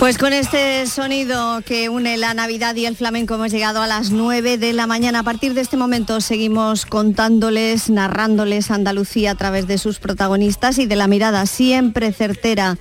Pues 0.00 0.16
con 0.16 0.32
este 0.32 0.86
sonido 0.86 1.60
que 1.60 1.90
une 1.90 2.16
la 2.16 2.32
Navidad 2.32 2.74
y 2.74 2.86
el 2.86 2.96
flamenco 2.96 3.34
hemos 3.34 3.52
llegado 3.52 3.82
a 3.82 3.86
las 3.86 4.10
9 4.10 4.56
de 4.56 4.72
la 4.72 4.86
mañana. 4.86 5.18
A 5.18 5.22
partir 5.22 5.52
de 5.52 5.60
este 5.60 5.76
momento 5.76 6.22
seguimos 6.22 6.86
contándoles, 6.86 7.90
narrándoles 7.90 8.70
Andalucía 8.70 9.32
a 9.32 9.34
través 9.34 9.66
de 9.66 9.76
sus 9.76 9.98
protagonistas 9.98 10.78
y 10.78 10.86
de 10.86 10.96
la 10.96 11.06
mirada 11.06 11.44
siempre 11.44 12.14
certera 12.14 12.78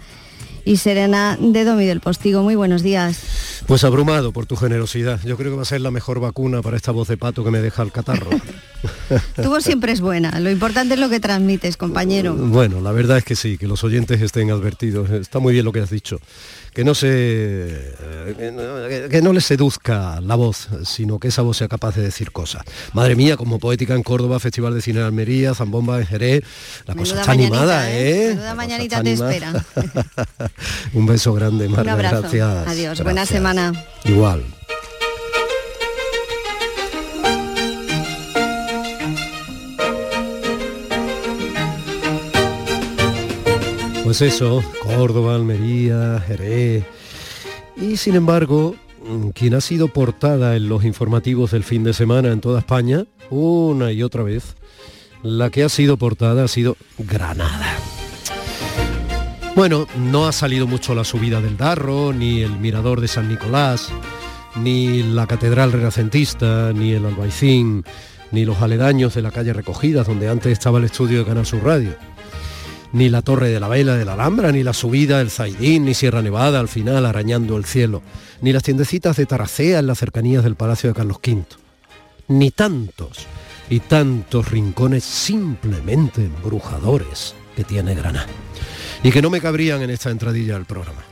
y 0.64 0.78
serena 0.78 1.38
de 1.38 1.66
Domi 1.66 1.86
del 1.86 2.00
Postigo. 2.00 2.42
Muy 2.42 2.56
buenos 2.56 2.84
días. 2.84 3.20
Pues 3.68 3.84
abrumado 3.84 4.32
por 4.32 4.46
tu 4.46 4.56
generosidad. 4.56 5.20
Yo 5.26 5.36
creo 5.36 5.52
que 5.52 5.58
va 5.58 5.64
a 5.64 5.66
ser 5.66 5.82
la 5.82 5.92
mejor 5.92 6.22
vacuna 6.22 6.62
para 6.62 6.78
esta 6.78 6.94
voz 6.94 7.10
de 7.10 7.18
pato 7.18 7.44
que 7.44 7.52
me 7.52 7.60
deja 7.60 7.84
el 7.84 7.92
catarro. 7.92 8.30
tu 9.36 9.50
voz 9.50 9.64
siempre 9.64 9.92
es 9.92 10.02
buena. 10.02 10.40
Lo 10.40 10.50
importante 10.50 10.94
es 10.94 11.00
lo 11.00 11.10
que 11.10 11.20
transmites, 11.20 11.78
compañero. 11.78 12.36
Bueno, 12.36 12.82
la 12.82 12.92
verdad 12.92 13.18
es 13.18 13.24
que 13.24 13.36
sí, 13.36 13.58
que 13.58 13.68
los 13.68 13.84
oyentes 13.84 14.22
estén 14.22 14.52
advertidos. 14.52 15.10
Está 15.10 15.40
muy 15.40 15.54
bien 15.54 15.66
lo 15.66 15.72
que 15.72 15.80
has 15.80 15.90
dicho 15.90 16.20
que 16.74 16.84
no 16.84 16.96
se 16.96 17.94
que 19.10 19.22
no 19.22 19.34
le 19.34 19.42
seduzca 19.42 20.22
la 20.22 20.36
voz, 20.36 20.70
sino 20.86 21.20
que 21.20 21.30
esa 21.30 21.42
voz 21.42 21.58
sea 21.58 21.68
capaz 21.68 21.96
de 21.96 22.04
decir 22.04 22.32
cosas. 22.32 22.64
Madre 22.94 23.16
mía, 23.16 23.38
como 23.38 23.60
poética 23.60 23.96
en 23.96 24.04
Córdoba, 24.04 24.40
Festival 24.40 24.74
de 24.74 24.82
Cine 24.82 25.00
en 25.00 25.06
Almería, 25.06 25.54
Zambomba 25.54 26.00
en 26.00 26.08
Jerez, 26.08 26.44
la 26.86 26.96
cosa 26.96 27.20
está 27.20 27.32
animada, 27.32 27.92
¿eh? 27.92 28.32
¿eh? 28.32 28.54
mañanita 28.56 29.04
te 29.04 29.14
espera. 29.14 29.66
Un 30.94 31.06
beso 31.06 31.34
grande, 31.34 31.68
Marta. 31.68 31.96
Gracias. 31.96 32.68
Adiós, 32.68 33.04
buena 33.04 33.26
semana. 33.26 33.74
Igual. 34.06 34.59
Pues 44.10 44.24
eso, 44.24 44.64
Córdoba, 44.82 45.36
Almería, 45.36 46.20
Jerez. 46.26 46.84
Y 47.78 47.96
sin 47.96 48.16
embargo, 48.16 48.76
quien 49.36 49.54
ha 49.54 49.62
sido 49.62 49.88
portada 49.88 50.56
en 50.56 50.68
los 50.68 50.84
informativos 50.84 51.52
del 51.52 51.64
fin 51.64 51.84
de 51.84 51.94
semana 51.94 52.30
en 52.30 52.42
toda 52.42 52.58
España, 52.58 53.06
una 53.30 53.92
y 53.92 54.02
otra 54.02 54.24
vez, 54.24 54.56
la 55.22 55.52
que 55.52 55.64
ha 55.64 55.70
sido 55.70 55.98
portada 55.98 56.44
ha 56.44 56.48
sido 56.48 56.76
Granada. 56.98 57.78
Bueno, 59.56 59.86
no 59.96 60.28
ha 60.28 60.32
salido 60.32 60.66
mucho 60.66 60.96
la 60.96 61.04
subida 61.04 61.40
del 61.40 61.56
Darro, 61.56 62.12
ni 62.12 62.42
el 62.42 62.58
mirador 62.58 63.02
de 63.02 63.08
San 63.08 63.30
Nicolás, 63.30 63.90
ni 64.56 65.04
la 65.04 65.28
catedral 65.28 65.72
renacentista, 65.72 66.74
ni 66.74 66.94
el 66.94 67.06
Albaicín, 67.06 67.84
ni 68.32 68.44
los 68.44 68.60
aledaños 68.60 69.14
de 69.14 69.22
la 69.22 69.30
calle 69.30 69.54
Recogidas, 69.54 70.08
donde 70.08 70.30
antes 70.30 70.52
estaba 70.52 70.80
el 70.80 70.86
estudio 70.86 71.20
de 71.20 71.26
Canal 71.26 71.46
Sur 71.46 71.64
Radio 71.64 71.94
ni 72.92 73.10
la 73.10 73.22
Torre 73.22 73.50
de 73.50 73.60
la 73.60 73.68
Vela 73.68 73.96
de 73.96 74.06
la 74.06 74.14
Alhambra, 74.14 74.52
ni 74.52 74.64
la 74.64 74.74
subida 74.74 75.20
del 75.20 75.30
Zaidín, 75.30 75.86
ni 75.86 75.94
Sierra 75.94 76.22
Nevada 76.22 76.60
al 76.60 76.68
final 76.68 77.06
arañando 77.06 77.58
el 77.58 77.66
cielo, 77.66 78.02
ni 78.42 78.52
las 78.52 78.64
tiendecitas 78.64 79.18
de 79.18 79.26
Taracea 79.26 79.80
en 79.80 79.88
las 79.88 80.00
cercanías 80.00 80.44
del 80.44 80.56
Palacio 80.56 80.90
de 80.90 80.96
Carlos 80.96 81.18
V, 81.26 81.46
ni 82.30 82.52
tantos 82.52 83.28
y 83.70 83.80
tantos 83.82 84.50
rincones 84.50 85.04
simplemente 85.04 86.26
embrujadores 86.26 87.36
que 87.56 87.64
tiene 87.64 87.94
Granada, 87.94 88.28
y 89.04 89.12
que 89.12 89.22
no 89.22 89.30
me 89.30 89.42
cabrían 89.42 89.82
en 89.82 89.92
esta 89.92 90.10
entradilla 90.10 90.56
del 90.56 90.66
programa. 90.66 91.04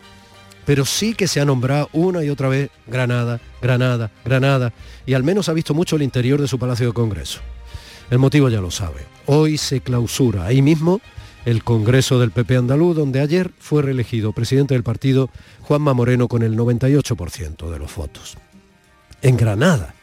Pero 0.65 0.83
sí 0.83 1.13
que 1.13 1.27
se 1.27 1.39
ha 1.39 1.45
nombrado 1.45 1.89
una 1.93 2.23
y 2.23 2.29
otra 2.29 2.49
vez 2.49 2.69
Granada, 2.87 3.39
Granada, 3.61 4.11
Granada, 4.25 4.73
y 5.05 5.13
al 5.13 5.23
menos 5.23 5.47
ha 5.47 5.53
visto 5.53 5.73
mucho 5.73 5.95
el 5.95 6.01
interior 6.01 6.41
de 6.41 6.47
su 6.47 6.59
Palacio 6.59 6.87
de 6.87 6.93
Congreso. 6.93 7.39
El 8.09 8.19
motivo 8.19 8.49
ya 8.49 8.59
lo 8.59 8.71
sabe. 8.71 9.05
Hoy 9.27 9.57
se 9.57 9.81
clausura 9.81 10.45
ahí 10.45 10.61
mismo 10.61 10.99
el 11.47 11.63
Congreso 11.63 12.19
del 12.19 12.31
PP 12.31 12.57
andaluz, 12.57 12.97
donde 12.97 13.21
ayer 13.21 13.51
fue 13.57 13.81
reelegido 13.81 14.33
presidente 14.33 14.73
del 14.73 14.83
partido 14.83 15.29
Juanma 15.61 15.93
Moreno 15.93 16.27
con 16.27 16.43
el 16.43 16.57
98% 16.57 17.71
de 17.71 17.79
los 17.79 17.95
votos. 17.95 18.35
En 19.21 19.37
Granada, 19.37 19.95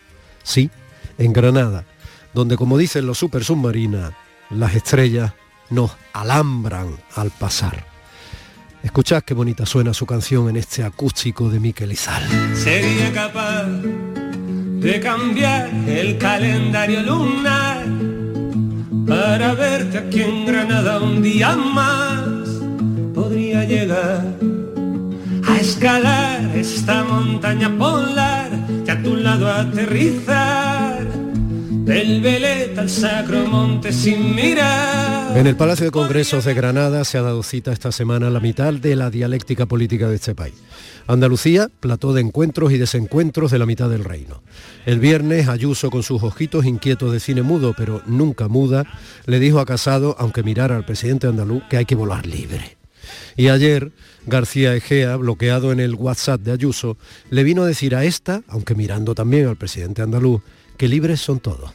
sí, 0.42 0.70
en 1.18 1.34
Granada, 1.34 1.84
donde 2.32 2.56
como 2.56 2.78
dicen 2.78 3.06
los 3.06 3.18
super 3.18 3.44
submarinas, 3.44 4.12
las 4.48 4.74
estrellas 4.74 5.34
nos 5.68 5.90
alambran 6.14 6.96
al 7.14 7.30
pasar. 7.30 7.84
Escuchad 8.82 9.22
qué 9.22 9.34
bonita 9.34 9.66
suena 9.66 9.92
su 9.92 10.06
canción 10.06 10.48
en 10.48 10.56
este 10.56 10.82
acústico 10.82 11.50
de 11.50 11.60
Miquel 11.60 11.92
Izal. 11.92 12.26
Sería 12.56 13.12
capaz 13.12 13.66
de 13.66 14.98
cambiar 14.98 15.68
el 15.86 16.16
calendario 16.16 17.02
lunar 17.02 17.73
para 19.06 19.54
verte 19.54 19.98
aquí 19.98 20.22
en 20.22 20.46
Granada 20.46 21.00
un 21.00 21.22
día 21.22 21.56
más. 21.56 22.48
Podría 23.14 23.64
llegar 23.64 24.24
a 25.46 25.56
escalar 25.56 26.40
esta 26.54 27.04
montaña 27.04 27.70
polar 27.78 28.50
y 28.86 28.90
a 28.90 29.02
tu 29.02 29.16
lado 29.16 29.50
aterrizar. 29.50 30.93
Del 31.84 32.22
Veleta 32.22 32.80
al 32.80 32.88
Sacro 32.88 33.46
Monte 33.46 33.92
sin 33.92 34.34
mirar. 34.34 35.36
En 35.36 35.46
el 35.46 35.54
Palacio 35.54 35.84
de 35.84 35.90
Congresos 35.90 36.46
de 36.46 36.54
Granada 36.54 37.04
se 37.04 37.18
ha 37.18 37.22
dado 37.22 37.42
cita 37.42 37.72
esta 37.72 37.92
semana 37.92 38.30
la 38.30 38.40
mitad 38.40 38.72
de 38.72 38.96
la 38.96 39.10
dialéctica 39.10 39.66
política 39.66 40.08
de 40.08 40.14
este 40.14 40.34
país. 40.34 40.54
Andalucía, 41.06 41.68
plató 41.80 42.14
de 42.14 42.22
encuentros 42.22 42.72
y 42.72 42.78
desencuentros 42.78 43.50
de 43.50 43.58
la 43.58 43.66
mitad 43.66 43.90
del 43.90 44.02
reino. 44.02 44.42
El 44.86 44.98
viernes, 44.98 45.48
Ayuso, 45.48 45.90
con 45.90 46.02
sus 46.02 46.22
ojitos 46.22 46.64
inquietos 46.64 47.12
de 47.12 47.20
cine 47.20 47.42
mudo, 47.42 47.74
pero 47.76 48.00
nunca 48.06 48.48
muda, 48.48 48.86
le 49.26 49.38
dijo 49.38 49.60
a 49.60 49.66
Casado, 49.66 50.16
aunque 50.18 50.42
mirara 50.42 50.76
al 50.76 50.86
presidente 50.86 51.26
andaluz, 51.26 51.64
que 51.68 51.76
hay 51.76 51.84
que 51.84 51.96
volar 51.96 52.24
libre. 52.24 52.78
Y 53.36 53.48
ayer, 53.48 53.92
García 54.26 54.74
Egea, 54.74 55.16
bloqueado 55.16 55.70
en 55.70 55.80
el 55.80 55.96
WhatsApp 55.96 56.40
de 56.40 56.52
Ayuso, 56.52 56.96
le 57.28 57.44
vino 57.44 57.62
a 57.62 57.66
decir 57.66 57.94
a 57.94 58.04
esta, 58.04 58.42
aunque 58.48 58.74
mirando 58.74 59.14
también 59.14 59.48
al 59.48 59.56
presidente 59.56 60.00
andaluz, 60.00 60.40
que 60.76 60.88
libres 60.88 61.20
son 61.20 61.40
todos. 61.40 61.72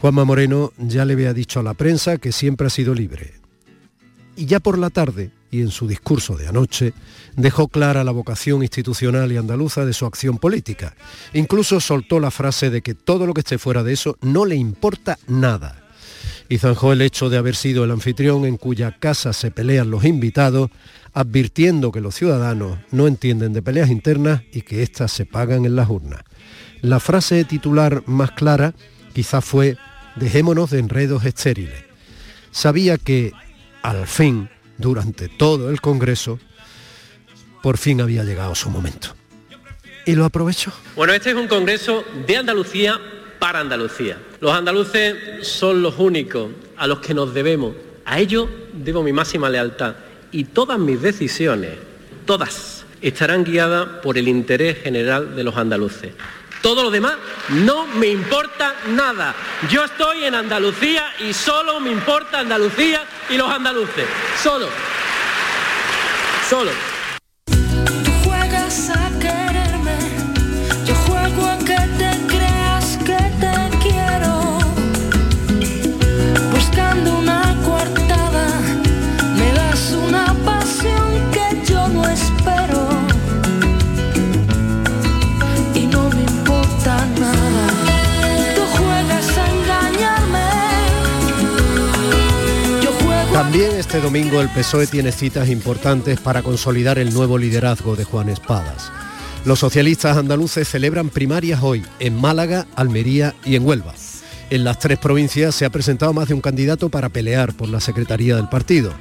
Juanma 0.00 0.24
Moreno 0.24 0.72
ya 0.76 1.04
le 1.04 1.14
había 1.14 1.32
dicho 1.32 1.60
a 1.60 1.62
la 1.62 1.74
prensa 1.74 2.18
que 2.18 2.32
siempre 2.32 2.66
ha 2.66 2.70
sido 2.70 2.94
libre. 2.94 3.34
Y 4.36 4.44
ya 4.44 4.60
por 4.60 4.78
la 4.78 4.90
tarde, 4.90 5.30
y 5.50 5.62
en 5.62 5.70
su 5.70 5.88
discurso 5.88 6.36
de 6.36 6.48
anoche, 6.48 6.92
dejó 7.36 7.68
clara 7.68 8.04
la 8.04 8.12
vocación 8.12 8.62
institucional 8.62 9.32
y 9.32 9.38
andaluza 9.38 9.86
de 9.86 9.94
su 9.94 10.04
acción 10.04 10.36
política. 10.38 10.94
Incluso 11.32 11.80
soltó 11.80 12.20
la 12.20 12.30
frase 12.30 12.68
de 12.68 12.82
que 12.82 12.94
todo 12.94 13.26
lo 13.26 13.32
que 13.32 13.40
esté 13.40 13.58
fuera 13.58 13.82
de 13.82 13.94
eso 13.94 14.18
no 14.20 14.44
le 14.44 14.56
importa 14.56 15.18
nada. 15.26 15.82
Y 16.48 16.58
zanjó 16.58 16.92
el 16.92 17.02
hecho 17.02 17.30
de 17.30 17.38
haber 17.38 17.56
sido 17.56 17.84
el 17.84 17.90
anfitrión 17.90 18.44
en 18.44 18.58
cuya 18.58 18.98
casa 18.98 19.32
se 19.32 19.50
pelean 19.50 19.90
los 19.90 20.04
invitados, 20.04 20.70
advirtiendo 21.14 21.90
que 21.90 22.02
los 22.02 22.14
ciudadanos 22.14 22.78
no 22.90 23.06
entienden 23.06 23.54
de 23.54 23.62
peleas 23.62 23.90
internas 23.90 24.42
y 24.52 24.60
que 24.60 24.82
éstas 24.82 25.10
se 25.10 25.24
pagan 25.24 25.64
en 25.64 25.74
las 25.74 25.88
urnas. 25.88 26.20
La 26.82 27.00
frase 27.00 27.44
titular 27.44 28.02
más 28.06 28.32
clara 28.32 28.74
quizá 29.14 29.40
fue 29.40 29.76
dejémonos 30.16 30.70
de 30.70 30.78
enredos 30.78 31.24
estériles. 31.24 31.84
Sabía 32.50 32.98
que, 32.98 33.32
al 33.82 34.06
fin, 34.06 34.48
durante 34.78 35.28
todo 35.28 35.70
el 35.70 35.80
Congreso, 35.80 36.38
por 37.62 37.78
fin 37.78 38.00
había 38.00 38.24
llegado 38.24 38.54
su 38.54 38.70
momento. 38.70 39.14
Y 40.04 40.14
lo 40.14 40.24
aprovechó. 40.24 40.72
Bueno, 40.94 41.12
este 41.12 41.30
es 41.30 41.36
un 41.36 41.48
Congreso 41.48 42.04
de 42.26 42.36
Andalucía 42.36 43.00
para 43.38 43.60
Andalucía. 43.60 44.18
Los 44.40 44.52
andaluces 44.52 45.46
son 45.46 45.82
los 45.82 45.98
únicos 45.98 46.50
a 46.76 46.86
los 46.86 47.00
que 47.00 47.14
nos 47.14 47.34
debemos. 47.34 47.74
A 48.04 48.20
ellos 48.20 48.48
debo 48.72 49.02
mi 49.02 49.12
máxima 49.12 49.50
lealtad. 49.50 49.96
Y 50.30 50.44
todas 50.44 50.78
mis 50.78 51.02
decisiones, 51.02 51.72
todas, 52.24 52.84
estarán 53.00 53.44
guiadas 53.44 53.88
por 54.02 54.16
el 54.18 54.28
interés 54.28 54.82
general 54.82 55.34
de 55.34 55.44
los 55.44 55.56
andaluces. 55.56 56.12
Todo 56.66 56.82
lo 56.82 56.90
demás 56.90 57.14
no 57.50 57.86
me 57.86 58.08
importa 58.08 58.74
nada. 58.88 59.36
Yo 59.70 59.84
estoy 59.84 60.24
en 60.24 60.34
Andalucía 60.34 61.14
y 61.20 61.32
solo 61.32 61.78
me 61.78 61.92
importa 61.92 62.40
Andalucía 62.40 63.04
y 63.30 63.36
los 63.36 63.48
andaluces. 63.48 64.04
Solo. 64.42 64.68
Solo. 66.50 66.95
También 93.56 93.80
este 93.80 94.02
domingo 94.02 94.42
el 94.42 94.50
PSOE 94.50 94.86
tiene 94.86 95.10
citas 95.12 95.48
importantes 95.48 96.20
para 96.20 96.42
consolidar 96.42 96.98
el 96.98 97.14
nuevo 97.14 97.38
liderazgo 97.38 97.96
de 97.96 98.04
Juan 98.04 98.28
Espadas. 98.28 98.92
Los 99.46 99.60
socialistas 99.60 100.18
andaluces 100.18 100.68
celebran 100.68 101.08
primarias 101.08 101.62
hoy 101.62 101.82
en 101.98 102.20
Málaga, 102.20 102.66
Almería 102.76 103.34
y 103.46 103.56
en 103.56 103.64
Huelva. 103.64 103.94
En 104.50 104.62
las 104.62 104.78
tres 104.78 104.98
provincias 104.98 105.54
se 105.54 105.64
ha 105.64 105.70
presentado 105.70 106.12
más 106.12 106.28
de 106.28 106.34
un 106.34 106.42
candidato 106.42 106.90
para 106.90 107.08
pelear 107.08 107.54
por 107.54 107.70
la 107.70 107.80
secretaría 107.80 108.36
del 108.36 108.50
partido. 108.50 108.92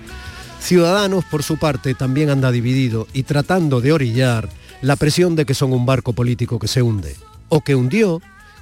Ciudadanos, 0.62 1.26
por 1.26 1.44
su 1.44 1.58
parte, 1.58 1.94
también 1.94 2.30
anda 2.30 2.50
dividido 2.50 3.10
y 3.12 3.24
tratando 3.24 3.82
de 3.82 3.92
orillar 3.92 4.48
la 4.82 4.96
presión 4.96 5.36
de 5.36 5.46
que 5.46 5.54
son 5.54 5.74
un 5.74 5.86
barco 5.86 6.14
político 6.14 6.60
que 6.60 6.70
se 6.70 6.82
hunde, 6.82 7.18
o 7.50 7.60
que 7.60 7.76
hundió 7.76 8.22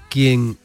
quien, 0.10 0.58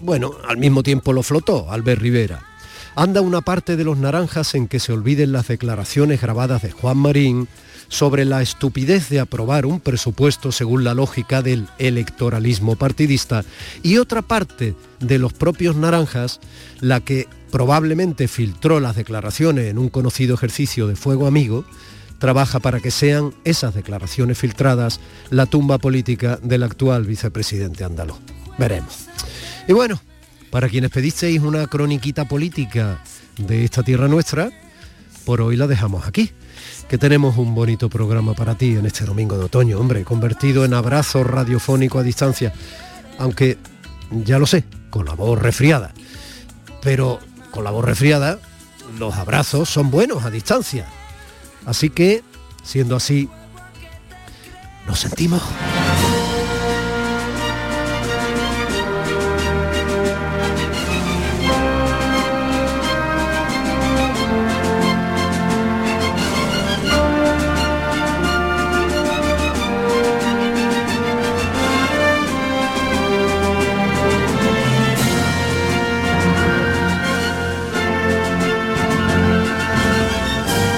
bueno, 0.00 0.30
al 0.46 0.58
mismo 0.58 0.84
tiempo 0.84 1.12
lo 1.12 1.24
flotó, 1.24 1.72
Albert 1.72 2.00
Rivera. 2.00 2.53
Anda 2.96 3.20
una 3.22 3.40
parte 3.40 3.76
de 3.76 3.82
los 3.82 3.98
naranjas 3.98 4.54
en 4.54 4.68
que 4.68 4.78
se 4.78 4.92
olviden 4.92 5.32
las 5.32 5.48
declaraciones 5.48 6.20
grabadas 6.20 6.62
de 6.62 6.70
Juan 6.70 6.96
Marín 6.96 7.48
sobre 7.88 8.24
la 8.24 8.40
estupidez 8.40 9.08
de 9.08 9.18
aprobar 9.18 9.66
un 9.66 9.80
presupuesto 9.80 10.52
según 10.52 10.84
la 10.84 10.94
lógica 10.94 11.42
del 11.42 11.66
electoralismo 11.78 12.76
partidista 12.76 13.44
y 13.82 13.98
otra 13.98 14.22
parte 14.22 14.76
de 15.00 15.18
los 15.18 15.32
propios 15.32 15.74
naranjas, 15.74 16.38
la 16.80 17.00
que 17.00 17.26
probablemente 17.50 18.28
filtró 18.28 18.78
las 18.78 18.94
declaraciones 18.94 19.66
en 19.66 19.78
un 19.78 19.88
conocido 19.88 20.34
ejercicio 20.34 20.86
de 20.86 20.94
fuego 20.94 21.26
amigo, 21.26 21.64
trabaja 22.20 22.60
para 22.60 22.78
que 22.80 22.92
sean 22.92 23.34
esas 23.44 23.74
declaraciones 23.74 24.38
filtradas 24.38 25.00
la 25.30 25.46
tumba 25.46 25.78
política 25.78 26.38
del 26.42 26.62
actual 26.62 27.04
vicepresidente 27.04 27.82
andaluz. 27.82 28.18
Veremos. 28.56 29.06
Y 29.66 29.72
bueno, 29.72 30.00
para 30.54 30.68
quienes 30.68 30.92
pedisteis 30.92 31.42
una 31.42 31.66
croniquita 31.66 32.26
política 32.26 33.00
de 33.38 33.64
esta 33.64 33.82
tierra 33.82 34.06
nuestra, 34.06 34.50
por 35.24 35.40
hoy 35.40 35.56
la 35.56 35.66
dejamos 35.66 36.06
aquí. 36.06 36.30
Que 36.88 36.96
tenemos 36.96 37.36
un 37.38 37.56
bonito 37.56 37.88
programa 37.88 38.34
para 38.34 38.54
ti 38.54 38.76
en 38.76 38.86
este 38.86 39.04
domingo 39.04 39.36
de 39.36 39.46
otoño, 39.46 39.80
hombre, 39.80 40.04
convertido 40.04 40.64
en 40.64 40.72
abrazo 40.72 41.24
radiofónico 41.24 41.98
a 41.98 42.04
distancia. 42.04 42.52
Aunque, 43.18 43.58
ya 44.12 44.38
lo 44.38 44.46
sé, 44.46 44.62
con 44.90 45.06
la 45.06 45.14
voz 45.14 45.40
resfriada. 45.40 45.92
Pero 46.82 47.18
con 47.50 47.64
la 47.64 47.72
voz 47.72 47.84
resfriada, 47.84 48.38
los 48.96 49.12
abrazos 49.16 49.68
son 49.68 49.90
buenos 49.90 50.24
a 50.24 50.30
distancia. 50.30 50.86
Así 51.66 51.90
que, 51.90 52.22
siendo 52.62 52.94
así, 52.94 53.28
nos 54.86 55.00
sentimos. 55.00 55.42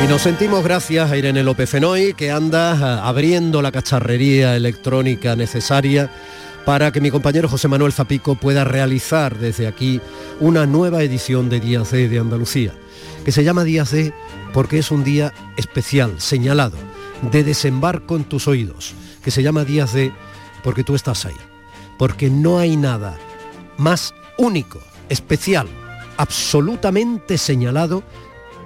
Nos 0.08 0.22
sentimos 0.22 0.62
gracias 0.62 1.10
a 1.10 1.16
Irene 1.16 1.42
López 1.42 1.68
Fenoy, 1.68 2.14
que 2.14 2.30
anda 2.30 2.74
eh, 2.74 3.00
abriendo 3.02 3.60
la 3.60 3.72
cacharrería 3.72 4.54
electrónica 4.54 5.34
necesaria 5.34 6.10
para 6.64 6.92
que 6.92 7.00
mi 7.00 7.10
compañero 7.10 7.48
José 7.48 7.66
Manuel 7.66 7.92
Zapico 7.92 8.36
pueda 8.36 8.62
realizar 8.62 9.36
desde 9.36 9.66
aquí 9.66 10.00
una 10.38 10.64
nueva 10.64 11.02
edición 11.02 11.48
de 11.48 11.58
Días 11.58 11.90
D 11.90 12.08
de 12.08 12.20
Andalucía, 12.20 12.72
que 13.24 13.32
se 13.32 13.42
llama 13.42 13.64
Días 13.64 13.90
D 13.90 14.14
porque 14.54 14.78
es 14.78 14.92
un 14.92 15.02
día 15.02 15.34
especial, 15.56 16.20
señalado, 16.20 16.78
de 17.32 17.42
desembarco 17.42 18.14
en 18.14 18.24
tus 18.24 18.46
oídos, 18.46 18.94
que 19.24 19.32
se 19.32 19.42
llama 19.42 19.64
Días 19.64 19.92
D 19.92 20.12
porque 20.62 20.84
tú 20.84 20.94
estás 20.94 21.26
ahí, 21.26 21.36
porque 21.98 22.30
no 22.30 22.60
hay 22.60 22.76
nada 22.76 23.18
más 23.76 24.14
único, 24.38 24.80
especial, 25.08 25.66
absolutamente 26.16 27.38
señalado 27.38 28.04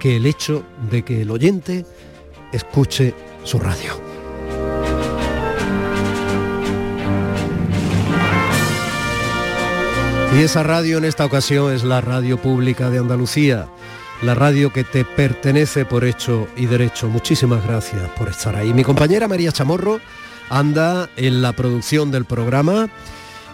que 0.00 0.16
el 0.16 0.26
hecho 0.26 0.64
de 0.90 1.04
que 1.04 1.22
el 1.22 1.30
oyente 1.30 1.86
escuche 2.52 3.14
su 3.44 3.60
radio. 3.60 4.00
Y 10.36 10.42
esa 10.42 10.62
radio 10.62 10.98
en 10.98 11.04
esta 11.04 11.24
ocasión 11.24 11.72
es 11.72 11.84
la 11.84 12.00
Radio 12.00 12.38
Pública 12.38 12.88
de 12.88 12.98
Andalucía, 12.98 13.68
la 14.22 14.34
radio 14.34 14.72
que 14.72 14.84
te 14.84 15.04
pertenece 15.04 15.84
por 15.84 16.04
hecho 16.04 16.48
y 16.56 16.66
derecho. 16.66 17.08
Muchísimas 17.08 17.64
gracias 17.64 18.08
por 18.16 18.28
estar 18.28 18.56
ahí. 18.56 18.72
Mi 18.72 18.84
compañera 18.84 19.28
María 19.28 19.52
Chamorro 19.52 20.00
anda 20.48 21.10
en 21.16 21.42
la 21.42 21.52
producción 21.52 22.10
del 22.10 22.24
programa 22.24 22.88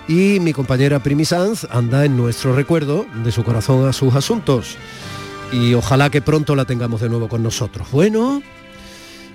y 0.06 0.38
mi 0.38 0.52
compañera 0.52 1.02
Primi 1.02 1.24
Sanz 1.24 1.66
anda 1.70 2.04
en 2.04 2.16
nuestro 2.16 2.54
recuerdo 2.54 3.06
de 3.24 3.32
su 3.32 3.42
corazón 3.42 3.88
a 3.88 3.92
sus 3.92 4.14
asuntos 4.14 4.76
y 5.52 5.74
ojalá 5.74 6.10
que 6.10 6.22
pronto 6.22 6.54
la 6.54 6.64
tengamos 6.64 7.00
de 7.00 7.08
nuevo 7.08 7.28
con 7.28 7.42
nosotros. 7.42 7.88
Bueno, 7.90 8.42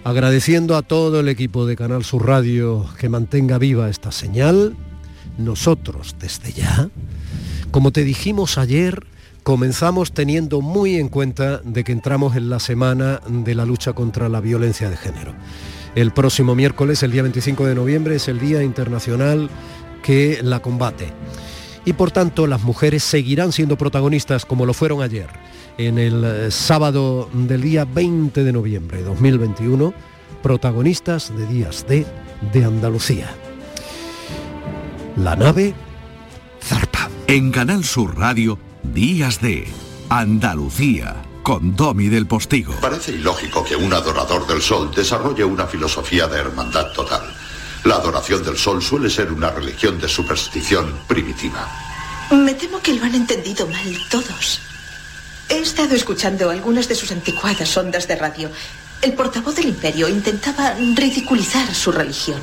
agradeciendo 0.03 0.75
a 0.75 0.81
todo 0.81 1.19
el 1.19 1.29
equipo 1.29 1.65
de 1.65 1.75
Canal 1.75 2.03
Sur 2.03 2.27
Radio 2.27 2.85
que 2.99 3.09
mantenga 3.09 3.57
viva 3.57 3.89
esta 3.89 4.11
señal, 4.11 4.75
nosotros 5.37 6.15
desde 6.19 6.53
ya, 6.53 6.89
como 7.71 7.91
te 7.91 8.03
dijimos 8.03 8.57
ayer, 8.57 9.05
comenzamos 9.43 10.11
teniendo 10.11 10.61
muy 10.61 10.95
en 10.95 11.09
cuenta 11.09 11.59
de 11.59 11.83
que 11.83 11.91
entramos 11.91 12.35
en 12.35 12.49
la 12.49 12.59
semana 12.59 13.21
de 13.27 13.55
la 13.55 13.65
lucha 13.65 13.93
contra 13.93 14.29
la 14.29 14.41
violencia 14.41 14.89
de 14.89 14.97
género. 14.97 15.33
El 15.95 16.11
próximo 16.11 16.55
miércoles, 16.55 17.03
el 17.03 17.11
día 17.11 17.21
25 17.21 17.65
de 17.65 17.75
noviembre, 17.75 18.15
es 18.15 18.27
el 18.27 18.39
Día 18.39 18.63
Internacional 18.63 19.49
que 20.03 20.39
la 20.43 20.61
combate. 20.61 21.13
Y 21.85 21.93
por 21.93 22.11
tanto 22.11 22.47
las 22.47 22.61
mujeres 22.61 23.03
seguirán 23.03 23.51
siendo 23.51 23.77
protagonistas 23.77 24.45
como 24.45 24.65
lo 24.65 24.73
fueron 24.73 25.01
ayer 25.01 25.29
en 25.77 25.97
el 25.97 26.23
eh, 26.23 26.51
sábado 26.51 27.29
del 27.33 27.61
día 27.61 27.85
20 27.85 28.43
de 28.43 28.53
noviembre 28.53 28.99
de 28.99 29.03
2021, 29.03 29.93
protagonistas 30.43 31.35
de 31.35 31.47
Días 31.47 31.85
D 31.87 32.05
de 32.53 32.65
Andalucía. 32.65 33.33
La 35.17 35.35
nave 35.35 35.73
zarpa. 36.61 37.09
En 37.27 37.51
Canal 37.51 37.83
Sur 37.83 38.17
Radio, 38.17 38.57
Días 38.83 39.41
de 39.41 39.67
Andalucía, 40.09 41.15
con 41.43 41.75
Domi 41.75 42.07
del 42.07 42.27
Postigo. 42.27 42.73
Parece 42.81 43.13
ilógico 43.13 43.63
que 43.63 43.75
un 43.75 43.93
adorador 43.93 44.47
del 44.47 44.61
sol 44.61 44.91
desarrolle 44.95 45.43
una 45.43 45.65
filosofía 45.65 46.27
de 46.27 46.39
hermandad 46.39 46.91
total. 46.93 47.21
La 47.83 47.95
adoración 47.95 48.43
del 48.43 48.57
sol 48.57 48.81
suele 48.81 49.09
ser 49.09 49.31
una 49.31 49.49
religión 49.49 49.99
de 49.99 50.07
superstición 50.07 50.99
primitiva. 51.07 51.67
Me 52.29 52.53
temo 52.53 52.79
que 52.79 52.93
lo 52.93 53.03
han 53.03 53.15
entendido 53.15 53.67
mal 53.67 53.97
todos. 54.09 54.61
He 55.49 55.59
estado 55.59 55.95
escuchando 55.95 56.51
algunas 56.51 56.87
de 56.87 56.95
sus 56.95 57.11
anticuadas 57.11 57.75
ondas 57.75 58.07
de 58.07 58.15
radio. 58.15 58.51
El 59.01 59.13
portavoz 59.13 59.55
del 59.55 59.69
imperio 59.69 60.07
intentaba 60.07 60.75
ridiculizar 60.95 61.73
su 61.73 61.91
religión, 61.91 62.39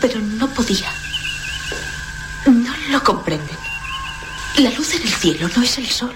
pero 0.00 0.20
no 0.20 0.48
podía. 0.48 0.90
No 2.46 2.72
lo 2.90 3.02
comprenden. 3.02 3.58
La 4.58 4.70
luz 4.70 4.94
en 4.94 5.02
el 5.02 5.12
cielo 5.12 5.50
no 5.56 5.62
es 5.62 5.76
el 5.78 5.88
sol, 5.88 6.14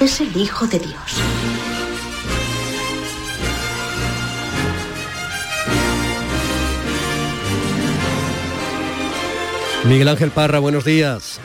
es 0.00 0.20
el 0.20 0.36
Hijo 0.36 0.66
de 0.66 0.80
Dios. 0.80 1.79
Miguel 9.86 10.08
Ángel 10.08 10.30
Parra, 10.30 10.58
buenos 10.58 10.84
días. 10.84 11.40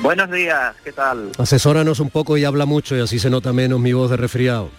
Buenos 0.00 0.30
días, 0.30 0.74
¿qué 0.84 0.92
tal? 0.92 1.32
Asesóranos 1.38 2.00
un 2.00 2.10
poco 2.10 2.36
y 2.36 2.44
habla 2.44 2.64
mucho 2.64 2.96
y 2.96 3.00
así 3.00 3.18
se 3.18 3.28
nota 3.28 3.52
menos 3.52 3.80
mi 3.80 3.92
voz 3.92 4.10
de 4.10 4.16
resfriado. 4.16 4.70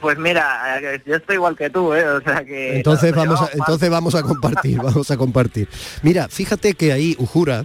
Pues 0.00 0.18
mira, 0.18 0.78
eh, 0.80 1.02
yo 1.06 1.16
estoy 1.16 1.36
igual 1.36 1.56
que 1.56 1.70
tú, 1.70 1.94
¿eh? 1.94 2.06
O 2.06 2.20
sea 2.22 2.44
que... 2.44 2.76
Entonces 2.76 3.14
vamos 3.14 3.40
a, 3.40 3.50
entonces 3.52 3.90
vamos 3.90 4.14
a 4.14 4.22
compartir, 4.22 4.76
vamos 4.82 5.10
a 5.10 5.16
compartir. 5.16 5.68
Mira, 6.02 6.28
fíjate 6.28 6.74
que 6.74 6.92
ahí 6.92 7.14
Uhura, 7.18 7.64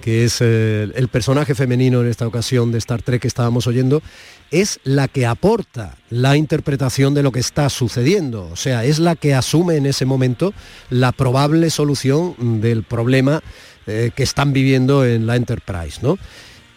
que 0.00 0.24
es 0.24 0.38
eh, 0.40 0.88
el 0.94 1.08
personaje 1.08 1.54
femenino 1.54 2.00
en 2.00 2.08
esta 2.08 2.26
ocasión 2.26 2.72
de 2.72 2.78
Star 2.78 3.02
Trek 3.02 3.22
que 3.22 3.28
estábamos 3.28 3.66
oyendo, 3.66 4.02
es 4.50 4.80
la 4.84 5.08
que 5.08 5.26
aporta 5.26 5.96
la 6.10 6.36
interpretación 6.36 7.14
de 7.14 7.22
lo 7.22 7.32
que 7.32 7.40
está 7.40 7.68
sucediendo, 7.68 8.48
o 8.52 8.56
sea, 8.56 8.84
es 8.84 8.98
la 8.98 9.16
que 9.16 9.34
asume 9.34 9.76
en 9.76 9.86
ese 9.86 10.04
momento 10.04 10.54
la 10.90 11.12
probable 11.12 11.70
solución 11.70 12.60
del 12.60 12.84
problema 12.84 13.42
eh, 13.86 14.10
que 14.14 14.22
están 14.22 14.52
viviendo 14.52 15.04
en 15.04 15.26
la 15.26 15.36
Enterprise, 15.36 16.00
¿no? 16.02 16.18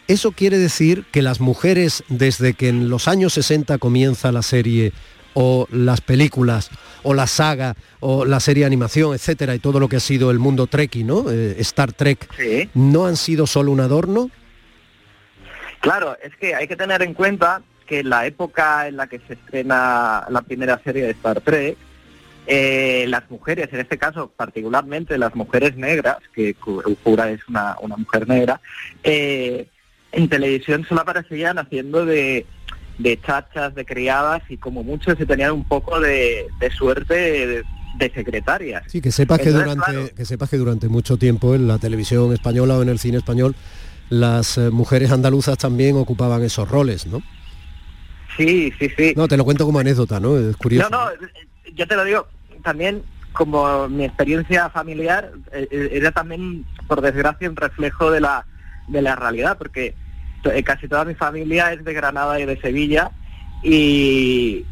Eso 0.07 0.31
quiere 0.31 0.57
decir 0.57 1.05
que 1.11 1.21
las 1.21 1.39
mujeres, 1.39 2.03
desde 2.09 2.53
que 2.53 2.69
en 2.69 2.89
los 2.89 3.07
años 3.07 3.33
60 3.33 3.77
comienza 3.77 4.31
la 4.31 4.41
serie 4.41 4.91
o 5.33 5.67
las 5.71 6.01
películas 6.01 6.69
o 7.03 7.13
la 7.13 7.27
saga 7.27 7.75
o 7.99 8.25
la 8.25 8.39
serie 8.39 8.61
de 8.61 8.67
animación, 8.67 9.13
etcétera, 9.13 9.53
y 9.55 9.59
todo 9.59 9.79
lo 9.79 9.87
que 9.87 9.97
ha 9.97 9.99
sido 9.99 10.31
el 10.31 10.39
mundo 10.39 10.67
Trekkie, 10.67 11.03
¿no? 11.03 11.29
Eh, 11.29 11.55
Star 11.59 11.93
Trek, 11.93 12.27
¿no 12.73 13.05
han 13.05 13.17
sido 13.17 13.45
solo 13.45 13.71
un 13.71 13.79
adorno? 13.79 14.29
Claro, 15.79 16.17
es 16.21 16.35
que 16.35 16.55
hay 16.55 16.67
que 16.67 16.75
tener 16.75 17.01
en 17.01 17.13
cuenta 17.13 17.61
que 17.85 18.03
la 18.03 18.25
época 18.25 18.87
en 18.87 18.97
la 18.97 19.07
que 19.07 19.19
se 19.27 19.33
estrena 19.33 20.25
la 20.29 20.41
primera 20.41 20.79
serie 20.83 21.03
de 21.03 21.11
Star 21.11 21.41
Trek, 21.41 21.77
eh, 22.51 23.05
las 23.07 23.29
mujeres, 23.29 23.69
en 23.71 23.79
este 23.79 23.99
caso 23.99 24.33
particularmente 24.35 25.19
las 25.19 25.35
mujeres 25.35 25.75
negras, 25.77 26.17
que 26.33 26.55
Uhura 26.65 27.29
es 27.29 27.47
una, 27.47 27.75
mujer 27.95 28.27
negra, 28.27 28.59
eh, 29.03 29.67
en 30.11 30.27
televisión 30.27 30.83
solo 30.89 31.01
aparecían 31.01 31.59
haciendo 31.59 32.07
de, 32.07 32.47
de 32.97 33.21
chachas, 33.21 33.75
de 33.75 33.85
criadas 33.85 34.41
y 34.49 34.57
como 34.57 34.83
muchos 34.83 35.15
se 35.19 35.27
tenían 35.27 35.51
un 35.51 35.63
poco 35.63 35.99
de, 35.99 36.47
suerte 36.75 37.63
de, 37.99 38.11
secretarias. 38.15 38.83
Sí, 38.87 38.99
que 38.99 39.11
sepas 39.11 39.41
que 39.41 39.51
durante 39.51 40.11
que 40.15 40.25
sepas 40.25 40.49
que 40.49 40.57
durante 40.57 40.89
mucho 40.89 41.17
tiempo 41.17 41.53
en 41.53 41.67
la 41.67 41.77
televisión 41.77 42.33
española 42.33 42.77
o 42.77 42.81
en 42.81 42.89
el 42.89 42.97
cine 42.97 43.19
español 43.19 43.55
las 44.09 44.57
eh, 44.57 44.71
mujeres 44.71 45.11
andaluzas 45.11 45.59
también 45.59 45.97
ocupaban 45.97 46.41
esos 46.43 46.67
roles, 46.67 47.05
¿no? 47.05 47.21
Sí, 48.35 48.73
sí, 48.79 48.89
sí. 48.97 49.13
No, 49.15 49.27
te 49.27 49.37
lo 49.37 49.45
cuento 49.45 49.65
como 49.67 49.77
anécdota, 49.77 50.19
¿no? 50.19 50.35
Es 50.35 50.57
curioso. 50.57 50.89
No, 50.89 51.05
no, 51.05 51.11
yo 51.75 51.87
te 51.87 51.95
lo 51.95 52.03
digo 52.03 52.27
también 52.63 53.03
como 53.33 53.87
mi 53.87 54.05
experiencia 54.05 54.69
familiar 54.69 55.31
eh, 55.51 55.67
eh, 55.71 55.89
era 55.93 56.11
también, 56.11 56.65
por 56.87 57.01
desgracia, 57.01 57.49
un 57.49 57.55
reflejo 57.55 58.11
de 58.11 58.21
la, 58.21 58.45
de 58.87 59.01
la 59.01 59.15
realidad, 59.15 59.57
porque 59.57 59.95
casi 60.63 60.87
toda 60.87 61.05
mi 61.05 61.15
familia 61.15 61.73
es 61.73 61.83
de 61.83 61.93
Granada 61.93 62.39
y 62.39 62.45
de 62.45 62.59
Sevilla 62.61 63.11
y, 63.63 64.65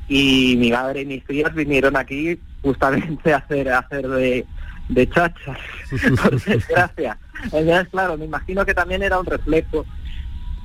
mi 0.57 0.71
madre 0.71 1.01
y 1.01 1.05
mis 1.05 1.25
tías 1.25 1.53
vinieron 1.53 1.95
aquí 1.97 2.39
justamente 2.61 3.33
a 3.33 3.37
hacer, 3.37 3.69
a 3.69 3.79
hacer 3.79 4.07
de, 4.07 4.45
de 4.89 5.09
chachas, 5.09 5.57
por 6.21 6.41
desgracia. 6.45 7.17
Entonces, 7.43 7.87
claro, 7.89 8.17
me 8.17 8.25
imagino 8.25 8.65
que 8.65 8.73
también 8.73 9.03
era 9.03 9.19
un 9.19 9.25
reflejo. 9.25 9.85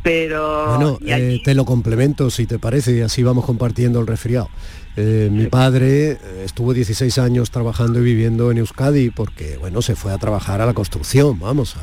Pero... 0.02 0.74
Bueno, 0.74 0.98
eh, 1.06 1.40
te 1.44 1.54
lo 1.54 1.64
complemento 1.64 2.28
si 2.28 2.46
te 2.46 2.58
parece 2.58 2.96
y 2.96 3.00
así 3.02 3.22
vamos 3.22 3.44
compartiendo 3.44 4.00
el 4.00 4.06
resfriado. 4.08 4.48
Eh, 4.96 5.28
mi 5.32 5.46
padre 5.46 6.12
eh, 6.12 6.18
estuvo 6.44 6.74
16 6.74 7.16
años 7.18 7.50
trabajando 7.50 8.00
y 8.00 8.04
viviendo 8.04 8.50
en 8.50 8.58
Euskadi 8.58 9.10
porque, 9.10 9.56
bueno, 9.56 9.80
se 9.80 9.96
fue 9.96 10.12
a 10.12 10.18
trabajar 10.18 10.60
a 10.60 10.66
la 10.66 10.74
construcción, 10.74 11.38
vamos, 11.38 11.76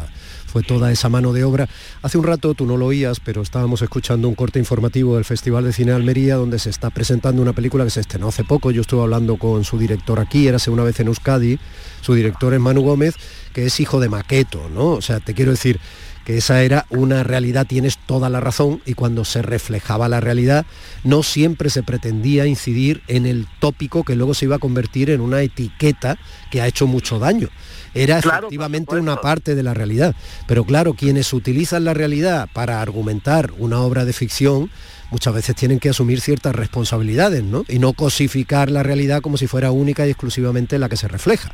fue 0.45 0.63
toda 0.63 0.91
esa 0.91 1.09
mano 1.09 1.31
de 1.31 1.43
obra. 1.43 1.67
Hace 2.01 2.17
un 2.17 2.23
rato 2.23 2.53
tú 2.53 2.65
no 2.65 2.75
lo 2.75 2.87
oías, 2.87 3.19
pero 3.19 3.41
estábamos 3.41 3.81
escuchando 3.81 4.27
un 4.27 4.35
corte 4.35 4.59
informativo 4.59 5.15
del 5.15 5.25
Festival 5.25 5.63
de 5.63 5.73
Cine 5.73 5.91
de 5.91 5.97
Almería 5.97 6.35
donde 6.35 6.59
se 6.59 6.69
está 6.69 6.89
presentando 6.89 7.41
una 7.41 7.53
película 7.53 7.83
que 7.83 7.91
se 7.91 8.01
estrenó 8.01 8.27
hace 8.27 8.43
poco. 8.43 8.71
Yo 8.71 8.81
estuve 8.81 9.01
hablando 9.01 9.37
con 9.37 9.63
su 9.63 9.77
director 9.77 10.19
aquí, 10.19 10.47
érase 10.47 10.71
una 10.71 10.83
vez 10.83 10.99
en 10.99 11.07
Euskadi. 11.07 11.59
Su 12.01 12.13
director 12.13 12.53
es 12.53 12.59
Manu 12.59 12.81
Gómez, 12.81 13.15
que 13.53 13.65
es 13.65 13.79
hijo 13.79 13.99
de 13.99 14.09
Maqueto, 14.09 14.69
¿no? 14.73 14.91
O 14.91 15.01
sea, 15.01 15.19
te 15.19 15.33
quiero 15.33 15.51
decir 15.51 15.79
que 16.25 16.37
esa 16.37 16.61
era 16.61 16.85
una 16.89 17.23
realidad, 17.23 17.65
tienes 17.67 17.97
toda 17.97 18.29
la 18.29 18.39
razón, 18.39 18.81
y 18.85 18.93
cuando 18.93 19.25
se 19.25 19.41
reflejaba 19.41 20.07
la 20.07 20.19
realidad, 20.19 20.65
no 21.03 21.23
siempre 21.23 21.69
se 21.69 21.83
pretendía 21.83 22.45
incidir 22.45 23.01
en 23.07 23.25
el 23.25 23.47
tópico 23.59 24.03
que 24.03 24.15
luego 24.15 24.33
se 24.33 24.45
iba 24.45 24.57
a 24.57 24.59
convertir 24.59 25.09
en 25.09 25.21
una 25.21 25.41
etiqueta 25.41 26.17
que 26.51 26.61
ha 26.61 26.67
hecho 26.67 26.87
mucho 26.87 27.19
daño 27.19 27.49
era 27.93 28.19
efectivamente 28.19 28.95
una 28.95 29.17
parte 29.17 29.55
de 29.55 29.63
la 29.63 29.73
realidad. 29.73 30.15
Pero 30.47 30.63
claro, 30.63 30.93
quienes 30.93 31.33
utilizan 31.33 31.85
la 31.85 31.93
realidad 31.93 32.47
para 32.53 32.81
argumentar 32.81 33.51
una 33.57 33.79
obra 33.79 34.05
de 34.05 34.13
ficción, 34.13 34.69
muchas 35.11 35.33
veces 35.33 35.55
tienen 35.55 35.79
que 35.79 35.89
asumir 35.89 36.21
ciertas 36.21 36.55
responsabilidades, 36.55 37.43
¿no? 37.43 37.65
Y 37.67 37.79
no 37.79 37.93
cosificar 37.93 38.69
la 38.69 38.83
realidad 38.83 39.21
como 39.21 39.37
si 39.37 39.47
fuera 39.47 39.71
única 39.71 40.05
y 40.05 40.11
exclusivamente 40.11 40.79
la 40.79 40.89
que 40.89 40.97
se 40.97 41.07
refleja. 41.07 41.51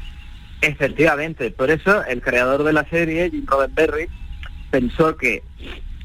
Efectivamente, 0.62 1.52
por 1.52 1.70
eso 1.70 2.04
el 2.06 2.22
creador 2.22 2.64
de 2.64 2.74
la 2.74 2.88
serie, 2.90 3.30
Jim 3.30 3.46
Roddenberry, 3.46 4.08
pensó 4.76 5.16
que, 5.16 5.42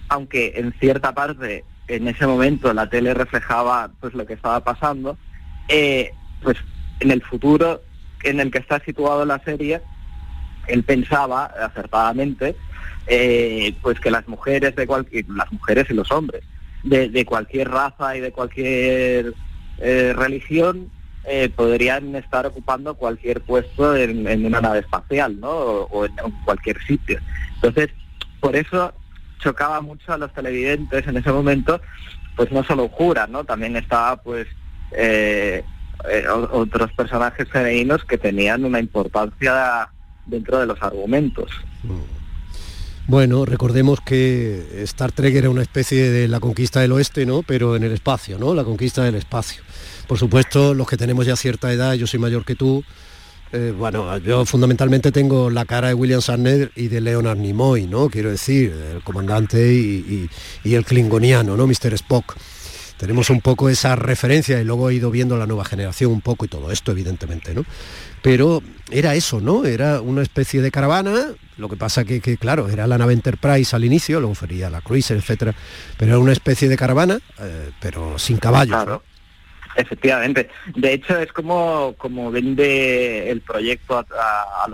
aunque 0.08 0.52
en 0.54 0.72
cierta 0.78 1.12
parte 1.12 1.64
en 1.88 2.06
ese 2.06 2.24
momento 2.24 2.72
la 2.72 2.88
tele 2.88 3.14
reflejaba 3.14 3.90
pues 4.00 4.14
lo 4.14 4.24
que 4.24 4.34
estaba 4.34 4.60
pasando, 4.60 5.18
eh, 5.66 6.12
pues 6.40 6.56
en 7.00 7.10
el 7.10 7.20
futuro 7.20 7.82
en 8.22 8.38
el 8.38 8.52
que 8.52 8.58
está 8.58 8.78
situado 8.84 9.24
la 9.24 9.40
serie 9.40 9.80
él 10.68 10.84
pensaba 10.84 11.46
acertadamente 11.46 12.54
eh, 13.08 13.74
pues 13.82 13.98
que 13.98 14.12
las 14.12 14.28
mujeres 14.28 14.76
de 14.76 14.86
cualquier 14.86 15.28
las 15.30 15.50
mujeres 15.50 15.86
y 15.90 15.94
los 15.94 16.12
hombres 16.12 16.42
de, 16.84 17.24
cualquier 17.24 17.70
raza 17.70 18.16
y 18.16 18.20
de 18.20 18.30
cualquier 18.30 19.34
eh, 19.78 20.12
religión 20.16 20.90
podrían 21.56 22.14
estar 22.16 22.46
ocupando 22.46 22.94
cualquier 22.94 23.40
puesto 23.42 23.96
en, 23.96 24.46
una 24.46 24.60
nave 24.60 24.80
espacial 24.80 25.38
¿no? 25.40 25.50
o, 25.50 26.04
en, 26.04 26.12
cualquier 26.44 26.80
sitio 26.84 27.18
entonces 27.54 27.90
por 28.40 28.56
eso 28.56 28.92
chocaba 29.38 29.80
mucho 29.80 30.12
a 30.12 30.18
los 30.18 30.32
televidentes 30.32 31.06
en 31.06 31.16
ese 31.16 31.32
momento 31.32 31.80
pues 32.36 32.50
no 32.52 32.64
solo 32.64 32.88
Jura 32.88 33.26
no 33.26 33.44
también 33.44 33.76
estaba 33.76 34.16
pues 34.16 34.46
otros 36.52 36.92
personajes 36.92 37.48
femeninos 37.48 38.04
que 38.04 38.18
tenían 38.18 38.64
una 38.64 38.80
importancia 38.80 39.88
dentro 40.26 40.58
de 40.58 40.66
los 40.66 40.82
argumentos. 40.82 41.50
Bueno, 43.06 43.44
recordemos 43.44 44.00
que 44.00 44.82
Star 44.84 45.12
Trek 45.12 45.34
era 45.34 45.50
una 45.50 45.62
especie 45.62 46.10
de 46.10 46.28
la 46.28 46.38
conquista 46.38 46.80
del 46.80 46.92
oeste, 46.92 47.26
¿no? 47.26 47.42
Pero 47.42 47.74
en 47.74 47.82
el 47.82 47.92
espacio, 47.92 48.38
¿no? 48.38 48.54
La 48.54 48.62
conquista 48.64 49.02
del 49.02 49.16
espacio. 49.16 49.62
Por 50.06 50.16
supuesto, 50.18 50.74
los 50.74 50.88
que 50.88 50.96
tenemos 50.96 51.26
ya 51.26 51.34
cierta 51.36 51.72
edad, 51.72 51.94
yo 51.94 52.06
soy 52.06 52.20
mayor 52.20 52.44
que 52.44 52.54
tú, 52.54 52.84
eh, 53.52 53.74
bueno, 53.76 54.18
yo 54.18 54.44
fundamentalmente 54.44 55.10
tengo 55.10 55.50
la 55.50 55.64
cara 55.64 55.88
de 55.88 55.94
William 55.94 56.20
Shatner 56.20 56.70
y 56.76 56.86
de 56.88 57.00
Leonard 57.00 57.38
Nimoy, 57.38 57.86
¿no? 57.86 58.08
Quiero 58.08 58.30
decir, 58.30 58.72
el 58.94 59.02
comandante 59.02 59.72
y, 59.72 60.28
el 60.64 60.84
klingoniano, 60.84 61.56
¿no? 61.56 61.66
Mr. 61.66 61.94
Spock 61.94 62.36
tenemos 62.96 63.30
un 63.30 63.40
poco 63.40 63.70
esa 63.70 63.96
referencia 63.96 64.60
y 64.60 64.64
luego 64.64 64.90
he 64.90 64.94
ido 64.94 65.10
viendo 65.10 65.36
la 65.38 65.46
nueva 65.46 65.64
generación 65.64 66.12
un 66.12 66.20
poco 66.20 66.44
y 66.44 66.48
todo 66.48 66.70
esto, 66.70 66.92
evidentemente, 66.92 67.54
¿no? 67.54 67.64
Pero 68.22 68.62
era 68.90 69.14
eso, 69.14 69.40
¿no? 69.40 69.64
Era 69.64 70.02
una 70.02 70.22
especie 70.22 70.60
de 70.60 70.70
caravana, 70.70 71.28
lo 71.56 71.68
que 71.68 71.76
pasa 71.76 72.04
que, 72.04 72.20
claro, 72.36 72.68
era 72.68 72.86
la 72.86 72.98
nave 72.98 73.14
Enterprise 73.14 73.74
al 73.74 73.84
inicio, 73.84 74.20
luego 74.20 74.34
sería 74.34 74.70
la 74.70 74.82
Cruiser, 74.82 75.16
etcétera, 75.16 75.54
pero 75.96 76.12
era 76.12 76.18
una 76.18 76.32
especie 76.32 76.68
de 76.68 76.76
caravana, 76.76 77.18
eh, 77.40 77.70
pero 77.80 78.18
sin 78.18 78.36
caballos. 78.36 79.00
Efectivamente. 79.76 80.48
De 80.74 80.92
hecho, 80.92 81.18
es 81.18 81.32
como, 81.32 81.94
como 81.96 82.30
vende 82.30 83.30
el 83.30 83.40
proyecto 83.40 83.98
a, 83.98 84.68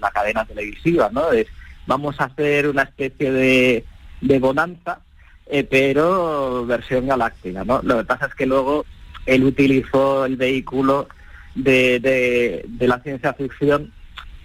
la 0.00 0.10
cadena 0.10 0.44
televisiva, 0.44 1.10
¿no? 1.12 1.30
Es, 1.32 1.46
vamos 1.86 2.20
a 2.20 2.24
hacer 2.24 2.68
una 2.68 2.82
especie 2.82 3.30
de, 3.30 3.84
de 4.20 4.38
bonanza 4.38 5.00
eh, 5.46 5.64
pero 5.64 6.64
versión 6.64 7.06
galáctica, 7.06 7.62
¿no? 7.64 7.82
Lo 7.82 7.98
que 7.98 8.04
pasa 8.04 8.24
es 8.26 8.34
que 8.34 8.46
luego 8.46 8.86
él 9.26 9.44
utilizó 9.44 10.24
el 10.24 10.36
vehículo 10.36 11.08
de, 11.54 12.64
la 12.80 13.00
ciencia 13.00 13.34
ficción 13.34 13.92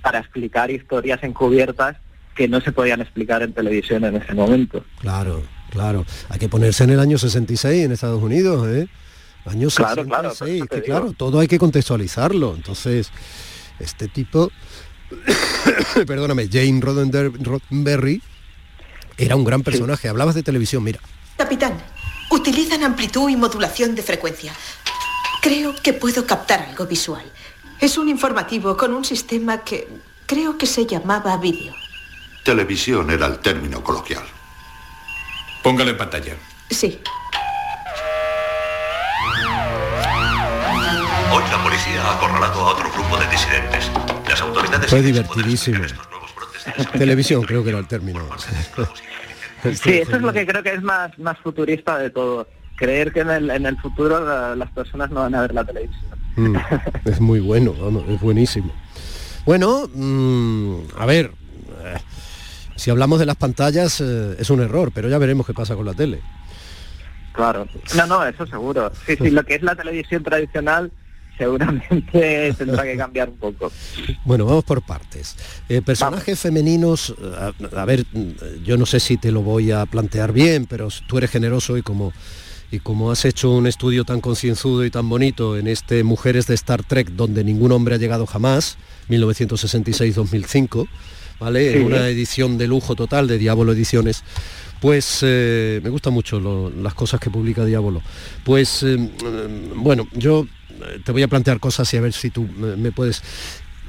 para 0.02 0.20
explicar 0.20 0.70
historias 0.70 1.24
encubiertas 1.24 1.96
que 2.36 2.50
no 2.50 2.60
se 2.62 2.72
podían 2.74 3.00
explicar 3.00 3.42
en 3.42 3.54
televisión 3.54 4.04
en 4.04 4.18
ese 4.18 4.34
momento. 4.34 4.84
Claro, 5.00 5.44
claro. 5.70 6.06
Hay 6.30 6.40
que 6.40 6.50
ponerse 6.50 6.84
en 6.84 6.90
el 6.90 7.00
año 7.00 7.18
66 7.18 7.86
en 7.86 7.92
Estados 7.94 8.22
Unidos, 8.22 8.68
¿eh? 8.68 8.88
Año 9.48 9.70
claro, 9.70 10.04
66, 10.04 10.64
claro, 10.68 10.84
claro, 10.84 11.14
todo 11.14 11.40
hay 11.40 11.48
que 11.48 11.58
contextualizarlo. 11.58 12.54
Entonces, 12.56 13.12
este 13.80 14.08
tipo, 14.08 14.52
perdóname, 16.08 16.50
Jane 16.52 16.82
Roddenberry, 16.82 18.22
era 19.18 19.36
un 19.36 19.44
gran 19.44 19.64
personaje. 19.64 20.10
Hablabas 20.10 20.36
de 20.36 20.44
televisión, 20.44 20.84
mira. 20.84 21.00
Capitán, 21.38 21.78
utilizan 22.30 22.84
amplitud 22.84 23.30
y 23.30 23.36
modulación 23.36 23.96
de 23.96 24.04
frecuencia. 24.04 24.54
Creo 25.42 25.74
que 25.82 25.94
puedo 25.94 26.26
captar 26.26 26.62
algo 26.62 26.86
visual. 26.86 27.24
Es 27.80 27.98
un 27.98 28.10
informativo 28.10 28.76
con 28.76 28.94
un 28.94 29.06
sistema 29.06 29.64
que 29.64 29.88
creo 30.26 30.58
que 30.58 30.66
se 30.66 30.86
llamaba 30.86 31.38
vídeo. 31.38 31.74
Televisión 32.44 33.10
era 33.12 33.28
el 33.28 33.40
término 33.40 33.84
coloquial. 33.84 34.24
Póngalo 35.64 35.92
en 35.92 35.98
pantalla. 35.98 36.36
Sí. 36.70 37.00
Acorralado 42.10 42.62
a 42.62 42.72
otro 42.72 42.92
grupo 42.92 43.18
de 43.18 43.28
disidentes. 43.28 43.92
Las 44.28 44.42
autoridades... 44.42 44.90
Fue 44.90 45.02
divertidísimo. 45.02 45.84
Televisión 46.98 47.44
creo 47.44 47.64
que 47.64 47.70
era 47.70 47.80
el 47.80 47.88
término. 47.88 48.20
Sí, 49.64 49.98
eso 50.00 50.16
es 50.18 50.22
lo 50.22 50.32
que 50.34 50.46
creo 50.46 50.64
que 50.64 50.74
es 50.74 50.82
más, 50.82 51.18
más 51.18 51.38
futurista 51.40 51.98
de 51.98 52.10
todo. 52.10 52.48
Creer 52.76 53.12
que 53.12 53.22
en 53.22 53.32
el, 53.32 53.50
en 53.50 53.66
el 53.66 53.78
futuro 53.78 54.56
las 54.56 54.72
personas 54.72 55.10
no 55.10 55.22
van 55.22 55.34
a 55.36 55.42
ver 55.42 55.54
la 55.54 55.64
televisión. 55.64 56.06
Mm, 56.36 56.56
es 57.06 57.20
muy 57.20 57.40
bueno, 57.40 57.74
es 58.08 58.22
buenísimo. 58.22 58.72
Bueno, 59.46 59.90
mm, 59.94 60.76
a 60.98 61.06
ver, 61.06 61.32
eh, 61.84 61.98
si 62.76 62.92
hablamos 62.92 63.20
de 63.20 63.26
las 63.26 63.36
pantallas 63.36 64.00
eh, 64.02 64.36
es 64.38 64.50
un 64.50 64.62
error, 64.62 64.92
pero 64.94 65.10
ya 65.10 65.18
veremos 65.18 65.48
qué 65.48 65.54
pasa 65.54 65.76
con 65.76 65.86
la 65.86 65.94
tele. 65.94 66.22
Claro, 67.34 67.68
no, 67.96 68.08
no, 68.08 68.26
eso 68.26 68.46
seguro. 68.46 68.92
Sí, 69.06 69.16
sí, 69.16 69.30
lo 69.30 69.44
que 69.44 69.56
es 69.56 69.64
la 69.64 69.76
televisión 69.76 70.24
tradicional 70.24 70.92
seguramente 71.38 72.54
tendrá 72.58 72.84
que 72.84 72.98
cambiar 72.98 73.30
un 73.30 73.38
poco. 73.38 73.72
Bueno, 74.26 74.46
vamos 74.46 74.64
por 74.64 74.82
partes. 74.82 75.36
Eh, 75.70 75.82
personajes 75.82 76.40
femeninos, 76.40 77.14
a, 77.76 77.86
ver, 77.86 78.06
yo 78.64 78.78
no 78.78 78.86
sé 78.86 79.00
si 79.00 79.18
te 79.18 79.32
lo 79.32 79.42
voy 79.42 79.72
a 79.72 79.86
plantear 79.86 80.32
bien, 80.32 80.66
pero 80.66 80.90
tú 81.08 81.18
eres 81.18 81.32
generoso 81.32 81.78
y 81.78 81.82
como 81.82 82.14
y 82.70 82.80
como 82.80 83.12
has 83.12 83.24
hecho 83.24 83.52
un 83.52 83.66
estudio 83.66 84.04
tan 84.04 84.20
concienzudo 84.20 84.84
y 84.84 84.92
tan 84.92 85.08
bonito 85.08 85.58
en 85.58 85.68
este 85.68 86.04
Mujeres 86.04 86.48
de 86.48 86.56
Star 86.56 86.84
Trek, 86.84 87.12
donde 87.12 87.44
ningún 87.44 87.72
hombre 87.72 87.96
ha 87.96 87.98
llegado 87.98 88.26
jamás, 88.26 88.78
1966-2005, 89.10 90.88
¿vale? 91.40 91.78
En 91.78 91.86
una 91.86 92.10
edición 92.10 92.58
de 92.58 92.68
lujo 92.68 92.96
total 92.96 93.28
de 93.28 93.38
Diablo 93.38 93.72
Ediciones, 93.72 94.24
Pues 94.82 95.20
eh, 95.24 95.80
me 95.82 95.90
gustan 95.90 96.14
mucho 96.14 96.72
las 96.76 96.94
cosas 96.94 97.20
que 97.20 97.30
publica 97.30 97.66
Diablo. 97.66 98.02
Pues 98.44 98.84
eh, 98.84 98.98
bueno, 99.76 100.08
yo 100.14 100.46
te 101.04 101.12
voy 101.12 101.24
a 101.24 101.28
plantear 101.28 101.60
cosas 101.60 101.94
y 101.94 101.98
a 101.98 102.02
ver 102.02 102.14
si 102.14 102.30
tú 102.30 102.44
me 102.44 102.92
puedes 102.92 103.24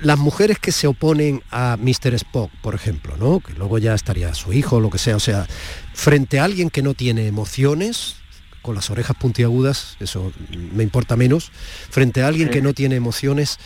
las 0.02 0.18
mujeres 0.18 0.58
que 0.58 0.72
se 0.72 0.86
oponen 0.86 1.42
a 1.50 1.76
Mr. 1.76 2.14
Spock, 2.14 2.50
por 2.62 2.74
ejemplo, 2.74 3.16
¿no? 3.16 3.40
Que 3.40 3.52
luego 3.54 3.78
ya 3.78 3.94
estaría 3.94 4.32
su 4.34 4.52
hijo 4.52 4.76
o 4.76 4.80
lo 4.80 4.90
que 4.90 4.98
sea, 4.98 5.16
o 5.16 5.20
sea, 5.20 5.46
frente 5.92 6.38
a 6.38 6.44
alguien 6.44 6.70
que 6.70 6.82
no 6.82 6.94
tiene 6.94 7.26
emociones, 7.26 8.16
con 8.62 8.74
las 8.74 8.90
orejas 8.90 9.16
puntiagudas, 9.16 9.96
eso 10.00 10.32
me 10.50 10.82
importa 10.82 11.16
menos, 11.16 11.50
frente 11.90 12.22
a 12.22 12.28
alguien 12.28 12.50
que 12.50 12.62
no 12.62 12.74
tiene 12.74 12.96
emociones, 12.96 13.58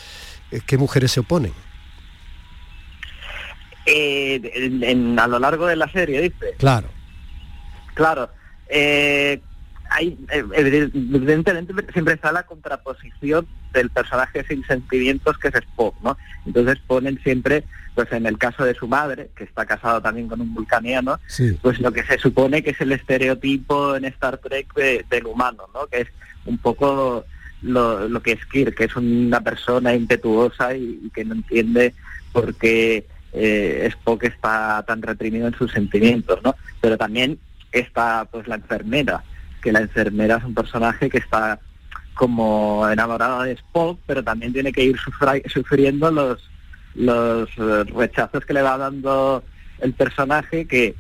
eh, 0.50 0.61
¿qué 0.67 0.79
mujeres 0.79 1.12
se 1.12 1.21
oponen? 1.21 1.52
Eh, 3.85 4.41
a 5.19 5.26
lo 5.26 5.38
largo 5.38 5.67
de 5.67 5.76
la 5.76 5.91
serie, 5.91 6.21
dice. 6.21 6.55
Claro. 6.57 6.88
Claro. 7.95 8.31
Eh, 8.69 9.41
hay, 9.95 10.19
evidentemente 10.55 11.75
siempre 11.93 12.15
está 12.15 12.33
la 12.33 12.45
contraposición 12.45 13.47
del 13.73 13.91
personaje 13.91 14.45
sin 14.49 14.65
sentimientos 14.65 15.39
que 15.39 15.49
es 15.49 15.55
Spock, 15.55 15.95
¿no? 16.03 16.17
Entonces 16.47 16.79
ponen 16.87 17.21
siempre, 17.23 17.65
pues 17.95 18.11
en 18.13 18.27
el 18.27 18.39
caso 18.39 18.65
de 18.65 18.75
su 18.75 18.89
madre, 18.89 19.31
que 19.37 19.45
está 19.45 19.67
casado 19.67 20.01
también 20.01 20.29
con 20.29 20.41
un 20.41 20.55
vulcaniano, 20.55 21.19
pues 21.61 21.81
lo 21.81 21.93
que 21.93 22.05
se 22.05 22.19
supone 22.19 22.63
que 22.63 22.71
es 22.71 22.81
el 22.81 22.93
estereotipo 22.93 23.97
en 23.97 24.05
Star 24.07 24.39
Trek 24.39 24.73
del 24.75 25.27
humano, 25.27 25.65
¿no? 25.75 25.87
Que 25.87 26.03
es 26.03 26.09
un 26.45 26.59
poco 26.59 27.25
lo, 27.63 28.23
que 28.23 28.33
es 28.33 28.45
Kirk, 28.47 28.75
que 28.75 28.85
es 28.85 28.97
una 28.97 29.41
persona 29.41 29.95
impetuosa 29.95 30.75
y, 30.75 31.11
que 31.15 31.25
no 31.25 31.35
entiende 31.35 31.95
por 32.33 32.55
qué 32.55 33.07
eh, 33.33 33.89
Spock 33.93 34.25
está 34.25 34.85
tan 34.87 35.03
reprimido 35.03 35.47
en 35.47 35.55
sus 35.55 35.73
sentimientos, 35.73 36.41
¿no? 36.43 36.55
Pero 36.81 36.99
también 36.99 37.39
está 37.71 38.27
pues 38.31 38.47
la 38.47 38.57
enfermera, 38.57 39.23
que 39.62 39.73
la 39.73 39.81
enfermera 39.81 40.37
es 40.37 40.45
un 40.45 40.54
personaje 40.54 41.09
que 41.09 41.19
está 41.19 41.59
como 42.14 42.87
enamorada 42.88 43.45
de 43.45 43.52
Spock, 43.52 43.99
pero 44.07 44.23
también 44.23 44.52
tiene 44.52 44.73
que 44.73 44.85
ir 44.85 44.97
sufriendo 45.47 46.11
los, 46.11 46.50
los 46.95 47.49
eh, 47.57 47.85
rechazos 47.95 48.45
que 48.45 48.52
le 48.52 48.62
va 48.62 48.76
dando 48.76 49.42
el 49.81 49.95
personaje, 49.95 50.66
que 50.66 50.95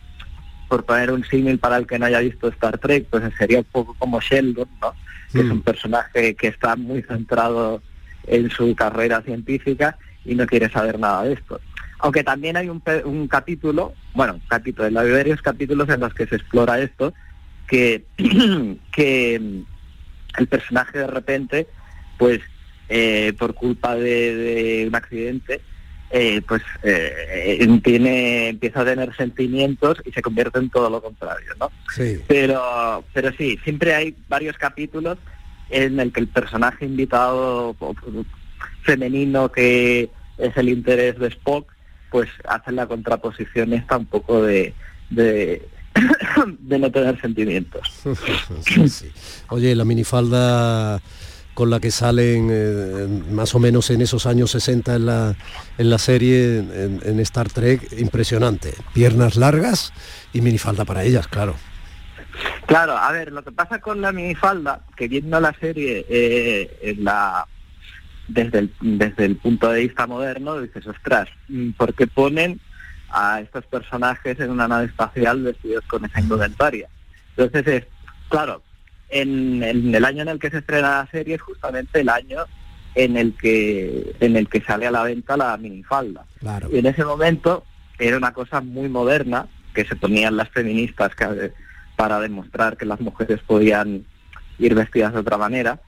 por 0.68 0.84
poner 0.84 1.10
un 1.10 1.24
símil 1.24 1.58
para 1.58 1.76
el 1.76 1.86
que 1.86 1.98
no 1.98 2.06
haya 2.06 2.20
visto 2.20 2.48
Star 2.48 2.78
Trek, 2.78 3.06
pues 3.10 3.22
sería 3.36 3.58
un 3.58 3.64
poco 3.64 3.94
como 3.98 4.20
Sheldon, 4.20 4.68
¿no? 4.80 4.94
que 5.32 5.40
es 5.40 5.50
un 5.50 5.58
mm. 5.58 5.62
personaje 5.62 6.34
que 6.34 6.48
está 6.48 6.76
muy 6.76 7.02
centrado 7.02 7.82
en 8.26 8.50
su 8.50 8.74
carrera 8.74 9.20
científica 9.22 9.98
y 10.24 10.34
no 10.34 10.46
quiere 10.46 10.70
saber 10.70 10.98
nada 10.98 11.24
de 11.24 11.34
esto. 11.34 11.60
Aunque 11.98 12.24
también 12.24 12.56
hay 12.56 12.68
un, 12.68 12.82
un 13.04 13.28
capítulo, 13.28 13.92
bueno, 14.14 14.40
capítulo, 14.48 14.86
hay 14.98 15.12
varios 15.12 15.42
capítulos 15.42 15.88
en 15.88 16.00
los 16.00 16.14
que 16.14 16.26
se 16.26 16.36
explora 16.36 16.80
esto, 16.80 17.12
que, 17.72 18.04
que 18.92 19.34
el 19.36 20.46
personaje 20.46 20.98
de 20.98 21.06
repente, 21.06 21.66
pues 22.18 22.40
eh, 22.90 23.32
por 23.38 23.54
culpa 23.54 23.96
de, 23.96 24.84
un 24.86 24.94
accidente, 24.94 25.62
eh, 26.10 26.42
pues 26.46 26.60
eh, 26.82 27.66
tiene, 27.82 28.50
empieza 28.50 28.82
a 28.82 28.84
tener 28.84 29.16
sentimientos 29.16 30.02
y 30.04 30.12
se 30.12 30.20
convierte 30.20 30.58
en 30.58 30.68
todo 30.68 30.90
lo 30.90 31.00
contrario, 31.00 31.52
¿no? 31.58 31.70
Sí. 31.96 32.20
Pero, 32.28 33.02
pero 33.14 33.32
sí, 33.38 33.58
siempre 33.64 33.94
hay 33.94 34.14
varios 34.28 34.58
capítulos 34.58 35.16
en 35.70 35.98
el 35.98 36.12
que 36.12 36.20
el 36.20 36.28
personaje 36.28 36.84
invitado 36.84 37.74
femenino 38.82 39.50
que 39.50 40.10
es 40.36 40.56
el 40.58 40.68
interés 40.68 41.18
de 41.18 41.28
Spock, 41.28 41.72
pues 42.10 42.28
hace 42.46 42.72
la 42.72 42.86
contraposición 42.86 43.72
esta 43.72 43.96
un 43.96 44.04
poco 44.04 44.42
de, 44.42 44.74
de 45.08 45.66
no 46.66 46.90
tener 46.90 47.20
sentimientos. 47.20 48.02
Oye, 49.48 49.74
la 49.74 49.84
minifalda 49.84 51.00
con 51.54 51.68
la 51.70 51.80
que 51.80 51.90
salen 51.90 52.48
eh, 52.50 53.06
más 53.30 53.54
o 53.54 53.58
menos 53.58 53.90
en 53.90 54.00
esos 54.00 54.26
años 54.26 54.52
60 54.52 54.96
en 54.96 55.06
la, 55.06 55.36
en 55.76 55.90
la 55.90 55.98
serie, 55.98 56.58
en, 56.58 57.20
Star 57.20 57.50
Trek, 57.50 57.92
impresionante. 57.98 58.72
Piernas 58.94 59.36
largas 59.36 59.92
y 60.32 60.40
minifalda 60.40 60.84
para 60.84 61.04
ellas, 61.04 61.28
claro. 61.28 61.54
Claro, 62.66 62.96
a 62.96 63.12
ver, 63.12 63.32
lo 63.32 63.44
que 63.44 63.52
pasa 63.52 63.80
con 63.80 64.00
la 64.00 64.12
minifalda, 64.12 64.80
que 64.96 65.08
viendo 65.08 65.38
la 65.40 65.52
serie 65.52 66.06
eh, 66.08 66.78
en 66.82 67.04
la, 67.04 67.46
desde, 68.28 68.60
el, 68.60 68.72
desde 68.80 69.26
el 69.26 69.36
punto 69.36 69.70
de 69.70 69.80
vista 69.82 70.06
moderno, 70.06 70.58
dices, 70.58 70.86
ostras, 70.86 71.28
porque 71.76 72.06
ponen 72.06 72.60
a 73.12 73.40
estos 73.40 73.64
personajes 73.66 74.40
en 74.40 74.50
una 74.50 74.66
nave 74.66 74.86
espacial 74.86 75.42
vestidos 75.42 75.84
con 75.86 76.04
esa 76.04 76.20
indumentaria. 76.20 76.88
Entonces, 77.36 77.66
es, 77.66 77.86
claro, 78.28 78.62
en, 79.10 79.62
el 79.94 80.04
año 80.04 80.22
en 80.22 80.28
el 80.28 80.38
que 80.38 80.50
se 80.50 80.58
estrena 80.58 81.02
la 81.02 81.08
serie 81.10 81.34
es 81.34 81.42
justamente 81.42 82.00
el 82.00 82.08
año 82.08 82.38
en 82.94 83.16
el 83.16 83.34
que 83.36 84.14
en 84.20 84.36
el 84.36 84.48
que 84.48 84.60
sale 84.60 84.86
a 84.86 84.90
la 84.90 85.02
venta 85.02 85.36
la 85.36 85.56
minifalda. 85.56 86.24
Y 86.70 86.78
en 86.78 86.86
ese 86.86 87.04
momento 87.04 87.64
era 87.98 88.16
una 88.16 88.32
cosa 88.32 88.60
muy 88.60 88.88
moderna 88.88 89.46
que 89.74 89.84
se 89.84 89.96
ponían 89.96 90.36
las 90.36 90.48
feministas 90.50 91.12
para 91.96 92.20
demostrar 92.20 92.76
que 92.76 92.86
las 92.86 93.00
mujeres 93.00 93.40
podían 93.46 94.04
ir 94.58 94.74
vestidas 94.74 95.12
de 95.12 95.20
otra 95.20 95.38
manera. 95.38 95.80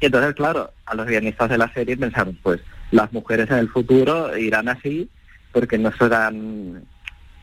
Y 0.00 0.06
entonces, 0.06 0.34
claro, 0.34 0.70
a 0.86 0.94
los 0.94 1.06
guionistas 1.06 1.50
de 1.50 1.58
la 1.58 1.72
serie 1.72 1.96
pensaron, 1.96 2.38
pues 2.42 2.60
las 2.90 3.12
mujeres 3.12 3.50
en 3.50 3.58
el 3.58 3.68
futuro 3.68 4.36
irán 4.36 4.68
así 4.68 5.10
porque 5.52 5.78
no 5.78 5.92
serán 5.92 6.84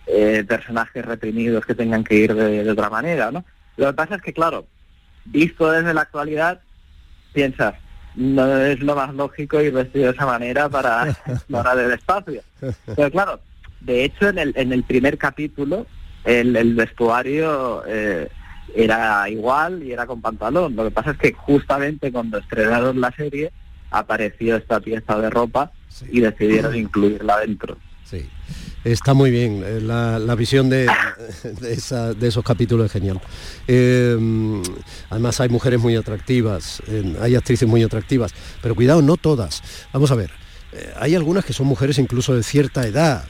eh, 0.05 0.43
personajes 0.47 1.05
reprimidos 1.05 1.65
que 1.65 1.75
tengan 1.75 2.03
que 2.03 2.15
ir 2.15 2.33
de, 2.33 2.69
otra 2.69 2.89
manera, 2.89 3.31
¿no? 3.31 3.43
Lo 3.75 3.87
que 3.87 3.93
pasa 3.93 4.15
es 4.15 4.21
que, 4.21 4.33
claro, 4.33 4.65
visto 5.25 5.69
desde 5.71 5.93
la 5.93 6.01
actualidad, 6.01 6.61
piensas, 7.33 7.75
no 8.15 8.57
es 8.57 8.79
lo 8.79 8.95
más 8.95 9.13
lógico 9.13 9.61
ir 9.61 9.73
vestido 9.73 10.05
de 10.05 10.11
esa 10.13 10.25
manera 10.25 10.69
para 10.69 11.09
explorar 11.27 11.77
el 11.77 11.91
espacio. 11.91 12.41
Pero 12.95 13.11
claro, 13.11 13.39
de 13.81 14.05
hecho, 14.05 14.29
en 14.29 14.39
el, 14.39 14.53
en 14.55 14.73
el 14.73 14.83
primer 14.83 15.17
capítulo, 15.17 15.85
el, 16.23 16.55
el 16.55 16.73
vestuario 16.73 17.83
eh, 17.85 18.29
era 18.75 19.29
igual 19.29 19.83
y 19.83 19.91
era 19.91 20.05
con 20.05 20.21
pantalón. 20.21 20.75
Lo 20.75 20.83
que 20.85 20.91
pasa 20.91 21.11
es 21.11 21.17
que 21.17 21.33
justamente 21.33 22.11
cuando 22.11 22.37
estrenaron 22.37 22.99
la 22.99 23.11
serie, 23.11 23.51
apareció 23.91 24.55
esta 24.57 24.79
pieza 24.79 25.19
de 25.19 25.29
ropa 25.29 25.71
y 26.11 26.21
decidieron 26.21 26.75
incluirla 26.75 27.39
dentro. 27.39 27.77
Sí, 28.09 28.25
está 28.85 29.13
muy 29.13 29.31
bien. 29.31 29.63
Eh, 29.65 29.81
la, 29.81 30.35
visión 30.35 30.69
de, 30.69 30.87
esos 32.21 32.43
capítulos 32.43 32.85
es 32.85 32.91
genial. 32.91 33.19
Eh, 33.67 34.17
además 35.09 35.41
hay 35.41 35.49
mujeres 35.49 35.79
muy 35.81 35.95
atractivas, 35.95 36.81
hay 37.21 37.35
actrices 37.35 37.67
muy 37.67 37.83
atractivas, 37.83 38.33
pero 38.61 38.75
cuidado, 38.75 39.01
no 39.01 39.17
todas. 39.17 39.61
Vamos 39.91 40.11
a 40.11 40.15
ver. 40.15 40.31
Eh, 40.71 40.93
hay 40.97 41.15
algunas 41.15 41.43
que 41.43 41.53
son 41.53 41.67
mujeres 41.67 41.97
incluso 41.97 42.33
de 42.35 42.43
cierta 42.43 42.85
edad 42.85 43.25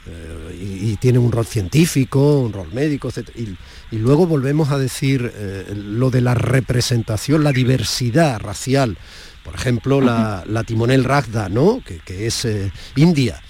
y, 0.60 0.96
tienen 0.98 1.22
un 1.22 1.32
rol 1.32 1.46
científico, 1.46 2.40
un 2.40 2.54
rol 2.54 2.72
médico, 2.74 3.10
etc. 3.10 3.30
Y, 3.36 3.98
luego 3.98 4.28
volvemos 4.28 4.70
a 4.70 4.78
decir 4.78 5.32
lo 5.74 6.10
de 6.12 6.22
la 6.22 6.34
representación, 6.34 7.44
la 7.44 7.52
diversidad 7.52 8.40
racial. 8.40 8.98
Por 9.44 9.56
ejemplo, 9.56 10.02
la, 10.02 10.64
timonel 10.66 11.04
Ragda, 11.04 11.50
¿no? 11.50 11.82
que, 11.84 12.28
es 12.28 12.48
india 12.96 13.42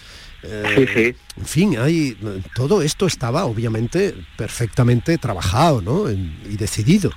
eh, 0.44 1.16
en 1.36 1.46
fin, 1.46 1.78
hay, 1.78 2.18
todo 2.56 2.82
esto 2.82 3.08
estaba 3.08 3.46
obviamente 3.46 4.14
perfectamente 4.38 5.18
trabajado 5.18 5.82
¿no? 5.82 6.10
y 6.10 6.58
decidido. 6.58 7.12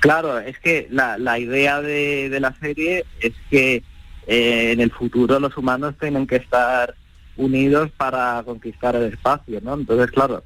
Claro, 0.00 0.38
es 0.38 0.58
que 0.58 0.88
la, 0.90 1.18
la 1.18 1.38
idea 1.38 1.80
de, 1.80 2.36
la 2.40 2.54
serie 2.54 3.04
es 3.20 3.32
que 3.50 3.82
eh, 4.26 4.72
en 4.72 4.80
el 4.80 4.90
futuro 4.90 5.40
los 5.40 5.56
humanos 5.56 5.94
tienen 6.00 6.26
que 6.26 6.36
estar 6.36 6.94
unidos 7.36 7.90
para 7.96 8.42
conquistar 8.44 8.96
el 8.96 9.12
espacio, 9.12 9.60
¿no? 9.62 9.74
Entonces, 9.74 10.10
claro, 10.10 10.42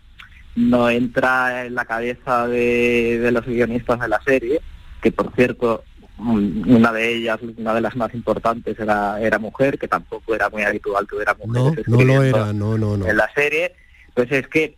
no 0.55 0.91
entra 0.91 1.67
en 1.67 1.75
la 1.75 1.85
cabeza 1.85 2.47
de, 2.49 3.19
de 3.19 3.33
los 3.33 3.47
guionistas 3.47 4.01
de 4.01 4.09
la 4.09 4.21
serie, 4.23 4.61
que 5.01 5.11
por 5.11 5.35
cierto 5.35 5.85
una 6.31 6.93
de 6.93 7.15
ellas, 7.15 7.41
una 7.57 7.75
de 7.75 7.81
las 7.81 7.97
más 7.97 8.15
importantes, 8.15 8.79
era, 8.79 9.21
era 9.21 9.39
mujer, 9.39 9.79
que 9.79 9.89
tampoco 9.89 10.35
era 10.35 10.49
muy 10.49 10.63
habitual 10.63 11.07
que 11.07 11.17
hubiera 11.17 11.35
mujeres. 11.35 11.87
No, 11.89 11.97
no 11.99 12.05
lo 12.05 12.23
era, 12.23 12.53
no, 12.53 12.79
no, 12.79 12.97
no. 12.97 13.07
En 13.07 13.17
la 13.17 13.31
serie, 13.35 13.73
pues 14.15 14.31
es 14.33 14.47
que 14.49 14.77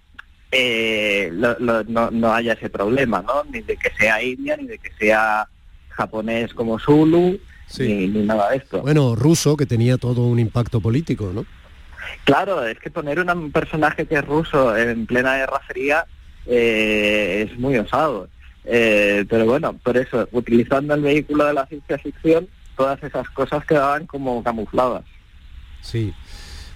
eh, 0.51 1.31
no, 1.33 2.11
no 2.11 2.33
haya 2.33 2.53
ese 2.53 2.71
problema, 2.71 3.23
¿no? 3.23 3.45
Ni 3.51 3.61
de 3.61 3.77
que 3.77 3.91
sea 3.99 4.23
india, 4.23 4.57
ni 4.57 4.67
de 4.67 4.79
que 4.79 4.91
sea 4.99 5.49
japonés 5.91 6.55
como 6.55 6.79
Zulu, 6.79 7.39
ni, 7.79 8.07
nada 8.09 8.51
de 8.51 8.59
esto. 8.59 8.83
Bueno, 8.83 9.15
ruso, 9.15 9.57
que 9.57 9.67
tenía 9.67 9.97
todo 9.99 10.23
un 10.23 10.39
impacto 10.39 10.81
político, 10.81 11.31
¿no? 11.35 11.45
Claro, 12.25 12.65
es 12.65 12.79
que 12.79 12.91
poner 12.91 13.21
un 13.21 13.51
personaje 13.51 14.07
que 14.07 14.17
es 14.17 14.25
ruso 14.25 14.77
en 14.77 15.07
plena 15.07 15.37
guerra 15.37 15.61
fría 15.67 16.07
eh, 16.47 17.49
es 17.49 17.59
muy 17.59 17.77
osado. 17.79 18.29
Eh, 18.65 19.25
pero 19.29 19.45
bueno, 19.47 19.75
por 19.83 19.97
eso, 19.97 20.29
utilizando 20.33 20.95
el 20.95 21.03
vehículo 21.03 21.45
de 21.45 21.55
la 21.55 21.67
ciencia 21.67 21.99
ficción, 21.99 22.49
todas 22.77 23.03
esas 23.03 23.29
cosas 23.31 23.65
quedaban 23.67 24.07
como 24.07 24.43
camufladas. 24.43 25.05
Sí. 25.81 26.13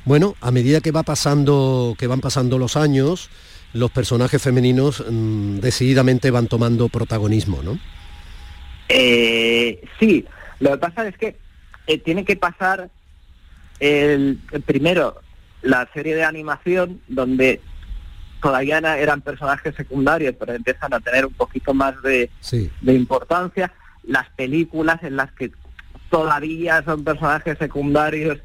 Bueno, 0.05 0.37
a 0.41 0.51
medida 0.51 0.81
que 0.81 0.93
va 0.93 1.03
pasando, 1.03 1.95
que 1.99 2.07
van 2.07 2.21
pasando 2.21 2.59
los 2.59 2.77
años, 2.77 3.31
los 3.73 3.91
personajes 3.91 4.41
femeninos 4.41 5.05
mm, 5.09 5.59
decididamente 5.59 6.31
van 6.31 6.47
tomando 6.47 6.89
protagonismo, 6.89 7.63
¿no? 7.63 7.79
Eh, 8.89 9.83
sí, 10.01 10.25
lo 10.61 10.71
que 10.73 10.79
pasa 10.79 11.07
es 11.07 11.17
que 11.19 11.37
eh, 11.87 11.99
tiene 11.99 12.25
que 12.25 12.37
pasar 12.37 12.91
el, 13.81 14.39
primero 14.67 15.21
la 15.63 15.89
serie 15.93 16.15
de 16.15 16.25
animación 16.25 17.01
donde 17.09 17.61
todavía 18.41 18.79
eran 18.99 19.21
personajes 19.21 19.75
secundarios, 19.75 20.35
pero 20.39 20.55
empiezan 20.55 20.93
a 20.95 21.01
tener 21.01 21.27
un 21.27 21.35
poquito 21.35 21.75
más 21.75 22.01
de, 22.03 22.31
de 22.81 22.95
importancia. 22.95 23.73
Las 24.05 24.29
películas 24.31 25.03
en 25.03 25.17
las 25.17 25.33
que 25.33 25.51
todavía 26.11 26.83
son 26.85 27.05
personajes 27.05 27.59
secundarios, 27.59 28.39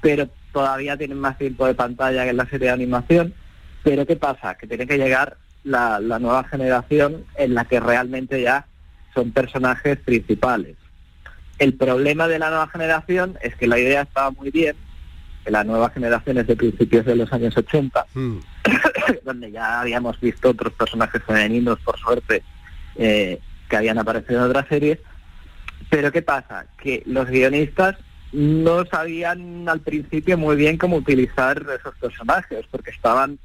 pero 0.00 0.28
todavía 0.52 0.96
tienen 0.96 1.18
más 1.18 1.38
tiempo 1.38 1.66
de 1.66 1.74
pantalla 1.74 2.24
que 2.24 2.30
en 2.30 2.36
la 2.36 2.46
serie 2.46 2.68
de 2.68 2.74
animación. 2.74 3.34
Pero 3.82 4.06
¿qué 4.06 4.16
pasa? 4.16 4.56
Que 4.56 4.66
tiene 4.66 4.86
que 4.86 4.98
llegar 4.98 5.36
la, 5.64 6.00
la 6.00 6.18
nueva 6.18 6.44
generación 6.44 7.24
en 7.36 7.54
la 7.54 7.64
que 7.64 7.80
realmente 7.80 8.42
ya 8.42 8.66
son 9.14 9.32
personajes 9.32 9.98
principales. 9.98 10.76
El 11.58 11.74
problema 11.74 12.28
de 12.28 12.38
la 12.38 12.50
nueva 12.50 12.68
generación 12.68 13.38
es 13.40 13.56
que 13.56 13.66
la 13.66 13.78
idea 13.78 14.02
estaba 14.02 14.30
muy 14.30 14.50
bien, 14.50 14.76
que 15.44 15.50
la 15.50 15.64
nueva 15.64 15.90
generación 15.90 16.38
es 16.38 16.46
de 16.46 16.56
principios 16.56 17.06
de 17.06 17.16
los 17.16 17.32
años 17.32 17.56
80, 17.56 18.06
hmm. 18.14 18.38
donde 19.24 19.50
ya 19.50 19.80
habíamos 19.80 20.18
visto 20.20 20.50
otros 20.50 20.72
personajes 20.72 21.22
femeninos, 21.24 21.78
por 21.80 21.98
suerte, 21.98 22.42
eh, 22.96 23.40
que 23.68 23.76
habían 23.76 23.98
aparecido 23.98 24.40
en 24.40 24.50
otras 24.50 24.68
series. 24.68 24.98
Pero 25.90 26.10
¿qué 26.12 26.22
pasa? 26.22 26.66
Que 26.78 27.02
los 27.06 27.28
guionistas 27.28 27.96
no 28.32 28.84
sabían 28.86 29.68
al 29.68 29.80
principio 29.80 30.36
muy 30.36 30.56
bien 30.56 30.78
cómo 30.78 30.96
utilizar 30.96 31.64
esos 31.78 31.94
personajes, 31.96 32.64
porque 32.70 32.90
estaban 32.90 33.38